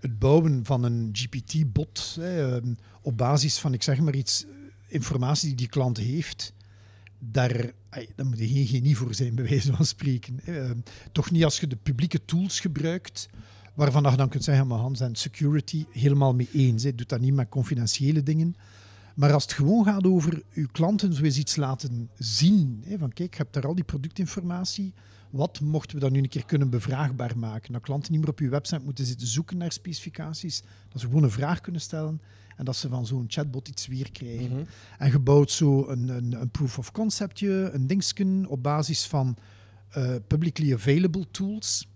het 0.00 0.18
bouwen 0.18 0.64
van 0.64 0.82
een 0.84 1.08
GPT-bot 1.12 2.16
hè, 2.20 2.56
ehm, 2.56 2.74
op 3.02 3.16
basis 3.16 3.58
van, 3.58 3.72
ik 3.74 3.82
zeg 3.82 3.98
maar 4.00 4.14
iets, 4.14 4.44
eh, 4.44 4.50
informatie 4.88 5.48
die 5.48 5.56
die 5.56 5.68
klant 5.68 5.96
heeft, 5.98 6.52
daar, 7.18 7.72
daar 8.16 8.26
moet 8.26 8.38
je 8.38 8.48
geen 8.48 8.66
genie 8.66 8.96
voor 8.96 9.14
zijn, 9.14 9.34
bij 9.34 9.44
wijze 9.48 9.72
van 9.74 9.86
spreken. 9.86 10.40
Ehm, 10.44 10.76
toch 11.12 11.30
niet 11.30 11.44
als 11.44 11.60
je 11.60 11.66
de 11.66 11.76
publieke 11.76 12.24
tools 12.24 12.60
gebruikt, 12.60 13.28
waarvan 13.78 14.10
je 14.10 14.16
dan 14.16 14.28
kunt 14.28 14.44
zeggen, 14.44 14.66
maar 14.66 14.78
Hans 14.78 15.00
en 15.00 15.16
security, 15.16 15.84
helemaal 15.90 16.34
mee 16.34 16.48
eens. 16.52 16.82
Hè. 16.82 16.94
Doet 16.94 17.08
dat 17.08 17.20
niet 17.20 17.34
met 17.34 17.48
confidentiële 17.48 18.22
dingen. 18.22 18.56
Maar 19.14 19.32
als 19.32 19.42
het 19.42 19.52
gewoon 19.52 19.84
gaat 19.84 20.06
over 20.06 20.42
uw 20.52 20.66
klanten 20.72 21.12
zo 21.12 21.22
eens 21.22 21.38
iets 21.38 21.56
laten 21.56 22.10
zien, 22.18 22.82
hè, 22.86 22.98
van 22.98 23.12
kijk, 23.12 23.30
je 23.34 23.42
hebt 23.42 23.54
daar 23.54 23.66
al 23.66 23.74
die 23.74 23.84
productinformatie, 23.84 24.94
wat 25.30 25.60
mochten 25.60 25.96
we 25.96 26.02
dan 26.02 26.12
nu 26.12 26.18
een 26.18 26.28
keer 26.28 26.44
kunnen 26.44 26.70
bevraagbaar 26.70 27.38
maken? 27.38 27.72
Dat 27.72 27.82
klanten 27.82 28.12
niet 28.12 28.20
meer 28.20 28.30
op 28.30 28.38
uw 28.38 28.50
website 28.50 28.84
moeten 28.84 29.06
zitten 29.06 29.26
zoeken 29.26 29.56
naar 29.56 29.72
specificaties, 29.72 30.62
dat 30.88 31.00
ze 31.00 31.06
gewoon 31.06 31.22
een 31.22 31.30
vraag 31.30 31.60
kunnen 31.60 31.80
stellen 31.80 32.20
en 32.56 32.64
dat 32.64 32.76
ze 32.76 32.88
van 32.88 33.06
zo'n 33.06 33.24
chatbot 33.28 33.68
iets 33.68 33.86
weer 33.86 34.12
krijgen. 34.12 34.50
Mhm. 34.50 34.62
En 34.98 35.10
je 35.10 35.18
bouwt 35.18 35.50
zo 35.50 35.88
een, 35.88 36.08
een, 36.08 36.40
een 36.40 36.50
proof 36.50 36.78
of 36.78 36.92
conceptje, 36.92 37.70
een 37.72 37.86
dingsken 37.86 38.46
op 38.48 38.62
basis 38.62 39.06
van 39.06 39.36
eh, 39.88 40.14
publicly 40.26 40.72
available 40.74 41.26
tools. 41.30 41.88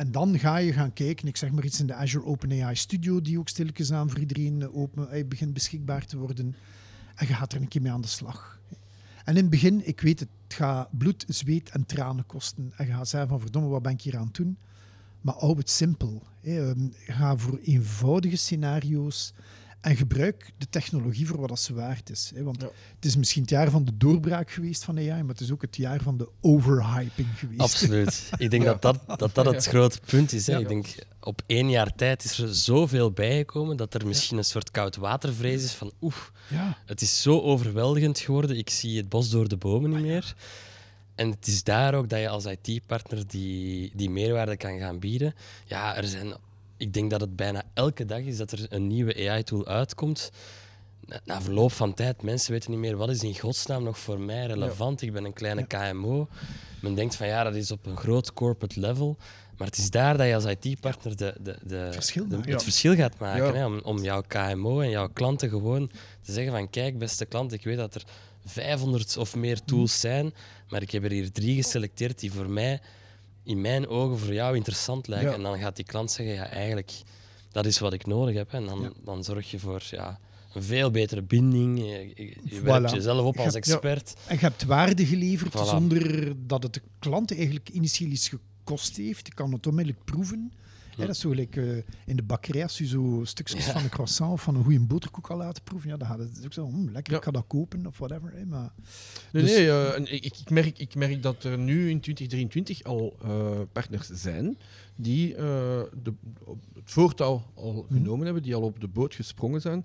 En 0.00 0.12
dan 0.12 0.38
ga 0.38 0.56
je 0.56 0.72
gaan 0.72 0.92
kijken, 0.92 1.28
ik 1.28 1.36
zeg 1.36 1.50
maar 1.50 1.64
iets 1.64 1.80
in 1.80 1.86
de 1.86 1.94
Azure 1.94 2.24
OpenAI 2.24 2.74
Studio, 2.74 3.20
die 3.20 3.38
ook 3.38 3.48
stilletjes 3.48 3.92
aan 3.92 4.10
voor 4.10 4.18
iedereen 4.18 4.62
eh, 4.62 4.76
open, 4.76 5.10
eh, 5.10 5.26
begint 5.26 5.54
beschikbaar 5.54 6.06
te 6.06 6.18
worden. 6.18 6.56
En 7.14 7.26
je 7.26 7.34
gaat 7.34 7.52
er 7.52 7.60
een 7.60 7.68
keer 7.68 7.82
mee 7.82 7.92
aan 7.92 8.00
de 8.00 8.08
slag. 8.08 8.60
En 9.24 9.36
in 9.36 9.40
het 9.40 9.50
begin, 9.50 9.86
ik 9.86 10.00
weet 10.00 10.20
het, 10.20 10.28
het 10.42 10.54
gaat 10.54 10.98
bloed, 10.98 11.24
zweet 11.28 11.70
en 11.70 11.86
tranen 11.86 12.26
kosten. 12.26 12.72
En 12.76 12.86
je 12.86 12.92
gaat 12.92 13.08
zeggen 13.08 13.28
van 13.28 13.40
verdomme, 13.40 13.68
wat 13.68 13.82
ben 13.82 13.92
ik 13.92 14.00
hier 14.00 14.16
aan 14.16 14.26
het 14.26 14.34
doen? 14.34 14.58
Maar 15.20 15.34
hou 15.34 15.56
het 15.56 15.70
simpel. 15.70 16.22
Ehm, 16.42 16.88
Ga 16.92 17.36
voor 17.36 17.58
eenvoudige 17.58 18.36
scenario's 18.36 19.32
en 19.80 19.96
gebruik 19.96 20.50
de 20.58 20.68
technologie 20.70 21.26
voor 21.26 21.40
wat 21.40 21.48
dat 21.48 21.60
ze 21.60 21.74
waard 21.74 22.10
is. 22.10 22.32
hè. 22.34 22.42
Want 22.42 22.60
Ja. 22.60 22.68
het 22.94 23.04
is 23.04 23.16
misschien 23.16 23.42
het 23.42 23.50
jaar 23.50 23.70
van 23.70 23.84
de 23.84 23.96
doorbraak 23.96 24.50
geweest 24.50 24.84
van 24.84 24.96
AI, 24.98 25.08
maar 25.22 25.28
het 25.28 25.40
is 25.40 25.50
ook 25.52 25.62
het 25.62 25.76
jaar 25.76 26.00
van 26.02 26.16
de 26.16 26.28
overhyping 26.40 27.28
geweest. 27.38 27.60
Absoluut. 27.60 28.30
Ik 28.38 28.50
denk 28.50 28.64
dat, 28.64 28.82
dat, 28.82 28.98
dat 29.16 29.34
dat 29.34 29.44
het 29.46 29.66
grote 29.66 30.00
punt 30.06 30.32
is. 30.32 30.46
Hè. 30.46 30.52
Ja. 30.52 30.58
Ik 30.58 30.68
denk, 30.68 30.94
op 31.20 31.42
één 31.46 31.70
jaar 31.70 31.94
tijd 31.94 32.24
is 32.24 32.38
er 32.38 32.54
zoveel 32.54 33.10
bijgekomen 33.10 33.76
dat 33.76 33.94
er 33.94 34.06
misschien 34.06 34.38
een 34.38 34.44
soort 34.44 34.70
koudwatervrees 34.70 35.64
is 35.64 35.72
van 35.72 35.92
oef, 36.00 36.32
Ja, 36.48 36.76
het 36.86 37.00
is 37.00 37.22
zo 37.22 37.40
overweldigend 37.40 38.18
geworden, 38.18 38.56
ik 38.58 38.70
zie 38.70 38.96
het 38.96 39.08
bos 39.08 39.30
door 39.30 39.48
de 39.48 39.56
bomen 39.56 39.90
niet 39.90 40.00
meer. 40.00 40.34
En 41.14 41.30
het 41.30 41.46
is 41.46 41.62
daar 41.62 41.94
ook 41.94 42.08
dat 42.08 42.20
je 42.20 42.28
als 42.28 42.44
IT-partner 42.44 43.26
die, 43.26 43.92
die 43.94 44.10
meerwaarde 44.10 44.56
kan 44.56 44.78
gaan 44.78 44.98
bieden. 44.98 45.34
Ja, 45.66 45.96
er 45.96 46.04
zijn, 46.06 46.34
ik 46.80 46.92
denk 46.92 47.10
dat 47.10 47.20
het 47.20 47.36
bijna 47.36 47.62
elke 47.74 48.04
dag 48.04 48.20
is 48.20 48.36
dat 48.36 48.52
er 48.52 48.66
een 48.68 48.86
nieuwe 48.86 49.28
AI-tool 49.30 49.66
uitkomt. 49.66 50.30
Na, 51.06 51.20
na 51.24 51.42
verloop 51.42 51.72
van 51.72 51.94
tijd, 51.94 52.22
mensen 52.22 52.52
weten 52.52 52.70
niet 52.70 52.80
meer 52.80 52.96
wat 52.96 53.10
is 53.10 53.22
in 53.22 53.38
godsnaam 53.38 53.82
nog 53.82 53.98
voor 53.98 54.20
mij 54.20 54.46
relevant. 54.46 55.02
Ik 55.02 55.12
ben 55.12 55.24
een 55.24 55.32
kleine 55.32 55.66
KMO. 55.66 56.28
Men 56.82 56.94
denkt 56.94 57.16
van 57.16 57.26
ja, 57.26 57.42
dat 57.44 57.54
is 57.54 57.70
op 57.70 57.86
een 57.86 57.96
groot 57.96 58.32
corporate 58.32 58.80
level. 58.80 59.16
Maar 59.56 59.66
het 59.68 59.78
is 59.78 59.90
daar 59.90 60.16
dat 60.16 60.26
je 60.26 60.34
als 60.34 60.44
IT-partner 60.44 61.16
de, 61.16 61.34
de, 61.40 61.56
de, 61.62 61.88
Verschil 61.92 62.28
de- 62.28 62.36
maakt. 62.36 62.48
het 62.48 62.58
Ja. 62.58 62.64
verschil 62.64 62.94
gaat 62.94 63.18
maken. 63.18 63.44
Ja. 63.46 63.52
Hè, 63.52 63.64
om, 63.66 63.80
om 63.82 63.98
jouw 64.02 64.22
KMO 64.26 64.80
en 64.80 64.90
jouw 64.90 65.08
klanten 65.08 65.48
gewoon 65.48 65.90
te 66.22 66.32
zeggen 66.32 66.52
van 66.52 66.70
kijk, 66.70 66.98
beste 66.98 67.24
klant, 67.26 67.52
ik 67.52 67.64
weet 67.64 67.76
dat 67.76 67.94
er 67.94 68.02
500 68.44 69.16
of 69.16 69.36
meer 69.36 69.60
tools 69.64 70.00
zijn, 70.00 70.34
maar 70.68 70.82
ik 70.82 70.90
heb 70.90 71.04
er 71.04 71.10
hier 71.10 71.32
drie 71.32 71.54
geselecteerd 71.62 72.18
die 72.20 72.32
voor 72.32 72.50
mij, 72.50 72.80
in 73.44 73.60
mijn 73.60 73.88
ogen, 73.88 74.18
voor 74.18 74.32
jou 74.34 74.56
interessant 74.56 75.06
lijken. 75.06 75.28
Ja. 75.30 75.34
En 75.36 75.42
dan 75.42 75.58
gaat 75.58 75.76
die 75.76 75.84
klant 75.84 76.10
zeggen, 76.10 76.34
ja, 76.34 76.46
eigenlijk, 76.46 76.92
dat 77.52 77.66
is 77.66 77.78
wat 77.78 77.92
ik 77.92 78.06
nodig 78.06 78.34
heb. 78.34 78.50
hè. 78.50 78.56
En 78.58 78.66
dan, 78.66 78.80
Ja. 78.80 78.90
dan 79.04 79.24
zorg 79.24 79.50
je 79.50 79.58
voor 79.58 79.82
ja, 79.90 80.18
een 80.54 80.62
veel 80.62 80.90
betere 80.90 81.22
binding. 81.22 81.78
Je, 81.78 82.12
je, 82.44 82.60
Voilà. 82.60 82.62
werpt 82.62 82.90
jezelf 82.90 83.24
op 83.26 83.34
Je 83.36 83.42
als 83.42 83.54
hebt- 83.54 83.66
expert. 83.68 84.14
En 84.26 84.34
je 84.34 84.40
hebt 84.40 84.64
waarde 84.64 85.06
geleverd 85.06 85.52
Voilà. 85.58 85.68
zonder 85.68 86.32
dat 86.46 86.62
het 86.62 86.74
de 86.74 86.82
klant 86.98 87.36
eigenlijk 87.36 87.68
initieel 87.68 88.10
iets 88.10 88.28
gekost 88.28 88.96
heeft. 88.96 89.26
Je 89.26 89.34
kan 89.34 89.52
het 89.52 89.66
onmiddellijk 89.66 90.04
proeven. 90.04 90.52
Hè, 90.96 91.06
dat 91.06 91.14
is 91.14 91.20
zo 91.20 91.28
gelijk 91.30 91.56
eh, 91.56 91.76
in 92.06 92.16
de 92.16 92.22
bakkerij, 92.22 92.62
als 92.62 92.78
je 92.78 92.86
zo 92.86 93.20
stukjes 93.24 93.66
Ja. 93.66 93.72
van 93.72 93.82
een 93.82 93.88
croissant 93.88 94.32
of 94.32 94.42
van 94.42 94.54
een 94.54 94.62
goede 94.64 94.80
boterkoek 94.80 95.30
al 95.30 95.36
laten 95.36 95.62
proeven. 95.62 95.90
Ja, 95.90 95.96
dan 95.96 96.08
gaat 96.08 96.18
het 96.18 96.44
ook 96.44 96.52
zo, 96.52 96.66
hm, 96.68 96.88
lekker, 96.92 97.12
Ja. 97.12 97.18
ik 97.18 97.24
ga 97.24 97.30
dat 97.30 97.44
kopen 97.46 97.86
of 97.86 97.98
whatever. 97.98 98.32
Hè, 98.32 98.44
maar, 98.46 98.72
Nee, 99.32 99.42
Dus- 99.42 99.52
nee 99.56 99.70
eh, 99.70 100.14
ik, 100.14 100.24
ik, 100.38 100.50
merk, 100.50 100.78
ik 100.78 100.94
merk 100.94 101.22
dat 101.22 101.44
er 101.44 101.58
nu 101.58 101.90
in 101.90 102.00
2023 102.00 102.82
al 102.82 103.16
eh, 103.22 103.60
partners 103.72 104.06
zijn 104.08 104.58
die 104.96 105.34
de, 105.34 106.12
het 106.74 106.90
voortouw 106.90 107.42
al 107.54 107.86
genomen 107.92 108.24
hebben, 108.24 108.42
die 108.42 108.54
al 108.54 108.62
op 108.62 108.80
de 108.80 108.88
boot 108.88 109.14
gesprongen 109.14 109.60
zijn. 109.60 109.84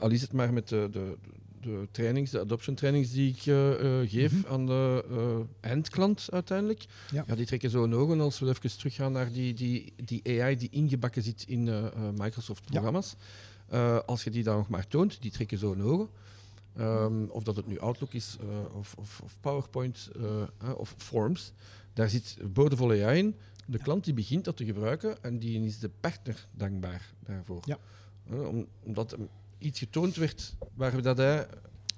Al 0.00 0.10
is 0.10 0.20
het 0.22 0.32
maar 0.32 0.52
met 0.52 0.68
de, 0.68 0.88
de, 0.92 1.16
de 1.64 1.88
trainings, 1.90 2.30
de 2.30 2.40
adoption 2.40 2.74
trainings 2.74 3.10
die 3.10 3.30
ik 3.30 3.46
eh, 3.46 4.00
eh, 4.02 4.10
geef 4.10 4.32
Mhm. 4.32 4.52
aan 4.52 4.66
de 4.66 5.04
eh, 5.10 5.70
eindklant 5.70 6.28
uiteindelijk. 6.32 6.84
Ja. 7.10 7.24
Ja. 7.26 7.34
die 7.34 7.46
trekken 7.46 7.70
zo 7.70 7.80
hun 7.80 7.94
ogen 7.94 8.20
als 8.20 8.38
we 8.38 8.48
even 8.48 8.78
teruggaan 8.78 9.12
naar 9.12 9.32
die, 9.32 9.54
die, 9.54 9.92
die 10.04 10.42
AI 10.42 10.56
die 10.56 10.68
ingebakken 10.70 11.22
zit 11.22 11.44
in 11.46 11.64
Microsoft-programma's. 12.18 13.16
Als 14.06 14.24
je 14.24 14.30
die 14.30 14.42
dan 14.42 14.56
nog 14.56 14.68
maar 14.68 14.86
toont, 14.88 15.22
die 15.22 15.30
trekken 15.30 15.58
zo 15.58 15.70
hun 15.70 15.82
ogen. 15.82 16.08
Ehm, 16.76 17.24
of 17.28 17.42
dat 17.42 17.56
het 17.56 17.66
nu 17.66 17.78
Outlook 17.78 18.12
is, 18.12 18.36
of, 18.74 18.94
of, 18.98 19.20
of 19.24 19.36
PowerPoint, 19.40 20.10
of 20.76 20.94
Forms. 20.96 21.52
Daar 21.92 22.08
zit 22.08 22.36
boordevol 22.52 22.90
AI 22.90 23.18
in. 23.18 23.34
De 23.66 23.78
klant 23.78 24.04
die 24.04 24.14
begint 24.14 24.44
dat 24.44 24.56
te 24.56 24.64
gebruiken 24.64 25.22
en 25.22 25.38
die 25.38 25.64
is 25.64 25.78
de 25.78 25.90
partner 26.00 26.46
dankbaar 26.52 27.12
daarvoor. 27.20 27.62
Ja. 27.64 27.78
Om, 28.30 28.66
omdat 28.82 29.16
iets 29.64 29.78
getoond 29.78 30.16
werd 30.16 30.54
waar 30.74 30.94
we 30.96 31.02
dat 31.02 31.16
hij 31.16 31.46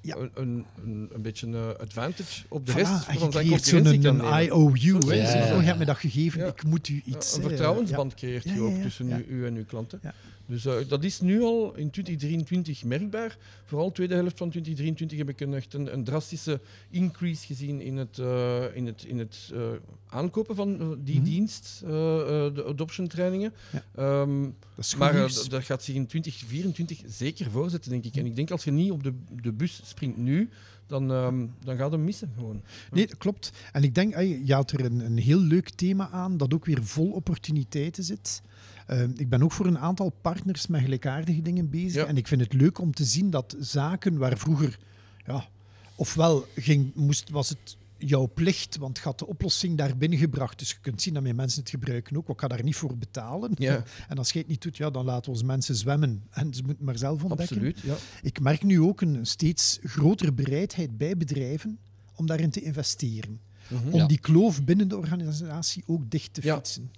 Ja. 0.00 0.16
een, 0.16 0.30
een, 0.34 0.64
een, 0.84 1.08
een 1.12 1.22
beetje 1.22 1.46
een 1.46 1.76
advantage 1.78 2.44
op 2.48 2.66
de 2.66 2.72
Voilà, 2.72 2.74
rest 2.74 2.90
van 2.90 3.32
zijn 3.32 3.48
concurrentie 3.48 3.98
kan 4.00 4.18
een 4.18 4.24
nemen. 4.24 4.42
IOU. 4.44 4.98
Hè. 5.06 5.14
Ja, 5.14 5.46
Zo, 5.46 5.56
je 5.56 5.62
hebt 5.66 5.78
me 5.78 5.84
dat 5.84 5.96
gegeven, 5.98 6.40
Ja. 6.40 6.46
ik 6.46 6.64
moet 6.64 6.88
u 6.88 6.94
Ja, 6.94 7.16
iets... 7.16 7.36
een 7.36 7.42
eh, 7.42 7.48
vertrouwensband 7.48 8.14
creëert 8.14 8.44
je 8.44 8.50
ja, 8.54 8.58
ook 8.60 8.76
ja, 8.76 8.82
tussen 8.82 9.08
ja. 9.08 9.18
U, 9.18 9.24
u 9.28 9.46
en 9.46 9.54
uw 9.54 9.64
klanten. 9.64 10.00
Dus 10.46 10.64
eh, 10.64 10.74
dat 10.88 11.04
is 11.04 11.20
nu 11.20 11.42
al 11.42 11.74
in 11.76 11.90
2023 11.90 12.84
merkbaar. 12.84 13.36
Vooral 13.64 13.86
de 13.86 13.92
tweede 13.94 14.14
helft 14.14 14.38
van 14.38 14.50
2023 14.50 15.18
heb 15.18 15.28
ik 15.28 15.40
een, 15.40 15.54
echt 15.54 15.74
een, 15.74 15.92
een 15.92 16.04
drastische 16.04 16.60
increase 16.90 17.46
gezien 17.46 17.80
in 17.80 17.96
het, 17.96 18.18
eh, 18.18 18.64
in 18.74 18.86
het, 18.86 19.04
in 19.04 19.18
het 19.18 19.50
eh, 19.54 19.60
aankopen 20.08 20.56
van 20.56 20.98
die 21.04 21.14
Mhm. 21.16 21.24
dienst, 21.24 21.80
de 21.86 22.64
adoption 22.66 23.06
trainingen. 23.08 23.52
Ja. 23.72 23.82
Ehm, 23.94 24.42
Dat 24.74 24.94
maar 24.98 25.12
dat 25.48 25.64
gaat 25.64 25.82
zich 25.82 25.94
in 25.94 26.06
2024 26.06 27.00
zeker 27.06 27.50
voorzetten, 27.50 27.90
denk 27.90 28.04
ik. 28.04 28.16
En 28.16 28.26
ik 28.26 28.36
denk 28.36 28.50
als 28.50 28.64
je 28.64 28.70
niet 28.70 28.90
op 28.90 29.02
de, 29.02 29.12
de 29.42 29.52
bus 29.52 29.80
springt 29.84 30.16
nu, 30.16 30.48
dan, 30.86 31.10
ehm, 31.12 31.46
dan 31.64 31.76
gaat 31.76 31.90
hem 31.92 32.04
missen 32.04 32.32
gewoon. 32.36 32.62
Nee, 32.90 33.06
dat 33.06 33.16
klopt. 33.18 33.52
En 33.72 33.82
ik 33.82 33.94
denk, 33.94 34.14
je 34.16 34.52
haalt 34.52 34.70
er 34.70 34.84
een, 34.84 35.00
een 35.00 35.18
heel 35.18 35.40
leuk 35.40 35.70
thema 35.70 36.10
aan 36.10 36.36
dat 36.36 36.54
ook 36.54 36.64
weer 36.64 36.84
vol 36.84 37.10
opportuniteiten 37.10 38.04
zit. 38.04 38.42
Eh, 38.86 39.02
ik 39.16 39.28
ben 39.28 39.42
ook 39.42 39.52
voor 39.52 39.66
een 39.66 39.78
aantal 39.78 40.10
partners 40.20 40.66
met 40.66 40.80
gelijkaardige 40.80 41.42
dingen 41.42 41.70
bezig. 41.70 42.02
Ja. 42.02 42.06
En 42.06 42.16
ik 42.16 42.26
vind 42.26 42.40
het 42.40 42.52
leuk 42.52 42.78
om 42.78 42.92
te 42.94 43.04
zien 43.04 43.30
dat 43.30 43.56
zaken 43.60 44.18
waar 44.18 44.38
vroeger, 44.38 44.78
ja, 45.26 45.48
ofwel 45.94 46.46
ging, 46.56 46.94
moest, 46.94 47.30
was 47.30 47.48
het 47.48 47.76
jouw 47.98 48.30
plicht, 48.34 48.76
want 48.76 48.96
je 48.96 49.02
had 49.04 49.18
de 49.18 49.26
oplossing 49.26 49.76
daar 49.76 49.96
binnengebracht. 49.96 50.58
Dus 50.58 50.70
je 50.70 50.76
kunt 50.80 51.02
zien 51.02 51.14
dat 51.14 51.22
mijn 51.22 51.36
mensen 51.36 51.60
het 51.60 51.70
gebruiken 51.70 52.16
ook. 52.16 52.28
Ik 52.28 52.40
ga 52.40 52.48
daar 52.48 52.62
niet 52.62 52.76
voor 52.76 52.96
betalen. 52.96 53.50
Ja. 53.54 53.82
En 54.08 54.18
als 54.18 54.30
je 54.32 54.38
het 54.38 54.48
niet 54.48 54.62
doet, 54.62 54.76
ja, 54.76 54.90
dan 54.90 55.04
laten 55.04 55.24
we 55.24 55.30
onze 55.30 55.44
mensen 55.44 55.74
zwemmen. 55.74 56.22
En 56.30 56.54
ze 56.54 56.62
moeten 56.62 56.84
maar 56.84 56.98
zelf 56.98 57.22
ontdekken. 57.24 57.56
Absoluut. 57.56 57.80
Ja. 57.80 57.96
Ik 58.22 58.40
merk 58.40 58.62
nu 58.62 58.80
ook 58.80 59.00
een 59.00 59.26
steeds 59.26 59.78
grotere 59.82 60.32
bereidheid 60.32 60.96
bij 60.98 61.16
bedrijven 61.16 61.78
om 62.14 62.26
daarin 62.26 62.50
te 62.50 62.60
investeren. 62.62 63.40
Mhm. 63.68 63.86
Om 63.88 63.98
Ja. 63.98 64.06
die 64.06 64.18
kloof 64.20 64.64
binnen 64.64 64.88
de 64.88 64.96
organisatie 64.96 65.82
ook 65.86 66.10
dicht 66.10 66.34
te 66.34 66.40
Ja. 66.44 66.54
fietsen. 66.56 66.90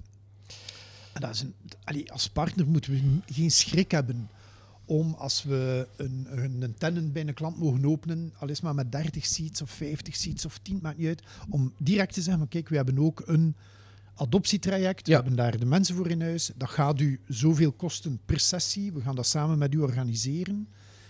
En 1.19 1.25
dat 1.25 1.35
is 1.35 1.41
een, 1.41 1.55
allee, 1.85 2.13
als 2.13 2.29
partner 2.29 2.67
moeten 2.67 2.93
we 2.93 3.33
geen 3.35 3.51
schrik 3.51 3.91
hebben 3.91 4.31
om 4.85 5.15
als 5.15 5.43
we 5.43 5.89
een, 5.97 6.27
een, 6.31 6.63
een 6.63 6.75
tenant 6.75 7.13
bij 7.13 7.27
een 7.27 7.35
klant 7.35 7.59
mogen 7.59 7.87
openen, 7.87 8.33
al 8.39 8.49
is 8.49 8.61
maar 8.61 8.75
met 8.75 8.93
30 8.93 9.27
seats 9.27 9.63
of 9.63 9.71
50 9.71 10.17
seats 10.17 10.45
of 10.45 10.59
10, 10.59 10.79
maakt 10.83 10.99
niet 10.99 11.07
uit, 11.07 11.23
om 11.49 11.73
direct 11.79 12.15
te 12.15 12.21
zeggen, 12.23 12.39
van, 12.39 12.49
kijk, 12.49 12.69
we 12.69 12.77
hebben 12.77 12.99
ook 12.99 13.23
een 13.27 13.57
adoptietraject, 14.15 15.07
we 15.07 15.13
hebben 15.13 15.37
daar 15.37 15.59
de 15.59 15.67
mensen 15.67 15.95
voor 15.95 16.11
in 16.11 16.23
huis, 16.23 16.51
dat 16.57 16.69
gaat 16.69 17.01
u 17.01 17.21
zoveel 17.29 17.73
kosten 17.73 18.21
per 18.25 18.41
sessie, 18.41 18.93
we 18.93 19.01
gaan 19.01 19.17
dat 19.17 19.27
samen 19.27 19.59
met 19.59 19.75
u 19.75 19.79
organiseren. 19.79 20.69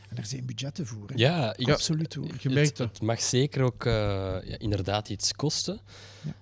En 0.09 0.17
daar 0.17 0.27
zijn 0.27 0.47
budgetten 0.47 0.87
voor. 0.87 1.09
hè. 1.09 1.15
Ja, 1.17 1.57
ik, 1.57 1.69
Absoluut 1.69 2.15
hoor. 2.15 2.35
Je 2.41 2.51
merkt 2.51 2.69
het, 2.69 2.77
dat. 2.77 2.89
het 2.89 3.03
mag 3.03 3.21
zeker 3.21 3.63
ook 3.63 3.85
eh, 3.85 3.93
ja, 4.45 4.59
inderdaad 4.59 5.09
iets 5.09 5.33
kosten. 5.33 5.81
Ja. 6.23 6.35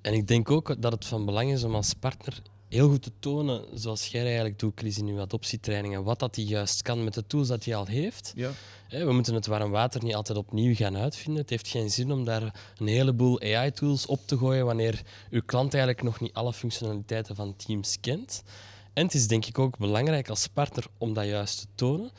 En 0.00 0.12
ik 0.12 0.28
denk 0.28 0.50
ook 0.50 0.82
dat 0.82 0.92
het 0.92 1.04
van 1.04 1.24
belang 1.24 1.52
is 1.52 1.64
om 1.64 1.74
als 1.74 1.94
partner 1.94 2.42
heel 2.72 2.88
goed 2.88 3.02
te 3.02 3.12
tonen, 3.18 3.64
zoals 3.74 4.06
jij 4.06 4.24
eigenlijk 4.24 4.58
doet, 4.58 4.72
Chris, 4.74 4.98
in 4.98 5.06
uw 5.06 5.20
adoptietrainingen, 5.20 6.02
wat 6.04 6.18
dat 6.18 6.36
hij 6.36 6.44
juist 6.44 6.82
kan 6.82 7.04
met 7.04 7.14
de 7.14 7.26
tools 7.26 7.48
dat 7.48 7.64
hij 7.64 7.74
al 7.74 7.86
heeft. 7.86 8.32
Ja. 8.36 8.50
We 8.88 9.12
moeten 9.12 9.34
het 9.34 9.46
warm 9.46 9.70
water 9.70 10.04
niet 10.04 10.14
altijd 10.14 10.38
opnieuw 10.38 10.74
gaan 10.74 10.96
uitvinden. 10.96 11.40
Het 11.40 11.50
heeft 11.50 11.68
geen 11.68 11.90
zin 11.90 12.12
om 12.12 12.24
daar 12.24 12.42
een 12.78 12.86
heleboel 12.86 13.40
AI-tools 13.40 14.06
op 14.06 14.20
te 14.26 14.36
gooien 14.38 14.64
wanneer 14.64 15.02
uw 15.30 15.42
klant 15.46 15.74
eigenlijk 15.74 16.04
nog 16.04 16.20
niet 16.20 16.32
alle 16.32 16.52
functionaliteiten 16.52 17.36
van 17.36 17.56
Teams 17.56 17.96
kent. 18.00 18.42
En 18.92 19.04
het 19.04 19.14
is 19.14 19.26
denk 19.28 19.46
ik 19.46 19.58
ook 19.58 19.78
belangrijk 19.78 20.28
als 20.28 20.46
partner 20.46 20.84
om 20.98 21.12
dat 21.14 21.24
juist 21.26 21.60
te 21.60 21.66
tonen. 21.74 22.10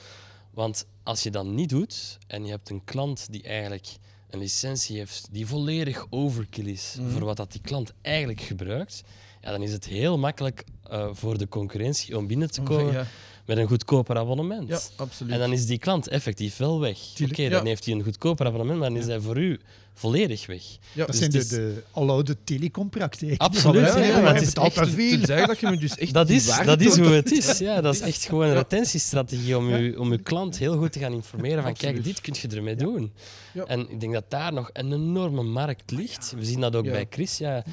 Want 0.52 0.86
als 1.04 1.24
je 1.24 1.32
dat 1.32 1.46
niet 1.46 1.70
doet 1.70 2.18
en 2.28 2.46
je 2.46 2.52
hebt 2.52 2.70
een 2.70 2.84
klant 2.84 3.28
die 3.32 3.44
eigenlijk 3.44 3.88
een 4.30 4.40
licentie 4.40 4.98
heeft 4.98 5.28
die 5.32 5.48
volledig 5.48 6.06
overkill 6.10 6.66
is 6.68 6.96
Mhm. 7.00 7.10
voor 7.10 7.24
wat 7.26 7.38
dat 7.38 7.52
die 7.52 7.62
klant 7.62 7.94
eigenlijk 8.02 8.42
gebruikt, 8.42 9.04
ja, 9.44 9.52
dan 9.52 9.62
is 9.64 9.72
het 9.72 9.86
heel 9.86 10.18
makkelijk 10.18 10.64
eh, 10.90 11.08
voor 11.12 11.38
de 11.38 11.48
concurrentie 11.48 12.18
om 12.18 12.28
binnen 12.28 12.52
te 12.52 12.62
komen 12.62 12.94
Ja. 12.94 13.06
met 13.46 13.58
een 13.58 13.68
goedkoper 13.68 14.18
abonnement. 14.18 14.68
ja, 14.70 14.80
absoluut. 14.96 15.34
En 15.34 15.40
dan 15.40 15.52
is 15.54 15.66
die 15.66 15.78
klant 15.80 16.08
effectief 16.08 16.58
wel 16.58 16.80
weg. 16.80 16.98
Oké, 17.24 17.50
dan 17.50 17.66
heeft 17.66 17.86
hij 17.86 17.94
een 17.94 18.04
goedkoper 18.04 18.46
abonnement, 18.46 18.80
maar 18.80 18.90
dan 18.90 18.98
is 18.98 19.06
hij 19.06 19.20
voor 19.20 19.38
u 19.38 19.60
volledig 19.94 20.46
weg. 20.46 20.64
ja. 20.64 20.78
Dat 20.94 21.08
Dus 21.08 21.18
zijn 21.18 21.32
het 21.32 21.50
de, 21.50 21.56
de 21.56 21.84
aloude 21.92 22.38
telecompraten. 22.44 23.38
Absoluut, 23.38 23.82
Ja, 23.88 23.88
ja, 23.98 23.98
ja, 23.98 24.06
ja, 24.08 24.16
we 24.16 24.22
maar 24.22 24.34
het 24.34 24.44
is 24.48 24.56
altijd 24.56 24.88
echt- 24.88 24.96
veel. 24.96 25.46
Dat 25.48 25.60
je 25.60 25.68
me 25.70 25.78
dus 25.78 25.98
echt 25.98 26.14
Dat 26.14 26.30
is, 26.30 26.46
dat 26.66 26.82
is 26.82 26.98
hoe 26.98 27.08
het 27.08 27.32
is. 27.32 27.58
Ja, 27.68 27.82
dat 27.82 27.94
is 27.94 28.02
echt 28.02 28.24
gewoon 28.26 28.48
een 28.48 28.54
retentiestrategie 28.54 29.58
om, 29.58 29.70
u, 29.74 29.96
om 29.96 30.12
uw 30.12 30.18
klant 30.24 30.58
heel 30.58 30.78
goed 30.78 30.92
te 30.92 31.00
gaan 31.00 31.14
informeren 31.14 31.64
van 31.64 31.74
kijk, 31.74 32.04
dit 32.04 32.22
kun 32.22 32.34
je 32.42 32.48
ermee 32.56 32.76
doen. 32.76 33.14
Ja. 33.54 33.64
En 33.66 33.90
ik 33.90 34.00
denk 34.00 34.14
dat 34.14 34.24
daar 34.30 34.54
nog 34.54 34.70
een 34.74 34.94
enorme 34.94 35.44
markt 35.44 35.92
ligt. 35.92 36.34
We 36.38 36.46
zien 36.46 36.60
dat 36.60 36.76
ook 36.76 36.86
Ja. 36.86 36.92
bij 36.92 37.08
Chris. 37.10 37.38
Ja, 37.38 37.64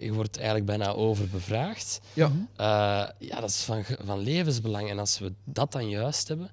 je 0.00 0.12
wordt 0.12 0.36
eigenlijk 0.36 0.66
bijna 0.66 0.88
overbevraagd. 0.92 2.00
Ja. 2.12 2.32
Eh, 2.56 2.66
ja, 3.28 3.40
dat 3.40 3.50
is 3.50 3.56
van, 3.62 3.84
van 4.04 4.18
levensbelang. 4.18 4.90
En 4.90 4.98
als 4.98 5.18
we 5.18 5.32
dat 5.44 5.72
dan 5.72 5.88
juist 5.88 6.28
hebben 6.28 6.50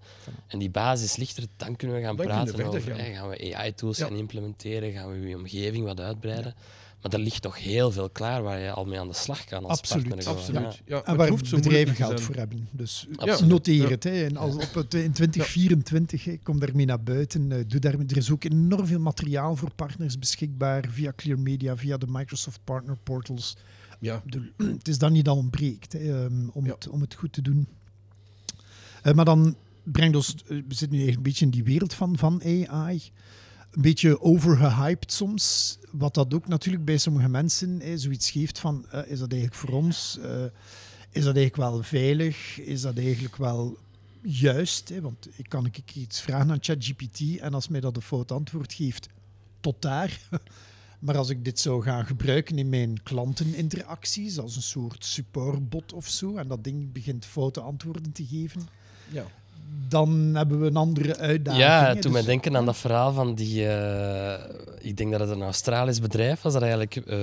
en 0.48 0.60
die 0.60 0.70
basis 0.70 1.16
ligt 1.16 1.38
er, 1.38 1.44
dan 1.58 1.76
kunnen 1.76 1.98
we 1.98 2.04
gaan 2.04 2.16
Dan 2.16 2.26
kunnen 2.28 2.46
we 2.46 2.52
praten 2.54 2.78
over 2.80 2.96
gaan. 2.96 3.14
gaan 3.14 3.30
we 3.30 3.56
AI-tools 3.56 3.98
Ja. 3.98 4.06
gaan 4.08 4.16
implementeren, 4.18 4.92
gaan 4.92 5.12
we 5.12 5.13
je 5.16 5.38
omgeving 5.38 5.86
wat 5.86 6.00
uitbreiden. 6.00 6.56
Maar 7.02 7.14
er 7.14 7.20
ligt 7.20 7.44
nog 7.44 7.58
heel 7.60 7.92
veel 7.92 8.10
klaar 8.10 8.44
waar 8.44 8.60
je 8.60 8.72
al 8.72 8.86
mee 8.86 9.00
aan 9.00 9.08
de 9.08 9.14
slag 9.14 9.46
kan 9.46 9.64
als 9.66 9.78
Absoluut, 9.80 10.08
partner. 10.08 10.34
Absoluut. 10.34 10.62
ja. 10.62 10.74
Ja. 10.86 11.04
En 11.04 11.20
het 11.20 11.30
waar 11.30 11.50
bedrijven 11.56 11.96
geld 11.96 12.22
voor 12.22 12.36
hebben. 12.36 12.68
Dus 12.72 13.08
Absoluut. 13.16 13.52
noteer 13.52 13.84
Ja. 13.84 13.90
het. 13.90 14.04
Hè. 14.04 14.24
En 14.26 14.38
als 14.38 14.56
op 14.56 14.74
het, 14.74 14.94
in 14.94 15.12
2024, 15.12 16.24
hè, 16.26 16.38
kom 16.44 16.60
daarmee 16.60 16.86
naar 16.86 17.04
buiten. 17.04 17.52
eh, 17.52 17.58
doe 17.68 17.80
daar, 17.80 17.94
er 17.94 18.18
is 18.18 18.32
ook 18.32 18.44
enorm 18.44 18.86
veel 18.88 19.00
materiaal 19.00 19.56
voor 19.56 19.72
partners 19.76 20.20
beschikbaar 20.20 20.86
via 20.90 21.14
Clear 21.16 21.40
Media, 21.40 21.78
via 21.78 21.98
de 21.98 22.08
Microsoft 22.10 22.60
Partner 22.64 22.98
Portals. 23.04 23.58
Ja. 24.00 24.24
Het 24.58 24.88
is 24.88 24.98
dan 24.98 25.12
niet 25.12 25.26
dat 25.26 25.36
ontbreekt 25.38 25.94
hè, 25.94 26.24
ehm, 26.24 26.48
om, 26.54 26.66
Ja. 26.66 26.74
het, 26.74 26.88
om 26.90 27.02
het 27.02 27.14
goed 27.14 27.34
te 27.34 27.42
doen. 27.42 27.68
Eh, 29.02 29.14
maar 29.14 29.26
dan 29.26 29.56
brengt 29.84 30.16
ons, 30.16 30.36
eh, 30.36 30.48
we 30.68 30.76
zitten 30.76 30.98
nu 30.98 31.08
een 31.08 31.22
beetje 31.22 31.46
in 31.46 31.52
die 31.52 31.64
wereld 31.64 31.94
van, 31.94 32.18
van 32.18 32.42
AI. 32.44 33.02
Een 33.74 33.82
beetje 33.82 34.22
overgehyped 34.22 35.12
soms. 35.12 35.78
Wat 35.92 36.14
dat 36.14 36.34
ook 36.34 36.48
natuurlijk 36.48 36.86
bij 36.86 36.98
sommige 36.98 37.30
mensen 37.30 37.80
hè, 37.80 37.98
zoiets 37.98 38.32
geeft 38.32 38.60
van, 38.60 38.86
eh, 38.92 39.00
is 39.06 39.20
dat 39.20 39.32
eigenlijk 39.32 39.62
voor 39.62 39.70
ons? 39.70 40.18
Eh, 40.22 40.44
is 41.10 41.24
dat 41.24 41.36
eigenlijk 41.36 41.56
wel 41.56 41.84
veilig? 41.84 42.60
Is 42.60 42.82
dat 42.82 42.98
eigenlijk 42.98 43.36
wel 43.36 43.78
juist? 44.22 44.90
Hè? 44.90 45.02
Want 45.02 45.28
ik 45.36 45.50
kan 45.50 45.66
ik 45.66 45.96
iets 45.96 46.22
vragen 46.22 46.52
aan 46.52 46.58
ChatGPT 46.62 47.38
en 47.40 47.54
als 47.54 47.68
mij 47.68 47.80
dat 47.80 47.96
een 47.96 48.02
fout 48.02 48.32
antwoord 48.32 48.74
geeft, 48.74 49.10
tot 49.60 49.82
daar. 49.82 50.20
Maar 51.00 51.18
als 51.18 51.30
ik 51.30 51.46
dit 51.46 51.60
zou 51.60 51.84
gaan 51.84 52.06
gebruiken 52.06 52.58
in 52.58 52.70
mijn 52.70 53.04
klanteninteracties, 53.04 54.40
als 54.40 54.56
een 54.56 54.62
soort 54.62 55.06
supportbot 55.06 55.94
of 55.94 56.08
zo, 56.08 56.36
en 56.36 56.48
dat 56.48 56.64
ding 56.64 56.92
begint 56.92 57.26
foute 57.26 57.62
antwoorden 57.62 58.12
te 58.12 58.26
geven, 58.26 58.68
Ja. 59.12 59.26
Dan 59.88 60.32
hebben 60.36 60.60
we 60.60 60.66
een 60.68 60.76
andere 60.76 61.18
uitdaging. 61.18 61.64
Ja, 61.64 61.96
toen 61.96 62.12
mij 62.12 62.22
Dus- 62.22 62.30
denken 62.30 62.58
aan 62.58 62.66
dat 62.66 62.78
verhaal 62.78 63.14
van 63.14 63.36
die... 63.36 63.68
eh, 63.68 64.34
ik 64.80 64.98
denk 64.98 65.12
dat 65.12 65.20
het 65.20 65.30
een 65.30 65.42
Australisch 65.42 66.00
bedrijf 66.00 66.42
was 66.42 66.54
dat 66.54 66.62
eigenlijk 66.62 66.96
eh, 66.96 67.18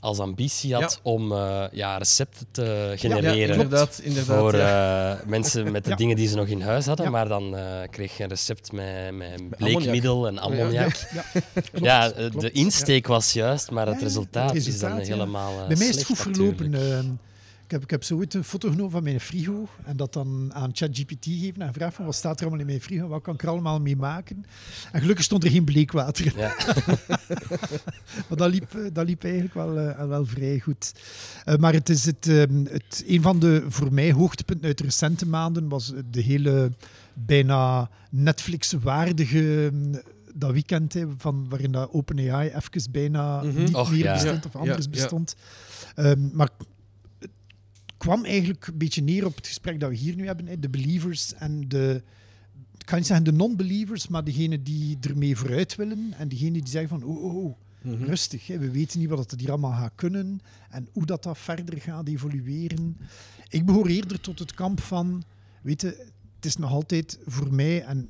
als 0.00 0.18
ambitie 0.18 0.74
had 0.74 1.00
om 1.02 1.32
eh, 1.32 1.64
ja, 1.72 1.96
recepten 1.96 2.46
te 2.50 2.62
Ja, 2.90 2.96
genereren. 2.96 3.48
inderdaad. 3.54 4.00
inderdaad 4.02 4.36
voor 4.38 4.56
ja. 4.56 5.12
eh, 5.20 5.26
mensen 5.26 5.70
met 5.72 5.84
de 5.84 5.90
Ja. 5.90 5.96
dingen 5.96 6.16
die 6.16 6.28
ze 6.28 6.36
nog 6.36 6.46
in 6.46 6.60
huis 6.60 6.86
hadden, 6.86 7.04
Ja. 7.04 7.10
maar 7.10 7.28
dan 7.28 7.56
eh, 7.56 7.62
kreeg 7.90 8.16
je 8.16 8.22
een 8.22 8.28
recept 8.28 8.72
met, 8.72 9.14
met 9.16 9.48
bleekmiddel 9.58 10.26
en 10.26 10.38
ammoniak. 10.38 10.96
Ja, 11.12 11.24
Ja, 11.82 12.00
klopt, 12.10 12.16
klopt. 12.30 12.40
de 12.40 12.50
insteek 12.50 13.06
was 13.06 13.32
juist, 13.32 13.70
maar 13.70 13.86
het 13.86 13.98
Ja, 13.98 14.02
resultaat, 14.04 14.52
het 14.54 14.66
is 14.66 14.78
dan 14.80 14.96
ja. 14.96 15.02
helemaal 15.02 15.52
eh, 15.62 15.68
het 15.68 15.78
slecht 15.78 16.04
goed 16.04 16.18
verlopen. 16.18 16.74
Ehm, 17.70 17.76
ik, 17.76 17.80
heb, 17.80 17.82
ik 17.82 17.90
heb 17.90 18.04
zo 18.04 18.16
ooit 18.16 18.34
een 18.34 18.44
foto 18.44 18.70
genomen 18.70 18.90
van 18.90 19.02
mijn 19.02 19.20
frigo 19.20 19.68
en 19.84 19.96
dat 19.96 20.12
dan 20.12 20.50
aan 20.54 20.70
ChatGPT 20.72 21.24
geven 21.24 21.62
en 21.62 21.72
vraag 21.72 21.94
van 21.94 22.04
wat 22.04 22.14
staat 22.14 22.36
er 22.36 22.40
allemaal 22.40 22.60
in 22.60 22.66
mijn 22.66 22.80
frigo, 22.80 23.08
wat 23.08 23.22
kan 23.22 23.34
ik 23.34 23.42
er 23.42 23.48
allemaal 23.48 23.80
mee 23.80 23.96
maken. 23.96 24.44
En 24.92 25.00
gelukkig 25.00 25.24
stond 25.24 25.44
er 25.44 25.50
geen 25.50 25.64
bleekwater 25.64 26.26
in. 26.26 26.32
Ja. 26.36 26.54
Maar 28.28 28.38
dat 28.38 28.50
liep, 28.50 28.78
dat 28.92 29.06
liep 29.06 29.24
eigenlijk 29.24 29.54
wel, 29.54 29.78
eh, 29.78 30.06
wel 30.08 30.26
vrij 30.26 30.58
goed. 30.60 30.92
Eh, 31.44 31.56
maar 31.56 31.72
het 31.72 31.88
is 31.88 32.04
het, 32.04 32.26
ehm, 32.26 32.64
het, 32.64 33.04
een 33.06 33.22
van 33.22 33.38
de 33.38 33.64
voor 33.68 33.92
mij 33.92 34.12
hoogtepunten 34.12 34.66
uit 34.66 34.78
de 34.78 34.84
recente 34.84 35.26
maanden 35.26 35.68
was 35.68 35.92
de 36.10 36.20
hele 36.20 36.72
bijna 37.14 37.90
Netflix-waardige 38.10 39.70
mm, 39.72 40.00
dat 40.34 40.52
weekend 40.52 40.92
hè, 40.92 41.04
van, 41.16 41.46
waarin 41.48 41.72
dat 41.72 41.90
OpenAI 41.92 42.48
even 42.48 42.90
bijna 42.92 43.42
Mhm. 43.42 43.58
niet 43.62 43.74
Och, 43.74 43.90
meer 43.90 43.98
ja. 44.04 44.12
bestond 44.12 44.46
of 44.46 44.56
anders 44.56 44.84
ja, 44.84 44.90
ja. 44.90 45.00
bestond. 45.00 45.34
Ehm, 45.94 46.28
maar 46.32 46.48
kwam 48.00 48.24
eigenlijk 48.24 48.66
een 48.66 48.78
beetje 48.78 49.02
neer 49.02 49.26
op 49.26 49.36
het 49.36 49.46
gesprek 49.46 49.80
dat 49.80 49.90
we 49.90 49.96
hier 49.96 50.14
nu 50.16 50.26
hebben. 50.26 50.60
De 50.60 50.68
believers 50.68 51.34
en 51.34 51.68
de, 51.68 52.02
ik 52.78 52.86
kan 52.86 52.98
niet 52.98 53.06
zeggen 53.06 53.24
de 53.24 53.32
non-believers, 53.32 54.08
maar 54.08 54.24
degenen 54.24 54.62
die 54.64 54.98
ermee 55.00 55.36
vooruit 55.36 55.74
willen 55.76 56.12
en 56.16 56.28
degenen 56.28 56.52
die 56.52 56.68
zeggen 56.68 56.88
van, 56.88 57.02
oh, 57.02 57.24
oh, 57.24 57.44
oh, 57.44 57.56
Mhm. 57.82 58.04
rustig. 58.04 58.46
Hè. 58.46 58.58
We 58.58 58.70
weten 58.70 58.98
niet 58.98 59.08
wat 59.08 59.30
het 59.30 59.40
hier 59.40 59.48
allemaal 59.50 59.72
gaat 59.72 59.92
kunnen 59.94 60.40
en 60.70 60.88
hoe 60.92 61.06
dat, 61.06 61.22
dat 61.22 61.38
verder 61.38 61.80
gaat 61.80 62.08
evolueren. 62.08 62.96
Ik 63.48 63.66
behoor 63.66 63.86
eerder 63.86 64.20
tot 64.20 64.38
het 64.38 64.54
kamp 64.54 64.80
van, 64.80 65.22
weet 65.62 65.80
je, 65.80 65.86
het 66.36 66.44
is 66.44 66.56
nog 66.56 66.70
altijd 66.70 67.18
voor 67.26 67.54
mij, 67.54 67.82
en 67.82 68.08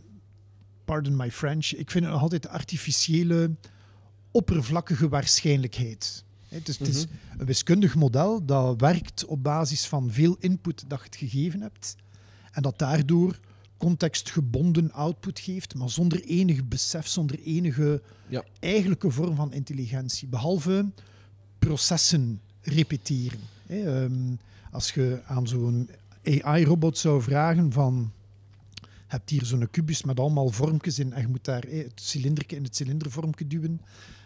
pardon 0.84 1.16
my 1.16 1.30
French, 1.30 1.66
ik 1.74 1.90
vind 1.90 2.04
het 2.04 2.12
nog 2.12 2.22
altijd 2.22 2.48
artificiële, 2.48 3.50
oppervlakkige 4.30 5.08
waarschijnlijkheid. 5.08 6.24
Hè, 6.50 6.56
Het 6.56 6.68
is, 6.68 6.78
het 6.78 6.88
is 6.88 7.06
een 7.38 7.46
wiskundig 7.46 7.94
model 7.94 8.44
dat 8.44 8.80
werkt 8.80 9.24
op 9.24 9.42
basis 9.42 9.86
van 9.86 10.10
veel 10.10 10.36
input 10.38 10.84
dat 10.88 10.98
je 10.98 11.04
het 11.04 11.16
gegeven 11.16 11.60
hebt 11.60 11.96
en 12.52 12.62
dat 12.62 12.78
daardoor 12.78 13.38
contextgebonden 13.76 14.92
output 14.92 15.38
geeft, 15.40 15.74
maar 15.74 15.90
zonder 15.90 16.24
enig 16.24 16.64
besef, 16.68 17.06
zonder 17.06 17.38
enige 17.40 18.02
Ja. 18.28 18.44
eigenlijke 18.60 19.10
vorm 19.10 19.34
van 19.36 19.52
intelligentie, 19.52 20.28
behalve 20.28 20.90
processen 21.58 22.40
repeteren. 22.62 23.40
Ehm, 23.66 24.34
als 24.70 24.92
je 24.92 25.20
aan 25.26 25.48
zo'n 25.48 25.90
AI-robot 26.24 26.98
zou 26.98 27.22
vragen 27.22 27.72
van 27.72 28.12
je 28.80 29.16
hebt 29.16 29.30
hier 29.30 29.44
zo'n 29.44 29.70
kubus 29.70 30.02
met 30.04 30.20
allemaal 30.20 30.48
vormpjes 30.48 30.98
in 30.98 31.12
en 31.12 31.20
je 31.20 31.28
moet 31.28 31.44
daar 31.44 31.64
het 31.68 31.92
cilinderke 32.00 32.56
in 32.56 32.62
het 32.64 32.76
cilindervormpje 32.76 33.46
duwen. 33.46 33.80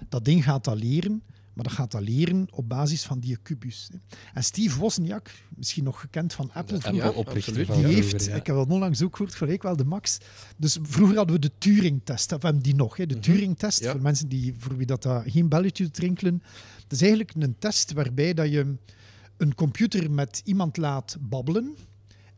Dat 0.09 0.25
ding 0.25 0.45
gaat 0.45 0.65
dat 0.65 0.79
leren, 0.79 1.23
maar 1.55 1.65
dat 1.65 1.73
gaat 1.73 1.91
dat 1.91 2.03
leren 2.03 2.47
op 2.51 2.69
basis 2.69 3.03
van 3.03 3.21
die 3.21 3.37
kubus. 3.43 3.89
hè. 3.93 3.99
En 4.35 4.45
Steve 4.45 4.79
Wozniak, 4.79 5.31
misschien 5.57 5.85
nog 5.85 6.01
gekend 6.01 6.33
van 6.33 6.51
Apple, 6.53 6.81
vroeger, 6.81 7.13
van 7.13 7.55
die 7.55 7.65
vroeger, 7.65 7.85
heeft, 7.89 8.25
ja. 8.25 8.35
ik 8.35 8.47
heb 8.47 8.57
dat 8.57 8.69
onlangs 8.71 9.03
ook 9.03 9.17
gehoord, 9.17 9.35
gelijk 9.35 9.63
wel 9.63 9.77
de 9.77 9.85
max. 9.85 10.19
Dus 10.57 10.79
vroeger 10.83 11.17
hadden 11.17 11.35
we 11.35 11.41
de 11.41 11.51
Turing-test, 11.59 12.33
of 12.33 12.41
we 12.41 12.45
hebben 12.47 12.63
die 12.65 12.75
nog, 12.75 12.97
hè, 12.97 13.07
de 13.07 13.19
Turing-test, 13.19 13.81
Ja. 13.81 13.91
voor 13.93 14.03
mensen 14.03 14.29
die, 14.29 14.55
voor 14.59 14.77
wie 14.77 14.87
dat, 14.87 15.03
dat 15.03 15.23
geen 15.27 15.49
belletje 15.49 15.85
doet 15.85 15.99
rinkelen. 15.99 16.43
Dat 16.83 16.93
is 16.93 17.01
eigenlijk 17.01 17.33
een 17.39 17.57
test 17.59 17.93
waarbij 17.93 18.35
dat 18.35 18.51
je 18.51 18.75
een 19.37 19.55
computer 19.55 20.11
met 20.11 20.41
iemand 20.45 20.77
laat 20.77 21.17
babbelen 21.21 21.77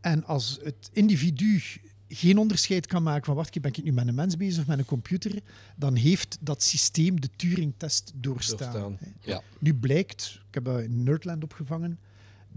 en 0.00 0.24
als 0.24 0.58
het 0.62 0.90
individu 0.92 1.62
geen 2.08 2.38
onderscheid 2.38 2.86
kan 2.86 3.02
maken 3.02 3.24
van 3.24 3.34
wacht, 3.34 3.60
ben 3.60 3.70
ik 3.70 3.82
nu 3.82 3.92
met 3.92 4.08
een 4.08 4.14
mens 4.14 4.36
bezig 4.36 4.60
of 4.60 4.66
met 4.66 4.78
een 4.78 4.84
computer, 4.84 5.42
dan 5.76 5.94
heeft 5.94 6.38
dat 6.40 6.62
systeem 6.62 7.20
de 7.20 7.28
Turing-test 7.36 8.12
doorstaan. 8.14 8.98
Ja. 9.20 9.42
Nu 9.58 9.74
blijkt, 9.74 10.40
ik 10.48 10.54
heb 10.54 10.64
dat 10.64 10.80
in 10.80 11.02
Nerdland 11.02 11.42
opgevangen, 11.42 11.98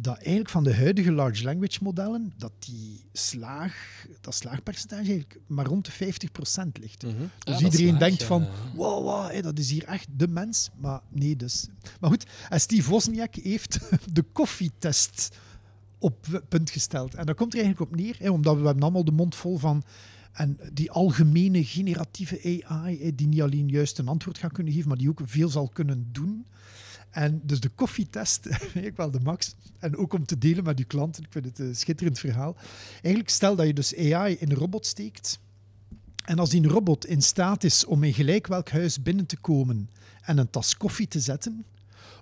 dat 0.01 0.15
eigenlijk 0.15 0.49
van 0.49 0.63
de 0.63 0.75
huidige 0.75 1.11
large 1.11 1.43
language 1.43 1.79
modellen, 1.81 2.33
dat 2.37 2.51
die 2.59 3.03
slaag, 3.13 4.05
dat 4.21 4.35
slaagpercentage 4.35 5.01
eigenlijk 5.01 5.39
maar 5.47 5.65
rond 5.65 5.85
de 5.85 5.91
50% 5.91 6.79
ligt. 6.79 7.03
Mhm. 7.03 7.13
Dus 7.39 7.59
iedereen 7.59 7.87
slaag, 7.87 7.99
denkt 7.99 8.19
ja. 8.19 8.25
van, 8.25 8.47
wow, 8.75 9.03
wow 9.03 9.31
hé, 9.31 9.41
dat 9.41 9.59
is 9.59 9.71
hier 9.71 9.83
echt 9.83 10.07
de 10.11 10.27
mens. 10.27 10.69
Maar 10.75 11.01
nee 11.09 11.35
dus. 11.35 11.67
Maar 11.99 12.09
goed, 12.09 12.25
en 12.49 12.61
Steve 12.61 12.89
Wozniak 12.89 13.35
heeft 13.35 13.79
de 14.13 14.21
koffietest 14.21 15.37
op 15.99 16.43
punt 16.49 16.69
gesteld. 16.69 17.15
En 17.15 17.25
dat 17.25 17.35
komt 17.35 17.53
er 17.53 17.59
eigenlijk 17.59 17.91
op 17.91 17.97
neer, 17.97 18.15
hè, 18.19 18.29
omdat 18.29 18.57
we, 18.57 18.65
hebben 18.65 18.83
allemaal 18.83 19.05
de 19.05 19.11
mond 19.11 19.35
vol 19.35 19.57
van 19.57 19.83
en 20.31 20.59
die 20.73 20.91
algemene 20.91 21.65
generatieve 21.65 22.63
AI, 22.67 23.03
hè, 23.03 23.15
die 23.15 23.27
niet 23.27 23.41
alleen 23.41 23.67
juist 23.67 23.97
een 23.97 24.07
antwoord 24.07 24.37
gaat 24.37 24.51
kunnen 24.51 24.73
geven, 24.73 24.87
maar 24.87 24.97
die 24.97 25.09
ook 25.09 25.21
veel 25.23 25.49
zal 25.49 25.69
kunnen 25.69 26.09
doen. 26.11 26.45
En 27.09 27.41
dus 27.43 27.59
de 27.59 27.69
koffietest, 27.69 28.45
ik 28.73 28.95
wel 28.95 29.11
de 29.11 29.19
max. 29.19 29.55
En 29.79 29.97
ook 29.97 30.13
om 30.13 30.25
te 30.25 30.37
delen 30.37 30.63
met 30.63 30.79
uw 30.79 30.85
klanten. 30.87 31.23
Ik 31.23 31.31
vind 31.31 31.45
het 31.45 31.59
een 31.59 31.75
schitterend 31.75 32.19
verhaal. 32.19 32.55
Eigenlijk 32.91 33.29
stel 33.29 33.55
dat 33.55 33.65
je 33.65 33.73
dus 33.73 33.95
AI 33.97 34.35
in 34.35 34.51
een 34.51 34.57
robot 34.57 34.85
steekt. 34.85 35.39
En 36.25 36.39
als 36.39 36.49
die 36.49 36.67
robot 36.67 37.05
in 37.05 37.21
staat 37.21 37.63
is 37.63 37.85
om 37.85 38.03
in 38.03 38.13
gelijk 38.13 38.47
welk 38.47 38.69
huis 38.69 39.01
binnen 39.01 39.25
te 39.25 39.37
komen 39.37 39.89
en 40.21 40.37
een 40.37 40.49
tas 40.49 40.77
koffie 40.77 41.07
te 41.07 41.19
zetten, 41.19 41.65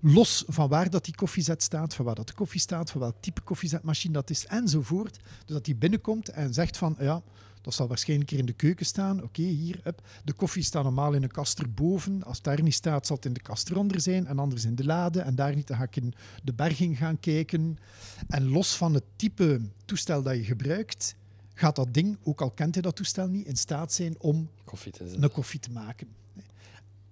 los 0.02 0.44
van 0.48 0.70
waar 0.70 0.90
dat 0.90 1.06
die 1.06 1.16
koffiezet 1.16 1.64
staat, 1.64 1.96
van 1.96 2.06
waar 2.06 2.16
dat 2.16 2.28
de 2.28 2.34
koffie 2.34 2.60
staat, 2.60 2.92
van 2.92 3.02
welk 3.02 3.16
type 3.20 3.42
koffiezetmachine 3.42 4.14
dat 4.14 4.30
is, 4.30 4.46
enzovoort. 4.46 5.20
Dus 5.46 5.56
dat 5.56 5.66
die 5.66 5.76
binnenkomt 5.76 6.30
en 6.30 6.54
zegt 6.54 6.78
van, 6.78 6.96
ja, 7.00 7.22
dat 7.62 7.74
zal 7.74 7.88
waarschijnlijk 7.88 8.30
hier 8.30 8.40
in 8.40 8.46
de 8.46 8.54
keuken 8.54 8.86
staan. 8.86 9.24
Oké, 9.24 9.42
hier, 9.42 9.82
up. 9.86 10.02
de 10.24 10.34
koffie 10.34 10.64
staat 10.64 10.84
normaal 10.84 11.14
in 11.14 11.24
een 11.24 11.32
kast 11.32 11.60
erboven. 11.60 12.24
Als 12.24 12.36
het 12.36 12.46
daar 12.46 12.62
niet 12.62 12.74
staat, 12.74 13.08
zal 13.08 13.16
het 13.16 13.26
in 13.26 13.34
de 13.34 13.42
kast 13.42 13.70
eronder 13.70 14.02
zijn 14.02 14.28
en 14.28 14.40
anders 14.40 14.66
in 14.66 14.76
de 14.76 14.86
lade. 14.86 15.22
En 15.22 15.36
daar 15.36 15.56
niet, 15.56 15.68
dan 15.68 15.78
ga 15.78 15.84
ik 15.84 15.96
in 15.96 16.14
de 16.44 16.54
berging 16.54 16.98
gaan 16.98 17.20
kijken. 17.20 17.78
En 18.28 18.48
los 18.48 18.76
van 18.76 18.94
het 18.94 19.04
type 19.16 19.62
toestel 19.86 20.24
dat 20.24 20.36
je 20.36 20.44
gebruikt, 20.44 21.16
gaat 21.54 21.76
dat 21.76 21.94
ding, 21.94 22.18
ook 22.24 22.42
al 22.42 22.52
kent 22.52 22.74
hij 22.74 22.84
dat 22.84 22.96
toestel 22.96 23.28
niet, 23.28 23.48
in 23.48 23.56
staat 23.56 23.94
zijn 23.94 24.16
om 24.20 24.50
Koffie 24.64 24.94
een 25.00 25.32
koffie 25.32 25.60
te 25.60 25.72
maken. 25.72 26.08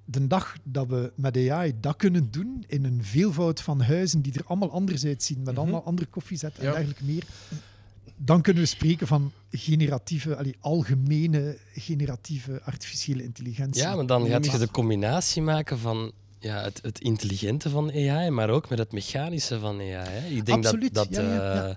De 0.06 0.28
dag 0.28 0.56
dat 0.64 0.88
we 0.88 1.12
met 1.16 1.38
AI 1.50 1.74
dat 1.80 1.96
kunnen 1.96 2.32
doen, 2.32 2.64
in 2.68 2.84
een 2.86 3.04
veelvoud 3.04 3.62
van 3.62 3.82
huizen 3.82 4.22
die 4.22 4.34
er 4.34 4.46
allemaal 4.46 4.72
anders 4.72 5.06
uitzien, 5.06 5.44
met 5.44 5.58
allemaal 5.58 5.84
andere 5.84 6.08
koffiezetten 6.08 6.60
en 6.64 6.68
Ja. 6.70 6.74
dergelijke 6.74 7.04
meer, 7.04 7.24
dan 8.18 8.42
kunnen 8.42 8.64
we 8.64 8.68
spreken 8.70 9.08
van 9.08 9.32
generatieve, 9.52 10.36
allee, 10.36 10.56
algemene 10.60 11.58
generatieve 11.74 12.62
artificiële 12.64 13.24
intelligentie. 13.24 13.82
Ja, 13.82 13.96
maar 13.96 14.06
dan 14.06 14.28
gaat 14.28 14.46
je 14.52 14.58
de 14.58 14.72
combinatie 14.72 15.42
maken 15.42 15.80
van 15.80 16.12
ja, 16.40 16.62
het, 16.64 16.80
het 16.82 17.00
intelligente 17.00 17.70
van 17.70 17.92
AI, 17.92 18.30
maar 18.30 18.50
ook 18.50 18.70
met 18.70 18.80
het 18.80 18.92
mechanische 18.92 19.60
van 19.60 19.80
AI. 19.80 19.92
Hè. 19.92 20.28
Ik 20.28 20.46
denk 20.46 20.66
Absoluut, 20.66 20.94
dat, 20.94 21.14
dat 21.14 21.24
ja, 21.24 21.34
ja, 21.34 21.54
ja. 21.56 21.68
eh, 21.70 21.76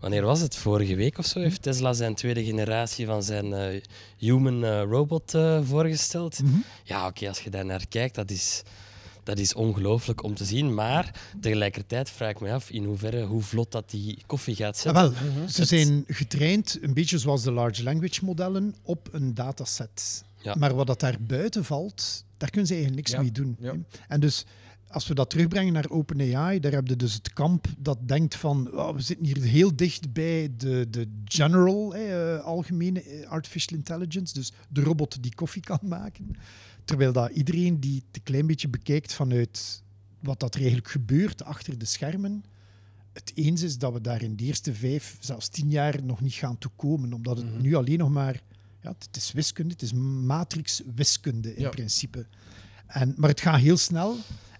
wanneer 0.00 0.22
was 0.24 0.40
het? 0.40 0.56
Vorige 0.56 0.94
week 0.94 1.18
of 1.18 1.26
zo 1.26 1.40
heeft 1.40 1.62
Tesla 1.62 1.92
zijn 1.92 2.14
tweede 2.14 2.44
generatie 2.44 3.06
van 3.06 3.22
zijn 3.22 3.52
eh, 3.52 3.80
human 4.18 4.64
eh, 4.64 4.82
robot 4.82 5.34
eh, 5.34 5.60
voorgesteld. 5.64 6.42
Mhm. 6.42 6.56
Ja, 6.84 7.06
oké, 7.06 7.28
als 7.28 7.40
je 7.40 7.50
daar 7.50 7.64
naar 7.64 7.86
kijkt, 7.88 8.14
dat 8.14 8.30
is, 8.30 8.62
dat 9.22 9.38
is 9.38 9.54
ongelooflijk 9.54 10.22
om 10.22 10.34
te 10.34 10.44
zien. 10.44 10.74
Maar 10.74 11.20
tegelijkertijd 11.40 12.10
vraag 12.10 12.30
ik 12.30 12.40
me 12.40 12.52
af 12.52 12.70
in 12.70 12.84
hoeverre, 12.84 13.24
hoe 13.24 13.42
vlot 13.42 13.72
dat 13.72 13.90
die 13.90 14.18
koffie 14.26 14.54
gaat 14.54 14.80
Ja, 14.82 14.92
zetten. 14.94 15.34
wel, 15.36 15.48
ze 15.48 15.64
zijn 15.64 16.04
getraind, 16.06 16.78
een 16.80 16.94
beetje 16.94 17.18
zoals 17.18 17.42
de 17.42 17.52
large 17.52 17.82
language 17.82 18.24
modellen, 18.24 18.74
op 18.82 19.08
een 19.12 19.34
dataset. 19.34 20.24
Ja. 20.42 20.54
Maar 20.58 20.74
wat 20.74 20.86
dat 20.86 21.00
daar 21.00 21.16
buiten 21.20 21.64
valt, 21.64 22.24
daar 22.36 22.50
kunnen 22.50 22.66
ze 22.68 22.74
eigenlijk 22.74 23.08
niks 23.08 23.16
Ja, 23.16 23.22
mee 23.22 23.32
doen. 23.32 23.84
En 24.08 24.20
dus 24.20 24.44
als 24.88 25.06
we 25.08 25.14
dat 25.14 25.30
terugbrengen 25.30 25.72
naar 25.72 25.88
OpenAI, 25.90 26.60
daar 26.60 26.72
heb 26.72 26.86
je 26.88 26.96
dus 26.96 27.14
het 27.14 27.32
kamp 27.32 27.66
dat 27.78 27.98
denkt 28.08 28.34
van 28.36 28.72
oh, 28.72 28.94
we 28.94 29.00
zitten 29.00 29.26
hier 29.26 29.42
heel 29.42 29.76
dicht 29.76 30.12
bij 30.12 30.50
de, 30.56 30.86
de 30.90 31.08
general, 31.24 31.94
eh, 31.94 32.38
algemene 32.44 33.02
eh, 33.02 33.28
artificial 33.28 33.78
intelligence, 33.78 34.34
dus 34.34 34.52
de 34.68 34.82
robot 34.82 35.22
die 35.22 35.34
koffie 35.34 35.62
kan 35.62 35.78
maken. 35.82 36.30
Terwijl 36.84 37.12
dat 37.12 37.30
iedereen 37.30 37.80
die 37.80 37.94
het 38.06 38.16
een 38.16 38.22
klein 38.22 38.46
beetje 38.46 38.68
bekijkt 38.68 39.12
vanuit 39.14 39.82
wat 40.20 40.40
dat 40.40 40.54
er 40.54 40.60
eigenlijk 40.60 40.90
gebeurt 40.90 41.44
achter 41.44 41.78
de 41.78 41.84
schermen, 41.84 42.44
het 43.12 43.32
eens 43.34 43.62
is 43.62 43.78
dat 43.78 43.92
we 43.92 44.00
daar 44.00 44.22
in 44.22 44.36
de 44.36 44.44
eerste 44.44 44.74
vijf, 44.74 45.16
zelfs 45.20 45.48
tien 45.48 45.70
jaar 45.70 46.02
nog 46.04 46.20
niet 46.20 46.32
gaan 46.34 46.58
toekomen. 46.58 47.12
Omdat 47.12 47.36
het 47.36 47.62
nu 47.62 47.74
alleen 47.74 47.98
nog 47.98 48.10
maar... 48.10 48.42
Ja, 48.82 48.94
het 48.98 49.16
is 49.16 49.32
wiskunde, 49.32 49.72
het 49.72 49.82
is 49.82 49.92
matrix-wiskunde 49.92 51.54
in 51.56 51.62
Ja. 51.62 51.68
principe. 51.68 52.26
En, 52.86 53.14
maar 53.16 53.30
het 53.30 53.40
gaat 53.40 53.60
heel 53.60 53.76
snel. 53.76 54.16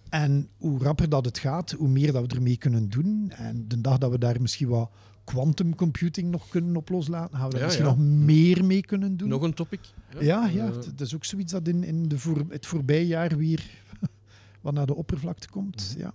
En 0.09 0.49
hoe 0.59 0.79
rapper 0.79 1.09
dat 1.09 1.25
het 1.25 1.39
gaat, 1.39 1.71
hoe 1.71 1.89
meer 1.89 2.13
dat 2.13 2.27
we 2.27 2.35
ermee 2.37 2.57
kunnen 2.57 2.89
doen. 2.91 3.31
En 3.37 3.65
de 3.69 3.81
dag 3.81 3.99
dat 3.99 4.11
we 4.11 4.19
daar 4.19 4.41
misschien 4.41 4.69
wat 4.69 4.91
quantum 5.25 5.75
computing 5.75 6.31
nog 6.31 6.49
kunnen 6.49 6.77
op 6.77 6.89
loslaten, 6.89 7.37
gaan 7.39 7.45
we 7.47 7.51
daar 7.51 7.61
Ja, 7.61 7.67
misschien 7.67 7.87
ja. 7.87 7.91
nog 7.95 8.01
meer 8.25 8.65
mee 8.65 8.81
kunnen 8.87 9.17
doen. 9.17 9.29
Nog 9.29 9.43
een 9.43 9.55
topic. 9.55 9.81
Ja, 10.21 10.47
ja, 10.47 10.67
Eh, 10.67 10.73
dat 10.75 11.01
is 11.01 11.15
ook 11.15 11.25
zoiets 11.25 11.53
dat 11.53 11.69
in, 11.69 11.85
in 11.85 12.09
de 12.09 12.19
voor, 12.19 12.45
het 12.49 12.67
voorbije 12.67 13.07
jaar 13.07 13.37
weer 13.37 13.65
wat 14.61 14.73
naar 14.75 14.87
de 14.87 14.95
oppervlakte 14.95 15.49
komt. 15.49 15.91
Mhm. 15.93 16.01
Ja. 16.01 16.15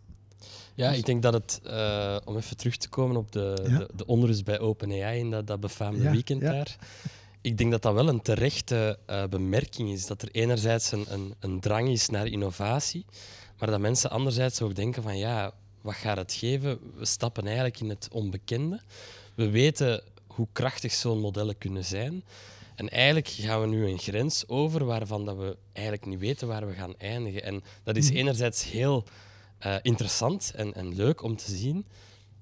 Ja, 0.75 0.91
ik 0.91 1.05
denk 1.05 1.21
dat 1.21 1.33
het, 1.33 1.59
eh, 1.63 2.17
om 2.25 2.37
even 2.37 2.57
terug 2.57 2.77
te 2.77 2.89
komen 2.89 3.15
op 3.15 3.31
de, 3.31 3.65
Ja. 3.69 3.77
de, 3.77 3.89
de 3.95 4.05
onrust 4.05 4.45
bij 4.45 4.59
OpenAI 4.59 5.19
in 5.19 5.31
dat, 5.31 5.47
dat 5.47 5.59
befaamde 5.59 6.03
Ja, 6.03 6.11
weekend 6.11 6.41
ja. 6.41 6.51
daar. 6.51 6.75
Ik 7.41 7.57
denk 7.57 7.71
dat 7.71 7.81
dat 7.81 7.93
wel 7.93 8.07
een 8.09 8.21
terechte 8.21 8.99
eh, 9.05 9.23
bemerking 9.29 9.89
is. 9.89 10.05
Dat 10.05 10.21
er 10.21 10.29
enerzijds 10.31 10.91
een, 10.91 11.05
een, 11.09 11.33
een 11.39 11.59
drang 11.59 11.89
is 11.89 12.09
naar 12.09 12.27
innovatie, 12.27 13.05
maar 13.61 13.69
dat 13.71 13.79
mensen 13.79 14.09
anderzijds 14.09 14.61
ook 14.61 14.75
denken 14.75 15.03
van 15.03 15.17
ja, 15.17 15.51
wat 15.81 15.93
gaat 15.95 16.17
het 16.17 16.33
geven? 16.33 16.79
We 16.97 17.05
stappen 17.05 17.45
eigenlijk 17.45 17.79
in 17.79 17.89
het 17.89 18.07
onbekende. 18.11 18.79
We 19.35 19.49
weten 19.49 20.01
hoe 20.27 20.47
krachtig 20.51 20.91
zo'n 20.93 21.19
modellen 21.19 21.57
kunnen 21.57 21.85
zijn. 21.85 22.23
En 22.75 22.89
eigenlijk 22.89 23.27
gaan 23.27 23.61
we 23.61 23.67
nu 23.67 23.85
een 23.87 23.97
grens 23.99 24.47
over 24.47 24.85
waarvan 24.85 25.25
dat 25.25 25.37
we 25.37 25.57
eigenlijk 25.71 26.05
niet 26.05 26.19
weten 26.19 26.47
waar 26.47 26.67
we 26.67 26.73
gaan 26.73 26.93
eindigen. 26.97 27.43
En 27.43 27.63
dat 27.83 27.95
is 27.95 28.07
Mhm. 28.09 28.17
enerzijds 28.17 28.63
heel 28.71 29.03
eh, 29.59 29.75
interessant 29.81 30.51
en, 30.55 30.73
en 30.73 30.95
leuk 30.95 31.23
om 31.23 31.35
te 31.35 31.55
zien. 31.55 31.85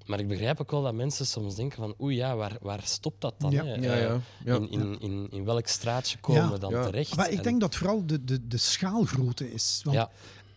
Maar 0.06 0.18
ik 0.20 0.28
begrijp 0.28 0.60
ook 0.60 0.70
wel 0.70 0.82
dat 0.82 0.94
mensen 0.94 1.26
soms 1.26 1.54
denken 1.54 1.78
van 1.78 1.94
oei 2.00 2.16
ja, 2.16 2.36
waar, 2.36 2.56
waar 2.60 2.80
stopt 2.84 3.20
dat 3.20 3.34
dan? 3.38 3.50
Ja. 3.50 3.62
Ja, 3.64 3.74
Eh, 3.74 3.82
ja. 3.82 4.20
ja. 4.44 4.54
In, 4.54 4.70
in, 4.70 5.00
in, 5.00 5.28
in 5.30 5.44
welk 5.44 5.66
straatje 5.66 6.18
komen 6.18 6.42
Ja. 6.42 6.50
we 6.50 6.58
dan 6.58 6.70
Ja. 6.70 6.84
terecht? 6.84 7.16
Maar 7.16 7.30
ik 7.30 7.36
En- 7.36 7.42
denk 7.42 7.60
dat 7.60 7.74
vooral 7.74 8.06
de, 8.06 8.24
de, 8.24 8.46
de 8.48 8.56
schaalgrootte 8.56 9.52
is. 9.52 9.80
Want 9.84 9.96
Ja. 9.96 10.10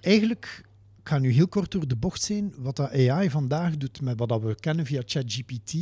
Eigenlijk, 0.04 0.62
ik 1.00 1.08
ga 1.10 1.18
nu 1.18 1.32
heel 1.32 1.48
kort 1.48 1.72
door 1.72 1.88
de 1.88 1.96
bocht 1.96 2.22
zijn, 2.22 2.54
wat 2.58 2.76
dat 2.76 2.92
AI 2.92 3.30
vandaag 3.30 3.78
doet 3.78 4.02
met 4.02 4.20
wat 4.20 4.30
dat 4.30 4.42
we 4.42 4.56
kennen 4.56 4.86
via 4.86 5.02
ChatGPT, 5.06 5.74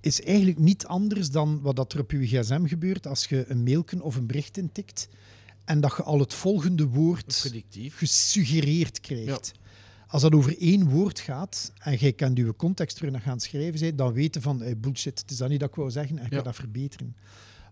is 0.00 0.22
eigenlijk 0.22 0.58
niet 0.58 0.86
anders 0.86 1.30
dan 1.30 1.60
wat 1.60 1.76
dat 1.76 1.92
er 1.92 2.00
op 2.00 2.10
je 2.10 2.26
gsm 2.26 2.66
gebeurt 2.66 3.06
als 3.06 3.24
je 3.24 3.44
een 3.48 3.62
mailken 3.62 4.00
of 4.00 4.16
een 4.16 4.26
bericht 4.26 4.56
intikt 4.56 5.08
en 5.64 5.80
dat 5.80 5.94
je 5.96 6.02
al 6.02 6.18
het 6.18 6.34
volgende 6.34 6.86
woord 6.86 7.38
Predictief. 7.40 7.96
gesuggereerd 7.96 9.00
krijgt. 9.00 9.52
Als 10.06 10.22
dat 10.22 10.32
over 10.32 10.58
één 10.60 10.88
woord 10.88 11.20
gaat 11.20 11.72
en 11.78 11.96
jij 11.96 12.12
kan 12.12 12.34
je 12.34 12.56
context 12.56 12.96
terug 12.96 13.22
gaan 13.22 13.40
schrijven, 13.40 13.96
dan 13.96 14.12
weten 14.12 14.42
van 14.42 14.62
eh, 14.62 14.74
bullshit, 14.76 15.18
het 15.20 15.30
is 15.30 15.36
dat 15.36 15.48
niet 15.48 15.60
dat 15.60 15.68
ik 15.68 15.74
wou 15.74 15.90
zeggen 15.90 16.18
en 16.18 16.22
Ja. 16.24 16.28
kan 16.28 16.44
dat 16.44 16.54
verbeteren. 16.54 17.16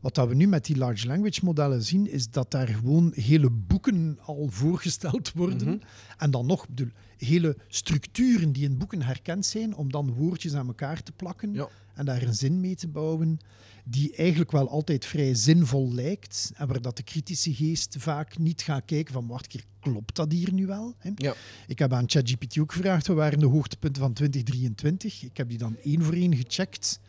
Wat 0.01 0.14
dat 0.14 0.28
we 0.28 0.34
nu 0.34 0.46
met 0.46 0.64
die 0.64 0.76
large 0.76 1.07
language 1.07 1.40
modellen 1.44 1.82
zien, 1.82 2.11
is 2.11 2.30
dat 2.30 2.51
daar 2.51 2.68
gewoon 2.68 3.12
hele 3.14 3.51
boeken 3.51 4.18
al 4.20 4.49
voorgesteld 4.51 5.32
worden. 5.32 5.68
Mhm. 5.68 5.78
En 6.16 6.30
dan 6.30 6.46
nog 6.46 6.68
bedoel, 6.68 6.90
hele 7.16 7.57
structuren 7.68 8.53
die 8.53 8.64
in 8.64 8.78
boeken 8.78 9.03
herkend 9.03 9.46
zijn, 9.46 9.74
om 9.74 9.90
dan 9.92 10.12
woordjes 10.12 10.55
aan 10.55 10.66
elkaar 10.66 11.03
te 11.03 11.12
plakken 11.12 11.53
Ja. 11.53 11.68
en 11.94 12.05
daar 12.05 12.22
een 12.22 12.34
zin 12.34 12.61
mee 12.61 12.74
te 12.74 12.88
bouwen, 12.88 13.38
die 13.84 14.16
eigenlijk 14.16 14.51
wel 14.51 14.68
altijd 14.68 15.05
vrij 15.05 15.34
zinvol 15.34 15.92
lijkt. 15.94 16.53
En 16.55 16.66
waar 16.68 16.80
dat 16.82 16.96
de 16.96 17.03
kritische 17.03 17.55
geest 17.55 17.96
vaak 17.99 18.38
niet 18.38 18.62
gaat 18.62 18.84
kijken 18.84 19.12
van, 19.12 19.26
wacht, 19.26 19.46
keer, 19.46 19.64
klopt 19.80 20.16
dat 20.16 20.32
hier 20.32 20.53
nu 20.53 20.66
wel? 20.66 20.94
Hè? 20.99 21.11
Ja. 21.14 21.34
Ik 21.66 21.78
heb 21.78 21.92
aan 21.92 22.09
ChatGPT 22.09 22.59
ook 22.59 22.72
gevraagd, 22.72 23.07
wat 23.07 23.16
waren 23.16 23.38
de 23.38 23.46
hoogtepunten 23.46 24.03
van 24.03 24.12
2023? 24.12 25.22
Ik 25.24 25.36
heb 25.36 25.49
die 25.49 25.59
dan 25.59 25.76
één 25.82 26.03
voor 26.03 26.14
één 26.14 26.36
gecheckt. 26.36 27.01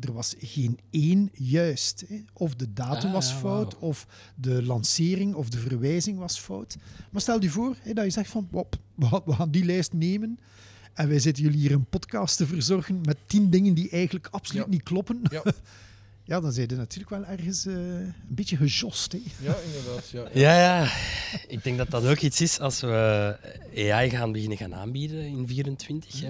Er 0.00 0.12
was 0.12 0.34
geen 0.38 0.78
één 0.90 1.30
juist. 1.32 2.04
Hè. 2.08 2.22
Of 2.32 2.54
de 2.54 2.72
datum 2.72 3.08
Ah, 3.08 3.14
was 3.14 3.30
ja, 3.30 3.36
fout, 3.36 3.78
of 3.78 4.06
de 4.34 4.62
lancering 4.62 5.34
of 5.34 5.48
de 5.48 5.58
verwijzing 5.58 6.18
was 6.18 6.38
fout. 6.38 6.76
Maar 7.10 7.20
stel 7.20 7.42
je 7.42 7.50
voor 7.50 7.76
hè, 7.82 7.92
dat 7.92 8.04
je 8.04 8.10
zegt 8.10 8.30
van, 8.30 8.48
wop, 8.50 8.76
we 8.94 9.32
gaan- 9.32 9.50
die 9.50 9.64
lijst 9.64 9.92
nemen 9.92 10.38
en 10.94 11.08
wij 11.08 11.18
zitten 11.18 11.42
jullie 11.44 11.58
hier 11.60 11.72
een 11.72 11.84
podcast 11.88 12.36
te 12.36 12.46
verzorgen 12.46 13.00
met 13.04 13.16
tien 13.26 13.50
dingen 13.50 13.74
die 13.74 13.90
eigenlijk 13.90 14.28
absoluut 14.30 14.64
Ja. 14.64 14.70
niet 14.70 14.82
kloppen. 14.82 15.20
Ja. 15.30 15.42
Ja, 16.28 16.40
dan 16.40 16.52
zijn 16.52 16.68
je 16.68 16.74
natuurlijk 16.76 17.10
wel 17.10 17.24
ergens 17.24 17.66
eh, 17.66 17.74
een 17.74 18.14
beetje 18.28 18.56
gejost. 18.56 19.12
Hè. 19.12 19.18
ja, 19.40 19.56
inderdaad. 19.66 20.08
Ja, 20.10 20.28
Ja, 20.34 20.58
ja. 20.60 20.92
Ik 21.48 21.64
denk 21.64 21.76
dat 21.78 21.90
dat 21.90 22.06
ook 22.06 22.18
iets 22.20 22.40
is 22.40 22.60
als 22.60 22.80
we 22.80 23.36
AI 23.76 24.10
gaan 24.10 24.32
beginnen 24.32 24.56
gaan 24.58 24.74
aanbieden 24.74 25.24
in 25.26 25.46
24. 25.48 26.20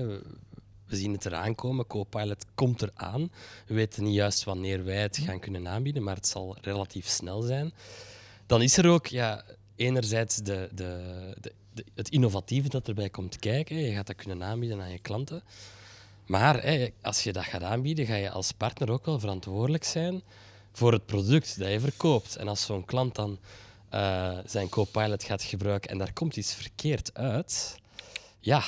We, 0.86 0.96
zien 0.96 1.12
het 1.12 1.26
eraan 1.26 1.54
komen. 1.54 1.86
Copilot 1.86 2.44
komt 2.54 2.82
eraan. 2.82 3.30
We 3.66 3.74
weten 3.74 4.04
niet 4.04 4.14
juist 4.14 4.44
wanneer 4.44 4.84
wij 4.84 5.00
het 5.00 5.16
gaan 5.16 5.40
kunnen 5.40 5.68
aanbieden, 5.68 6.02
maar 6.02 6.14
het 6.16 6.26
zal 6.26 6.56
relatief 6.60 7.06
snel 7.06 7.42
zijn. 7.42 7.72
Dan 8.46 8.62
is 8.62 8.76
er 8.76 8.88
ook 8.88 9.06
ja, 9.06 9.44
enerzijds 9.76 10.36
de, 10.36 10.68
de, 10.74 11.34
de, 11.40 11.52
het 11.94 12.08
innovatieve 12.08 12.68
dat 12.68 12.88
erbij 12.88 13.10
komt 13.10 13.38
kijken. 13.38 13.76
Je 13.76 13.94
gaat 13.94 14.06
dat 14.06 14.16
kunnen 14.16 14.42
aanbieden 14.42 14.80
aan 14.80 14.90
je 14.90 14.98
klanten. 14.98 15.42
Maar 16.26 16.90
als 17.02 17.22
je 17.22 17.32
dat 17.32 17.44
gaat 17.44 17.62
aanbieden, 17.62 18.06
ga 18.06 18.14
je 18.14 18.30
als 18.30 18.52
partner 18.52 18.90
ook 18.90 19.06
wel 19.06 19.18
verantwoordelijk 19.18 19.84
zijn 19.84 20.22
voor 20.72 20.92
het 20.92 21.06
product 21.06 21.58
dat 21.58 21.68
je 21.68 21.80
verkoopt. 21.80 22.36
En 22.36 22.48
als 22.48 22.64
zo'n 22.64 22.84
klant 22.84 23.14
dan 23.14 23.38
eh, 23.88 24.38
zijn 24.46 24.68
Copilot 24.68 25.24
gaat 25.24 25.42
gebruiken 25.42 25.90
en 25.90 25.98
daar 25.98 26.12
komt 26.12 26.36
iets 26.36 26.54
verkeerd 26.54 27.14
uit, 27.14 27.78
ja, 28.40 28.64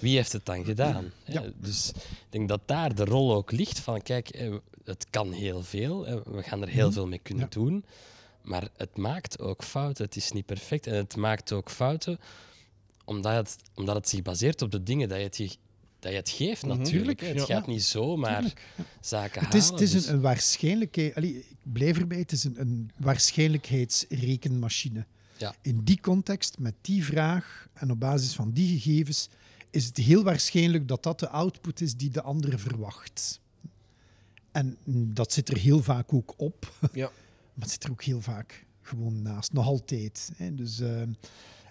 wie 0.00 0.16
heeft 0.16 0.32
het 0.32 0.44
dan 0.46 0.64
gedaan? 0.64 1.10
Ja. 1.24 1.42
Dus 1.56 1.88
ik 1.88 2.26
denk 2.30 2.48
dat 2.48 2.60
daar 2.66 2.94
de 2.94 3.04
rol 3.04 3.34
ook 3.34 3.52
ligt 3.52 3.78
van, 3.78 4.02
kijk, 4.02 4.28
eh, 4.28 4.54
het 4.84 5.06
kan 5.10 5.32
heel 5.32 5.62
veel, 5.62 6.04
we 6.24 6.42
gaan 6.42 6.62
er 6.62 6.68
heel 6.68 6.92
veel 6.92 7.06
mee 7.06 7.18
kunnen 7.22 7.44
Ja. 7.50 7.60
doen, 7.60 7.84
maar 8.42 8.68
het 8.76 8.96
maakt 8.96 9.38
ook 9.40 9.64
fouten, 9.64 10.04
het 10.04 10.16
is 10.16 10.32
niet 10.32 10.46
perfect 10.46 10.86
en 10.86 10.94
het 10.94 11.16
maakt 11.16 11.52
ook 11.52 11.70
fouten 11.70 12.18
omdat 13.04 13.34
het, 13.34 13.56
omdat 13.74 13.94
het 13.94 14.08
zich 14.08 14.22
baseert 14.22 14.62
op 14.62 14.70
de 14.70 14.82
dingen 14.82 15.08
dat 15.08 15.18
je 15.18 15.24
het, 15.24 15.58
dat 15.98 16.10
je 16.12 16.16
het 16.18 16.28
geeft 16.30 16.66
Mhm. 16.66 16.78
natuurlijk. 16.78 17.20
Het 17.20 17.36
Ja. 17.36 17.44
gaat 17.44 17.66
niet 17.66 17.82
zomaar 17.82 18.52
zaken 19.00 19.44
Het 19.44 19.54
is, 19.54 19.60
halen. 19.62 19.74
het 19.80 19.82
is 19.88 19.92
dus- 19.92 20.06
een, 20.06 20.14
een 20.14 20.20
waarschijnlijkheid. 20.20 21.14
allee, 21.14 21.36
ik 21.36 21.72
blijf 21.72 21.98
erbij, 21.98 22.18
het 22.18 22.32
is 22.32 22.44
een, 22.44 22.60
een 22.60 22.90
waarschijnlijkheidsrekenmachine. 23.90 25.04
Ja. 25.36 25.54
In 25.62 25.80
die 25.84 26.00
context, 26.00 26.58
met 26.58 26.74
die 26.80 27.04
vraag 27.04 27.68
en 27.72 27.90
op 27.90 28.00
basis 28.00 28.32
van 28.34 28.50
die 28.52 28.78
gegevens, 28.78 29.28
is 29.70 29.84
het 29.86 29.96
heel 29.96 30.22
waarschijnlijk 30.22 30.88
dat 30.88 31.02
dat 31.02 31.20
de 31.20 31.28
output 31.28 31.80
is 31.80 31.96
die 31.96 32.10
de 32.10 32.22
andere 32.22 32.58
verwacht. 32.58 33.40
En 34.52 34.76
dat 35.14 35.32
zit 35.32 35.48
er 35.48 35.56
heel 35.58 35.82
vaak 35.82 36.12
ook 36.12 36.34
op, 36.36 36.72
Ja. 36.92 37.10
maar 37.54 37.62
het 37.64 37.70
zit 37.70 37.84
er 37.84 37.90
ook 37.90 38.02
heel 38.02 38.20
vaak 38.20 38.66
gewoon 38.82 39.22
naast, 39.22 39.52
nog 39.52 39.66
altijd. 39.66 40.30
Hè. 40.36 40.54
Dus, 40.54 40.80
eh, 40.80 41.00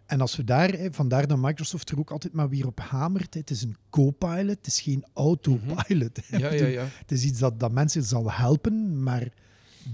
en 0.06 0.22
als 0.22 0.36
we 0.36 0.44
daar, 0.44 0.70
hè, 0.70 0.94
vandaar 0.94 1.28
dat 1.28 1.38
Microsoft 1.38 1.90
er 1.90 2.00
ook 2.00 2.12
altijd 2.12 2.34
maar 2.34 2.50
weer 2.50 2.68
op 2.68 2.80
hamert, 2.80 3.34
hè, 3.34 3.40
het 3.40 3.50
is 3.50 3.62
een 3.62 3.78
co-pilot, 3.90 4.58
het 4.58 4.68
is 4.68 4.82
geen 4.82 5.06
autopilot. 5.14 6.20
hè. 6.26 6.38
Ja, 6.38 6.54
ja, 6.54 6.66
ja. 6.66 6.86
Het 6.90 7.12
is 7.12 7.24
iets 7.24 7.40
dat, 7.40 7.60
dat 7.60 7.72
mensen 7.72 8.04
zal 8.04 8.32
helpen, 8.32 9.04
maar 9.04 9.30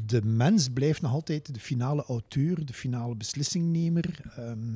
de 0.06 0.22
mens 0.26 0.70
blijft 0.70 1.02
nog 1.02 1.12
altijd 1.12 1.54
de 1.54 1.60
finale 1.60 2.04
auteur, 2.04 2.66
de 2.66 2.74
finale 2.74 3.16
beslissingnemer. 3.16 4.20
Ehm, 4.36 4.76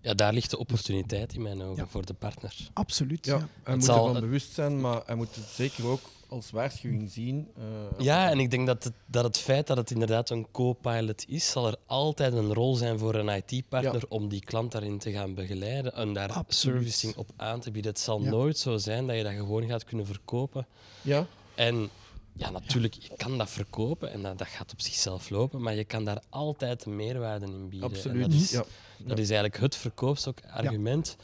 Ja, 0.00 0.14
daar 0.14 0.32
ligt 0.32 0.50
de 0.50 0.58
opportuniteit 0.58 1.34
in 1.34 1.42
mijn 1.42 1.62
ogen 1.62 1.76
Ja. 1.84 1.86
voor 1.88 2.06
de 2.06 2.14
partner. 2.14 2.54
absoluut. 2.72 3.26
Ja, 3.26 3.32
Ja. 3.32 3.38
hij 3.38 3.48
Het 3.62 3.74
moet 3.74 3.84
zal- 3.84 4.06
ervan 4.06 4.20
bewust 4.20 4.52
zijn, 4.52 4.80
maar 4.80 5.02
hij 5.06 5.14
moet 5.14 5.34
het 5.34 5.44
zeker 5.44 5.86
ook 5.86 6.00
als 6.28 6.50
waarschuwing 6.50 7.10
zien. 7.10 7.48
eh, 7.56 7.64
Ja, 8.04 8.30
en 8.30 8.38
ik 8.38 8.50
denk 8.50 8.66
dat 8.66 8.84
het, 8.84 8.92
dat 9.06 9.24
het 9.24 9.38
feit 9.38 9.66
dat 9.66 9.76
het 9.76 9.90
inderdaad 9.90 10.30
een 10.30 10.46
co-pilot 10.50 11.24
is, 11.28 11.50
zal 11.50 11.66
er 11.66 11.76
altijd 11.86 12.32
een 12.32 12.54
rol 12.54 12.74
zijn 12.74 12.98
voor 12.98 13.14
een 13.14 13.28
IT-partner 13.28 13.94
Ja. 13.94 14.06
om 14.08 14.28
die 14.28 14.40
klant 14.44 14.72
daarin 14.72 14.98
te 14.98 15.12
gaan 15.12 15.34
begeleiden 15.34 15.94
en 15.94 16.12
daar 16.12 16.32
Absoluut. 16.32 16.76
servicing 16.76 17.16
op 17.16 17.30
aan 17.36 17.60
te 17.60 17.70
bieden. 17.70 17.90
Het 17.90 18.00
zal 18.00 18.22
Ja. 18.22 18.30
nooit 18.30 18.58
zo 18.58 18.76
zijn 18.76 19.06
dat 19.06 19.16
je 19.16 19.22
dat 19.22 19.32
gewoon 19.32 19.66
gaat 19.66 19.84
kunnen 19.84 20.06
verkopen. 20.06 20.66
ja, 21.02 21.26
En 21.54 21.90
ja, 22.38 22.50
natuurlijk, 22.50 22.94
je 22.94 23.10
kan 23.16 23.38
dat 23.38 23.50
verkopen 23.50 24.12
en 24.12 24.22
dat, 24.22 24.38
dat 24.38 24.46
gaat 24.48 24.72
op 24.72 24.80
zichzelf 24.80 25.30
lopen, 25.30 25.62
maar 25.62 25.74
je 25.74 25.84
kan 25.84 26.04
daar 26.04 26.22
altijd 26.28 26.86
meerwaarde 26.86 27.46
in 27.46 27.68
bieden. 27.68 27.88
En 27.90 27.94
absoluut. 27.96 28.22
dat 28.22 28.32
is, 28.32 28.50
Ja. 28.50 28.64
dat 28.98 29.18
is 29.18 29.30
eigenlijk 29.30 29.60
het 29.60 29.76
verkoopsargument 29.76 31.16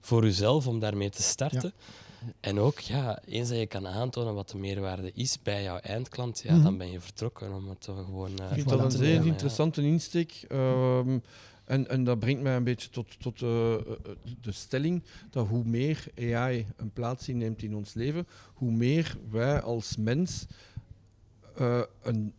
voor 0.00 0.24
jezelf 0.24 0.66
om 0.66 0.78
daarmee 0.78 1.10
te 1.10 1.22
starten. 1.22 1.72
En 2.40 2.60
ook, 2.60 2.78
ja, 2.78 3.18
eens 3.26 3.48
dat 3.48 3.58
je 3.58 3.66
kan 3.66 3.88
aantonen 3.88 4.34
wat 4.34 4.48
de 4.50 4.58
meerwaarde 4.58 5.10
is 5.14 5.38
bij 5.42 5.62
jouw 5.62 5.78
eindklant, 5.78 6.40
ja, 6.44 6.52
Mhm. 6.54 6.62
dan 6.62 6.76
ben 6.78 6.90
je 6.90 7.00
vertrokken 7.00 7.52
om 7.54 7.68
het 7.68 7.84
gewoon 7.84 8.38
eh, 8.38 8.44
Ik 8.46 8.54
vind 8.54 8.68
dat 8.68 8.80
een 8.80 8.90
zeer 8.90 9.14
ja. 9.14 9.22
interessante 9.22 9.82
insteek. 9.82 10.44
Ehm, 10.48 11.18
en, 11.72 11.88
en 11.88 12.04
dat 12.04 12.18
brengt 12.18 12.42
mij 12.42 12.56
een 12.56 12.64
beetje 12.64 12.90
tot, 12.90 13.20
tot 13.20 13.42
eh, 13.42 13.74
eh, 13.74 13.80
de 14.40 14.52
stelling 14.52 15.02
dat 15.30 15.46
hoe 15.46 15.64
meer 15.64 16.04
AI 16.18 16.66
een 16.76 16.90
plaats 16.90 17.28
inneemt 17.28 17.62
in 17.62 17.74
ons 17.74 17.94
leven, 17.94 18.26
hoe 18.54 18.70
meer 18.70 19.16
wij 19.30 19.60
als 19.60 19.96
mens 19.96 20.46
eh, 21.56 21.82
een 22.02 22.32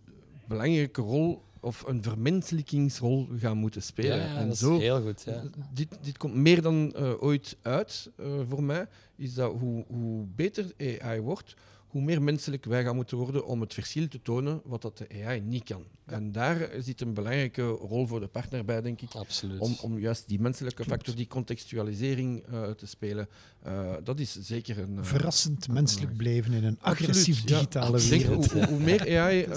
belangrijke 0.48 1.02
rol 1.02 1.42
of 1.60 1.84
een 1.88 2.04
vermenselijkingsrol 2.04 3.28
gaan 3.38 3.58
moeten 3.58 3.82
spelen. 3.82 4.18
Ja, 4.18 4.24
ja, 4.26 4.38
en 4.38 4.48
dat 4.48 4.58
zo, 4.58 4.76
is 4.76 4.82
heel 4.82 5.02
goed. 5.02 5.24
Ja. 5.26 5.44
dit, 5.74 5.98
dit 6.02 6.18
komt 6.18 6.36
meer 6.36 6.62
dan 6.62 6.98
ooit 7.20 7.58
uit 7.62 8.12
voor 8.48 8.64
mij, 8.64 8.88
is 9.16 9.34
dat 9.34 9.54
hoe, 9.60 9.86
hoe 9.88 10.26
beter 10.36 10.72
AI 11.02 11.20
wordt, 11.20 11.56
hoe 11.94 12.02
meer 12.02 12.22
menselijk 12.22 12.66
wij 12.66 12.84
gaan 12.84 12.96
moeten 12.96 13.18
worden 13.18 13.46
om 13.46 13.62
het 13.62 13.74
verschil 13.74 14.08
te 14.08 14.22
tonen 14.22 14.62
wat 14.66 14.82
dat 14.82 14.98
de 14.98 15.08
AI 15.26 15.41
niet 15.41 15.64
kan. 15.64 15.84
En 16.06 16.32
daar 16.32 16.70
zit 16.80 17.02
een 17.02 17.14
belangrijke 17.14 17.62
rol 17.64 18.08
voor 18.08 18.20
de 18.20 18.28
partner 18.28 18.66
bij, 18.66 18.82
denk 18.82 19.02
ik. 19.02 19.10
Absoluut. 19.14 19.60
Om, 19.60 19.76
om 19.82 20.00
juist 20.00 20.24
die 20.28 20.39
menselijke 20.39 20.84
factor, 20.84 21.16
die 21.16 21.28
contextualisering 21.28 22.44
eh, 22.52 22.62
te 22.70 22.86
spelen. 22.88 23.28
Eh, 23.64 23.72
dat 24.04 24.20
is 24.20 24.38
zeker 24.41 24.80
een... 24.80 24.98
eh, 24.98 25.04
Verrassend 25.04 25.68
menselijk 25.68 26.18
blijven 26.18 26.54
in 26.54 26.64
een 26.64 26.78
agressief 26.82 27.44
digitale 27.44 28.00
wereld. 28.02 28.52
hoe, 28.52 28.62
hoe- 28.64 28.70
hoe 28.74 28.80
meer 28.80 29.02
AI 29.20 29.48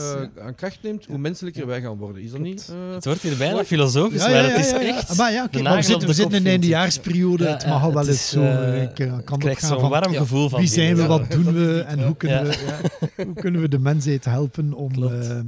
aan 0.40 0.54
kracht 0.54 0.82
neemt, 0.82 1.06
hoe 1.06 1.18
menselijker 1.18 1.60
Ja. 1.62 1.66
wij 1.66 1.80
gaan 1.80 1.96
worden. 1.96 2.22
Is 2.22 2.30
dat 2.30 2.40
niet? 2.40 2.72
het 2.94 3.04
wordt 3.04 3.20
hier 3.22 3.36
bijna 3.36 3.64
filosofisch, 3.64 4.20
Ja, 4.22 4.28
maar 4.28 4.36
ja, 4.36 4.42
het 4.42 4.52
ja, 4.52 4.58
is 4.64 4.70
ja, 4.70 4.80
ja. 4.80 4.96
echt... 4.96 5.16
Maar 5.16 5.32
ja, 5.32 5.46
kijk, 5.46 5.64
maar 5.64 5.76
we 5.76 5.82
zitten, 5.82 6.08
we 6.08 6.14
zitten 6.14 6.38
in 6.38 6.44
een 6.44 6.50
eindejaarsperiode. 6.50 7.44
Ja, 7.44 7.50
het 7.52 7.66
mag 7.66 7.82
al 7.82 7.94
wel 7.94 8.08
eens 8.08 8.28
zo. 8.28 8.42
ik 8.72 8.94
kan 9.24 9.38
krijg 9.38 9.58
gaan 9.58 9.68
zo'n 9.68 9.80
van 9.80 9.90
warm 9.90 10.12
gevoel 10.14 10.48
van 10.48 10.58
wie 10.60 10.68
zijn 10.68 10.96
we, 10.96 11.06
wat 11.06 11.30
doen 11.30 11.52
we 11.52 11.80
en 11.80 12.04
hoe 12.06 12.16
kunnen, 12.26 12.46
Ja. 12.58 12.80
we, 12.82 13.10
ja, 13.16 13.24
hoe 13.24 13.34
kunnen 13.34 13.60
we 13.60 13.68
de 13.68 13.78
mensheid 13.78 14.24
helpen 14.24 14.72
om 14.72 14.92
eh, 15.04 15.40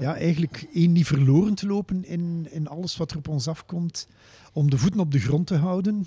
ja, 0.00 0.14
eigenlijk 0.16 0.66
één 0.74 0.92
niet 0.92 1.06
verloren 1.06 1.54
te 1.54 1.66
lopen 1.66 2.04
in, 2.04 2.46
in 2.50 2.68
alles 2.68 2.96
wat 2.96 3.10
er 3.10 3.16
op 3.16 3.28
ons 3.28 3.48
afkomt. 3.48 4.08
Om 4.52 4.70
de 4.70 4.78
voeten 4.78 5.00
op 5.00 5.12
de 5.12 5.18
grond 5.18 5.46
te 5.46 5.54
houden. 5.56 6.06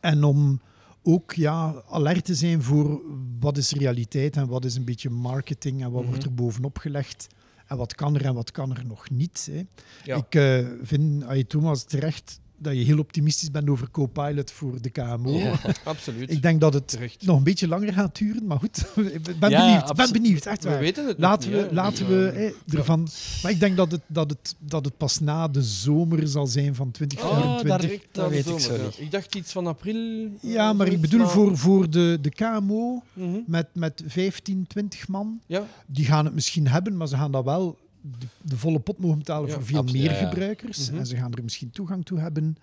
En 0.00 0.24
om 0.24 0.60
ook 1.02 1.32
ja, 1.32 1.82
alert 1.90 2.24
te 2.24 2.34
zijn 2.34 2.62
voor 2.62 3.00
wat 3.40 3.56
is 3.56 3.72
realiteit 3.72 4.36
en 4.36 4.46
wat 4.48 4.64
is 4.64 4.74
een 4.74 4.84
beetje 4.84 5.10
marketing 5.10 5.82
en 5.82 5.90
wat 5.90 6.04
wordt 6.04 6.18
Mhm. 6.20 6.28
er 6.28 6.34
bovenop 6.34 6.78
gelegd. 6.78 7.26
En 7.66 7.76
wat 7.76 7.94
kan 7.94 8.14
er 8.14 8.24
en 8.24 8.34
wat 8.34 8.50
kan 8.50 8.76
er 8.76 8.86
nog 8.86 9.10
niet. 9.10 9.48
Hè. 9.52 10.14
Ik 10.16 10.34
eh, 10.34 10.66
vind, 10.82 11.24
Thomas, 11.48 11.84
terecht 11.84 12.40
dat 12.62 12.74
je 12.74 12.84
heel 12.84 12.98
optimistisch 12.98 13.50
bent 13.50 13.70
over 13.70 13.90
Copilot 13.90 14.50
voor 14.50 14.80
de 14.82 14.90
KMO. 14.90 15.30
Ja. 15.38 15.52
Absoluut. 15.84 16.30
Ik 16.30 16.42
denk 16.42 16.60
dat 16.60 16.74
het 16.74 16.88
Terecht. 16.88 17.26
nog 17.26 17.36
een 17.36 17.42
beetje 17.44 17.68
langer 17.68 17.92
gaat 17.92 18.18
duren, 18.18 18.46
maar 18.46 18.58
goed. 18.58 18.78
Ik 19.12 19.38
ben 19.38 19.50
Ja, 19.50 19.64
benieuwd, 19.66 19.96
ben 19.96 20.12
benieuwd, 20.12 20.46
echt 20.46 20.62
We 20.64 20.68
waar. 20.70 20.78
weten 20.78 21.06
het 21.06 21.18
Laten 21.18 21.50
niet, 21.52 21.60
we, 21.68 21.74
laten 21.74 22.08
we 22.08 22.28
eh, 22.68 22.78
ervan... 22.78 23.08
Maar 23.42 23.50
ik 23.52 23.60
denk 23.60 23.76
dat 23.76 23.90
het, 23.92 24.00
dat, 24.06 24.30
het, 24.30 24.54
dat 24.58 24.84
het 24.84 24.96
pas 24.96 25.18
na 25.20 25.48
de 25.48 25.62
zomer 25.62 26.28
zal 26.28 26.46
zijn 26.46 26.74
van 26.74 26.86
Oh, 26.86 26.92
2024. 26.92 27.68
daar- 27.68 27.80
direct 27.80 28.08
dat 28.14 28.30
weet 28.30 28.48
ik 28.48 28.58
zo. 28.60 29.02
Ik 29.02 29.10
dacht 29.10 29.34
iets 29.34 29.52
van 29.52 29.66
april. 29.66 30.28
ja, 30.40 30.72
maar 30.72 30.86
ik 30.86 31.00
bedoel 31.00 31.26
voor, 31.26 31.56
voor 31.58 31.90
de, 31.90 32.18
de 32.20 32.30
KMO 32.30 33.02
Mhm. 33.12 33.38
met, 33.46 33.66
met 33.72 34.02
15, 34.06 34.66
20 34.68 35.08
man, 35.08 35.40
Ja, 35.46 35.66
die 35.86 36.04
gaan 36.04 36.24
het 36.24 36.34
misschien 36.34 36.68
hebben, 36.68 36.96
maar 36.96 37.08
ze 37.08 37.16
gaan 37.16 37.32
dat 37.32 37.44
wel 37.44 37.78
de, 38.02 38.26
de 38.42 38.56
volle 38.56 38.78
pot 38.78 38.98
mogen 38.98 39.18
betalen 39.18 39.48
Ja, 39.48 39.54
voor 39.54 39.64
veel 39.64 39.78
absoluut, 39.78 40.02
meer 40.02 40.12
ja, 40.12 40.28
gebruikers. 40.28 40.90
Mhm. 40.90 40.98
En 40.98 41.06
ze 41.06 41.16
gaan 41.16 41.32
er 41.32 41.42
misschien 41.42 41.70
toegang 41.70 42.04
toe 42.04 42.18
hebben. 42.18 42.56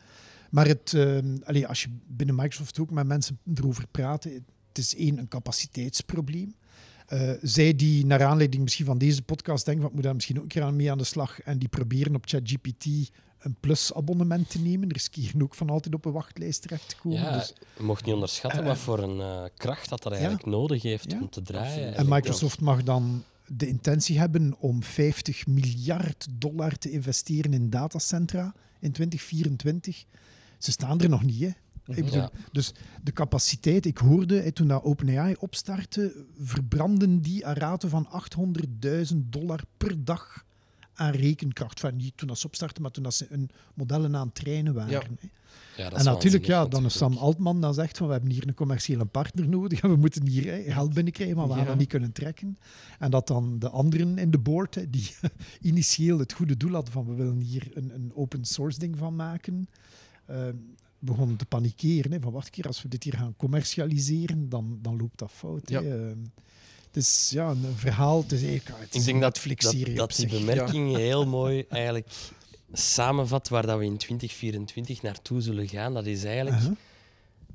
Maar 0.49 0.67
het, 0.67 0.93
ehm, 0.93 1.63
als 1.65 1.83
je 1.83 1.89
binnen 2.07 2.35
Microsoft 2.35 2.79
ook 2.79 2.91
met 2.91 3.07
mensen 3.07 3.39
erover 3.53 3.87
praat, 3.87 4.23
het 4.23 4.77
is 4.77 4.95
één, 4.95 5.17
een 5.17 5.27
capaciteitsprobleem. 5.27 6.55
Eh, 7.07 7.31
zij 7.41 7.75
die 7.75 8.05
naar 8.05 8.23
aanleiding 8.23 8.63
misschien 8.63 8.85
van 8.85 8.97
deze 8.97 9.21
podcast 9.21 9.65
denken, 9.65 9.81
van, 9.81 9.89
ik 9.89 9.95
moet 9.95 10.05
daar 10.05 10.15
misschien 10.15 10.37
ook 10.37 10.43
een 10.43 10.49
keer 10.49 10.63
aan 10.63 10.75
mee 10.75 10.91
aan 10.91 10.97
de 10.97 11.03
slag, 11.03 11.41
en 11.41 11.57
die 11.57 11.67
proberen 11.67 12.15
op 12.15 12.25
ChatGPT 12.25 12.85
een 13.37 13.55
plus-abonnement 13.59 14.49
te 14.49 14.59
nemen, 14.59 14.91
riskeren 14.91 15.43
ook 15.43 15.55
van 15.55 15.69
altijd 15.69 15.95
op 15.95 16.05
een 16.05 16.11
wachtlijst 16.11 16.61
terecht 16.61 16.89
te 16.89 16.95
komen. 16.95 17.19
Ja, 17.19 17.37
Dus, 17.37 17.53
je 17.77 17.83
mocht 17.83 18.05
niet 18.05 18.13
onderschatten 18.13 18.61
Eh, 18.61 18.67
wat 18.67 18.77
voor 18.77 18.99
een 18.99 19.19
eh, 19.19 19.43
kracht 19.57 19.89
dat 19.89 20.03
dat 20.03 20.11
eigenlijk 20.11 20.45
nodig 20.45 20.81
heeft 20.81 21.13
om 21.13 21.29
te 21.29 21.41
draaien. 21.41 21.95
En. 21.95 22.05
Microsoft 22.09 22.61
mag 22.61 22.83
dan 22.83 23.23
de 23.47 23.67
intentie 23.67 24.19
hebben 24.19 24.55
om 24.59 24.83
50 24.83 25.47
miljard 25.47 26.27
dollar 26.31 26.77
te 26.77 26.91
investeren 26.91 27.53
in 27.53 27.69
datacentra 27.69 28.53
in 28.79 28.91
2024. 28.91 30.05
Ze 30.57 30.71
staan 30.71 31.01
er 31.01 31.09
nog 31.09 31.23
niet, 31.23 31.39
hè? 31.39 31.51
Ik 31.95 32.03
bedoel, 32.05 32.19
Ja. 32.19 32.31
Dus 32.51 32.73
de 33.03 33.11
capaciteit, 33.11 33.85
ik 33.85 33.97
hoorde 33.97 34.41
hè, 34.41 34.51
toen 34.51 34.67
dat 34.67 34.83
OpenAI 34.83 35.35
opstartte, 35.39 36.25
verbranden 36.37 37.21
die 37.21 37.45
een 37.45 37.53
rate 37.53 37.89
van 37.89 38.07
800.000 38.07 39.15
dollar 39.29 39.63
per 39.77 40.03
dag 40.05 40.45
aan 40.97 41.11
rekenkracht. 41.11 41.79
Van 41.79 41.95
niet 41.95 42.17
toen 42.17 42.27
dat 42.27 42.37
ze 42.37 42.45
opstarten, 42.47 42.81
maar 42.81 42.91
toen 42.91 43.03
dat 43.03 43.13
ze 43.13 43.25
hun 43.29 43.49
modellen 43.73 44.15
aan 44.15 44.25
het 44.25 44.35
trainen 44.35 44.73
waren. 44.73 44.91
Ja. 44.91 45.01
hè. 45.19 45.27
Ja, 45.77 45.89
dat 45.89 45.99
En 45.99 46.05
natuurlijk, 46.05 46.45
ja, 46.45 46.65
dan 46.65 46.85
is 46.85 46.97
Sam. 46.97 47.17
Altman 47.17 47.61
dan 47.61 47.73
zegt 47.73 47.97
van 47.97 48.07
we 48.07 48.13
hebben 48.13 48.31
hier 48.31 48.47
een 48.47 48.53
commerciële 48.53 49.05
partner 49.05 49.47
nodig 49.49 49.81
en 49.81 49.89
we 49.89 49.95
moeten 49.95 50.27
hier 50.27 50.45
hè, 50.45 50.71
geld 50.71 50.93
binnenkrijgen, 50.93 51.35
maar 51.35 51.47
we 51.47 51.53
gaan 51.53 51.61
Ja. 51.61 51.67
dat 51.67 51.77
niet 51.77 51.87
kunnen 51.87 52.11
trekken. 52.11 52.57
En 52.99 53.11
dat 53.11 53.27
dan 53.27 53.59
de 53.59 53.69
anderen 53.69 54.17
in 54.17 54.31
de 54.31 54.37
board, 54.39 54.75
hè, 54.75 54.89
die 54.89 55.15
initieel 55.61 56.19
het 56.19 56.33
goede 56.33 56.57
doel 56.57 56.71
hadden 56.73 56.93
van 56.93 57.05
we 57.05 57.13
willen 57.13 57.39
hier 57.41 57.67
een, 57.73 57.93
een 57.93 58.11
open 58.15 58.45
source 58.45 58.79
ding 58.79 58.97
van 58.97 59.15
maken, 59.15 59.69
eh, 60.25 60.47
begonnen 60.99 61.37
te 61.37 61.45
panikeren. 61.45 62.11
Hè, 62.11 62.19
van 62.19 62.31
wacht 62.31 62.45
een 62.45 62.51
keer, 62.51 62.67
als 62.67 62.81
we 62.81 62.87
dit 62.87 63.03
hier 63.03 63.13
gaan 63.13 63.35
commercialiseren, 63.37 64.49
dan, 64.49 64.79
dan 64.81 64.97
loopt 64.97 65.19
dat 65.19 65.31
fout. 65.31 65.69
Ja. 65.69 65.81
Hè. 65.81 66.09
Eh, 66.09 66.15
het 66.87 66.95
is 66.95 67.29
ja, 67.33 67.49
een 67.49 67.73
verhaal, 67.75 68.21
het 68.21 68.31
is 68.31 68.41
het 68.41 68.95
is 68.95 68.99
Ik 68.99 69.05
denk 69.05 69.21
dat, 69.21 69.41
dat, 69.45 69.95
dat 69.95 70.15
die 70.15 70.27
bemerking 70.27 70.95
heel 70.95 71.25
mooi 71.25 71.65
eigenlijk 71.69 72.07
samenvat 72.73 73.49
waar 73.49 73.65
dat 73.65 73.77
we 73.77 73.85
in 73.85 73.97
2024 73.97 75.01
naartoe 75.01 75.41
zullen 75.41 75.67
gaan. 75.67 75.93
Dat 75.93 76.05
is 76.05 76.23
eigenlijk, 76.23 76.55
Aha. 76.55 76.73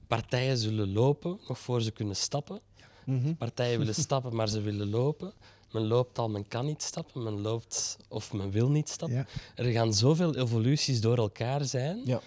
partijen 0.07 0.59
zullen 0.59 0.93
lopen 0.93 1.39
nog 1.49 1.59
voor 1.59 1.83
ze 1.83 1.91
kunnen 1.91 2.17
stappen. 2.17 2.61
Mhm. 3.05 3.35
Partijen 3.35 3.79
willen 3.79 3.95
stappen, 4.07 4.35
maar 4.35 4.49
ze 4.49 4.61
willen 4.61 4.91
lopen. 4.91 5.33
Men 5.73 5.87
loopt 5.87 6.19
al, 6.19 6.29
men 6.29 6.49
kan 6.49 6.67
niet 6.67 6.83
stappen. 6.83 7.23
Men 7.23 7.41
loopt 7.41 7.97
of 8.09 8.33
men 8.33 8.51
wil 8.51 8.69
niet 8.71 8.89
stappen. 8.89 9.17
Ja. 9.17 9.27
Er 9.55 9.65
gaan 9.73 9.95
zoveel 9.95 10.37
evoluties 10.37 11.01
door 11.01 11.17
elkaar 11.17 11.65
zijn, 11.65 12.01
Ja. 12.05 12.21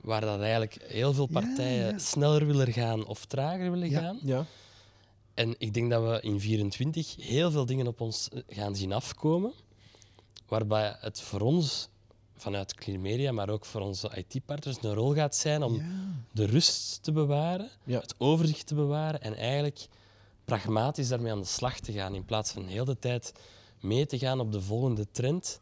waar 0.00 0.20
dat 0.20 0.40
eigenlijk 0.40 0.78
heel 0.86 1.12
veel 1.12 1.26
partijen 1.26 1.90
ja. 1.90 1.98
sneller 1.98 2.46
willen 2.46 2.72
gaan 2.72 3.06
of 3.06 3.24
trager 3.24 3.70
willen 3.70 3.90
Ja. 3.90 4.00
gaan. 4.00 4.18
En 5.34 5.54
ik 5.58 5.74
denk 5.74 5.90
dat 5.90 6.02
we 6.02 6.20
in 6.20 6.40
24 6.40 7.16
heel 7.16 7.50
veel 7.50 7.66
dingen 7.66 7.86
op 7.86 8.00
ons 8.00 8.28
eh, 8.28 8.40
gaan 8.48 8.76
zien 8.76 8.92
afkomen, 8.92 9.52
waarbij 10.48 10.96
het 11.00 11.20
voor 11.20 11.40
ons 11.40 11.88
vanuit 12.36 12.74
Clear 12.74 13.00
Media, 13.00 13.32
maar 13.32 13.48
ook 13.48 13.64
voor 13.64 13.80
onze 13.80 14.10
IT-partners, 14.14 14.76
een 14.82 14.94
rol 14.94 15.14
gaat 15.14 15.36
zijn 15.36 15.62
om 15.62 15.74
Ja. 15.74 15.82
de 16.32 16.44
rust 16.46 17.02
te 17.02 17.12
bewaren, 17.12 17.70
Ja. 17.84 18.00
het 18.00 18.14
overzicht 18.18 18.66
te 18.66 18.74
bewaren 18.74 19.20
en 19.22 19.34
eigenlijk 19.36 19.86
pragmatisch 20.44 21.08
daarmee 21.08 21.32
aan 21.32 21.40
de 21.40 21.46
slag 21.46 21.78
te 21.80 21.92
gaan, 21.92 22.14
in 22.14 22.24
plaats 22.24 22.52
van 22.52 22.66
heel 22.66 22.84
de 22.84 22.98
tijd 22.98 23.32
mee 23.80 24.06
te 24.06 24.18
gaan 24.18 24.40
op 24.40 24.52
de 24.52 24.60
volgende 24.60 25.06
trend. 25.10 25.60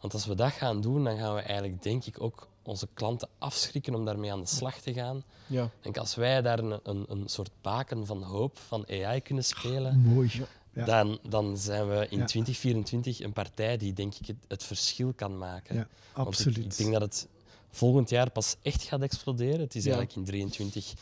Want 0.00 0.12
als 0.12 0.26
we 0.26 0.34
dat 0.34 0.52
gaan 0.52 0.80
doen, 0.80 1.04
dan 1.04 1.16
gaan 1.16 1.34
we 1.34 1.40
eigenlijk, 1.40 1.82
denk 1.82 2.04
ik, 2.04 2.20
ook 2.22 2.48
onze 2.66 2.88
klanten 2.94 3.28
afschrikken 3.38 3.94
om 3.94 4.04
daarmee 4.04 4.32
aan 4.32 4.40
de 4.40 4.46
slag 4.46 4.80
te 4.80 4.92
gaan. 4.92 5.22
Ja. 5.46 5.64
Ik 5.64 5.70
denk 5.82 5.96
als 5.96 6.14
wij 6.14 6.42
daar 6.42 6.58
een, 6.58 6.80
een, 6.82 7.04
een 7.08 7.28
soort 7.28 7.50
baken 7.60 8.06
van 8.06 8.22
hoop 8.22 8.58
van 8.58 8.84
AI 8.90 9.20
kunnen 9.20 9.44
spelen, 9.44 9.98
Mooi. 10.00 10.30
Ja. 10.72 10.84
dan, 10.84 11.18
dan 11.28 11.56
zijn 11.58 11.88
we 11.88 12.06
in 12.10 12.18
Ja. 12.18 12.24
2024 12.24 13.20
een 13.20 13.32
partij 13.32 13.76
die 13.76 13.92
denk 13.92 14.14
ik 14.14 14.26
het, 14.26 14.36
het 14.48 14.62
verschil 14.64 15.12
kan 15.16 15.38
maken. 15.38 15.74
Ja, 15.74 15.80
ik- 15.82 15.88
absoluut. 16.14 16.64
Ik, 16.64 16.76
denk 16.76 16.92
dat 16.92 17.02
het 17.02 17.28
volgend 17.70 18.10
jaar 18.10 18.30
pas 18.30 18.56
echt 18.62 18.82
gaat 18.82 19.02
exploderen. 19.02 19.60
Het 19.60 19.74
is 19.74 19.84
Ja. 19.84 19.90
eigenlijk 19.94 20.16
in 20.18 20.24
23 20.32 20.92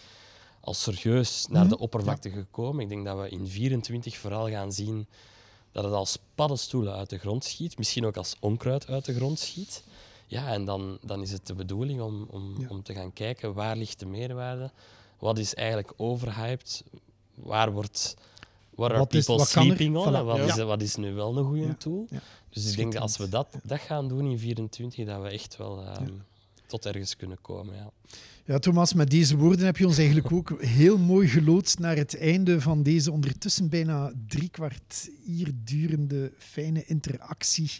al 0.60 0.74
serieus 0.74 1.46
naar 1.50 1.68
de 1.68 1.74
Mhm. 1.74 1.82
oppervlakte 1.82 2.30
gekomen. 2.30 2.82
Ik 2.82 2.88
denk 2.88 3.04
dat 3.04 3.18
we 3.20 3.28
in 3.28 3.46
24 3.48 4.16
vooral 4.16 4.48
gaan 4.50 4.72
zien 4.72 5.06
dat 5.72 5.84
het 5.84 5.92
als 5.92 6.18
paddenstoelen 6.34 6.94
uit 6.94 7.10
de 7.10 7.18
grond 7.18 7.44
schiet, 7.44 7.78
misschien 7.78 8.06
ook 8.06 8.16
als 8.16 8.36
onkruid 8.40 8.86
uit 8.88 9.04
de 9.04 9.14
grond 9.14 9.38
schiet. 9.38 9.82
Ja, 10.32 10.52
en 10.52 10.64
dan, 10.64 10.98
dan 11.04 11.22
is 11.22 11.32
het 11.32 11.46
de 11.46 11.54
bedoeling 11.54 12.00
om, 12.00 12.26
om, 12.30 12.54
Ja. 12.60 12.68
om 12.68 12.82
te 12.82 12.94
gaan 12.94 13.12
kijken 13.12 13.54
waar 13.54 13.76
ligt 13.76 13.98
de 13.98 14.06
meerwaarde, 14.06 14.70
wat 15.18 15.38
is 15.38 15.54
eigenlijk 15.54 15.92
overhyped, 15.96 16.84
waar 17.34 17.72
wordt 17.72 18.16
what 18.74 18.90
are 18.92 19.06
is- 19.10 19.24
people 19.24 19.44
sleeping 19.46 19.96
on 19.96 20.12
Voilà. 20.12 20.16
en 20.16 20.24
wat, 20.24 20.36
Ja. 20.36 20.44
is, 20.44 20.56
wat 20.62 20.82
is 20.82 20.96
nu 20.96 21.12
wel 21.12 21.36
een 21.36 21.44
goede 21.44 21.60
Ja. 21.66 21.74
tool. 21.74 22.08
Dus 22.50 22.70
ik 22.70 22.76
denk 22.76 22.92
dat 22.92 23.02
als 23.02 23.16
we 23.16 23.28
dat, 23.28 23.46
dat 23.62 23.80
gaan 23.80 24.08
doen 24.08 24.30
in 24.30 24.38
24, 24.38 25.06
dat 25.06 25.22
we 25.22 25.28
echt 25.28 25.56
wel 25.56 25.82
ehm, 25.84 26.10
tot 26.66 26.86
ergens 26.86 27.16
kunnen 27.16 27.38
komen. 27.40 27.74
Ja. 27.74 27.90
Ja, 28.44 28.58
Thomas, 28.58 28.94
met 28.94 29.10
deze 29.10 29.36
woorden 29.36 29.64
heb 29.64 29.76
je 29.76 29.86
ons 29.86 29.96
eigenlijk 29.98 30.32
ook 30.32 30.62
heel 30.62 30.98
mooi 30.98 31.28
geloodst 31.28 31.78
naar 31.78 31.96
het 31.96 32.18
einde 32.18 32.60
van 32.60 32.82
deze 32.82 33.12
ondertussen 33.12 33.68
bijna 33.68 34.12
drie 34.28 34.48
kwart 34.48 35.08
uur 35.26 35.50
durende 35.64 36.32
fijne 36.38 36.84
interactie. 36.84 37.70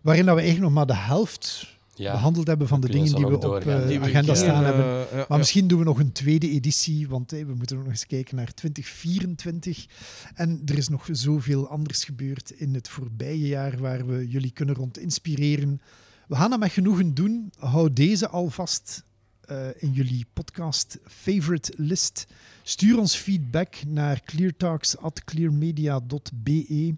Waarin 0.00 0.24
dat 0.26 0.34
we 0.34 0.40
eigenlijk 0.40 0.74
nog 0.74 0.84
maar 0.86 0.96
de 0.96 1.02
helft 1.02 1.78
Ja. 1.94 2.12
behandeld 2.12 2.46
hebben 2.46 2.68
van 2.68 2.80
de 2.80 2.88
dingen 2.88 3.14
die 3.14 3.26
we 3.26 3.34
op 3.34 3.42
doorgaan. 3.42 3.80
eh, 3.82 3.88
Die 3.88 4.00
agenda 4.00 4.34
staan 4.34 4.64
Eh, 4.64 4.68
hebben. 4.68 4.86
ja, 4.86 5.04
Maar 5.10 5.24
ja. 5.28 5.36
misschien 5.36 5.66
doen 5.68 5.78
we 5.78 5.84
nog 5.84 5.98
een 5.98 6.12
tweede 6.12 6.50
editie, 6.50 7.08
want 7.08 7.30
hey, 7.30 7.46
we 7.46 7.54
moeten 7.54 7.76
ook 7.76 7.82
nog 7.82 7.92
eens 7.92 8.06
kijken 8.06 8.36
naar 8.36 8.54
2024. 8.54 9.86
En 10.34 10.62
er 10.66 10.78
is 10.78 10.88
nog 10.88 11.08
zoveel 11.12 11.68
anders 11.68 12.04
gebeurd 12.04 12.50
in 12.50 12.74
het 12.74 12.88
voorbije 12.88 13.46
jaar 13.46 13.78
waar 13.78 14.06
we 14.06 14.28
jullie 14.28 14.50
kunnen 14.50 14.74
rond 14.74 14.98
inspireren. 14.98 15.80
We 16.28 16.34
gaan 16.36 16.50
dat 16.50 16.58
met 16.58 16.72
genoegen 16.72 17.14
doen. 17.14 17.52
Hou 17.58 17.92
deze 17.92 18.28
alvast 18.28 19.04
eh, 19.40 19.66
in 19.78 19.92
jullie 19.92 20.26
podcast 20.32 20.98
favorite 21.06 21.72
list. 21.76 22.26
Stuur 22.62 22.98
ons 22.98 23.16
feedback 23.16 23.74
naar 23.86 24.20
cleartalks.clearmedia.be. 24.24 26.94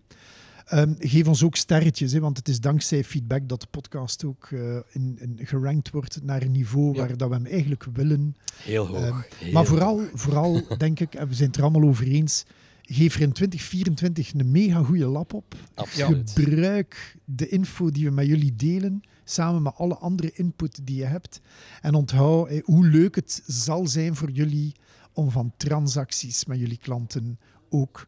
Ehm, 0.72 0.94
geef 0.98 1.26
ons 1.28 1.42
ook 1.44 1.56
sterretjes, 1.56 2.12
hè, 2.12 2.20
want 2.20 2.36
het 2.36 2.48
is 2.48 2.60
dankzij 2.60 3.04
feedback 3.04 3.48
dat 3.48 3.60
de 3.60 3.66
podcast 3.70 4.24
ook 4.24 4.48
eh, 4.50 4.76
in, 4.90 5.18
in 5.20 5.38
gerankt 5.42 5.90
wordt 5.90 6.22
naar 6.22 6.42
een 6.42 6.50
niveau 6.52 6.94
Ja. 6.94 6.98
waar 6.98 7.16
dat 7.16 7.28
we 7.28 7.34
hem 7.34 7.46
eigenlijk 7.46 7.84
willen. 7.92 8.34
Heel 8.56 8.86
hoog. 8.86 8.96
Ehm, 9.04 9.16
heel 9.38 9.52
maar 9.52 9.62
hoog. 9.62 9.68
vooral, 9.68 10.00
vooral 10.14 10.62
denk 10.78 11.00
ik, 11.00 11.14
en 11.14 11.28
we 11.28 11.34
zijn 11.34 11.48
het 11.48 11.56
er 11.56 11.62
allemaal 11.62 11.88
over 11.88 12.06
eens, 12.06 12.44
geef 12.82 13.14
er 13.14 13.20
in 13.20 13.32
2024 13.32 14.34
een 14.34 14.50
mega 14.50 14.82
goede 14.82 15.06
lap 15.06 15.32
op. 15.34 15.54
Absoluut. 15.74 16.30
Gebruik 16.34 17.16
de 17.24 17.48
info 17.48 17.90
die 17.90 18.04
we 18.04 18.10
met 18.10 18.26
jullie 18.26 18.56
delen, 18.56 19.00
samen 19.24 19.62
met 19.62 19.74
alle 19.76 19.96
andere 19.96 20.30
input 20.34 20.80
die 20.86 20.96
je 20.96 21.04
hebt. 21.04 21.40
En 21.80 21.94
onthoud 21.94 22.48
eh, 22.48 22.62
hoe 22.64 22.86
leuk 22.86 23.14
het 23.14 23.42
zal 23.46 23.86
zijn 23.86 24.16
voor 24.16 24.30
jullie 24.30 24.74
om 25.12 25.30
van 25.30 25.52
transacties 25.56 26.44
met 26.44 26.58
jullie 26.58 26.78
klanten 26.78 27.38
ook 27.70 28.06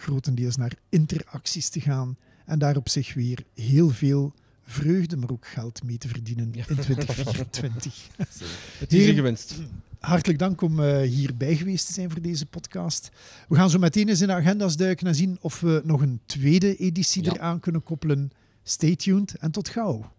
grotendeels 0.00 0.56
naar 0.56 0.72
interacties 0.88 1.68
te 1.68 1.80
gaan. 1.80 2.16
En 2.46 2.58
daar 2.58 2.76
op 2.76 2.88
zich 2.88 3.14
weer 3.14 3.44
heel 3.54 3.88
veel 3.90 4.34
vreugde, 4.62 5.16
maar 5.16 5.30
ook 5.30 5.46
geld 5.46 5.82
mee 5.82 5.98
te 5.98 6.08
verdienen 6.08 6.52
in 6.54 6.76
2024. 6.76 8.08
Het 8.78 8.92
is 8.92 9.06
je 9.06 9.14
gewenst. 9.14 9.54
Hartelijk 10.00 10.38
dank 10.38 10.60
om 10.60 10.80
eh, 10.80 11.00
hierbij 11.08 11.56
geweest 11.56 11.86
te 11.86 11.92
zijn 11.92 12.10
voor 12.10 12.20
deze 12.20 12.46
podcast. 12.46 13.10
We 13.48 13.54
gaan 13.56 13.70
zo 13.70 13.78
meteen 13.78 14.08
eens 14.08 14.20
in 14.20 14.26
de 14.26 14.32
agenda's 14.32 14.76
duiken 14.76 15.06
en 15.06 15.14
zien 15.14 15.38
of 15.40 15.60
we 15.60 15.80
nog 15.84 16.00
een 16.00 16.20
tweede 16.26 16.76
editie 16.76 17.24
Ja. 17.24 17.32
eraan 17.34 17.60
kunnen 17.60 17.82
koppelen. 17.82 18.30
Stay 18.62 18.96
tuned 18.96 19.34
en 19.34 19.50
tot 19.50 19.68
gauw. 19.68 20.12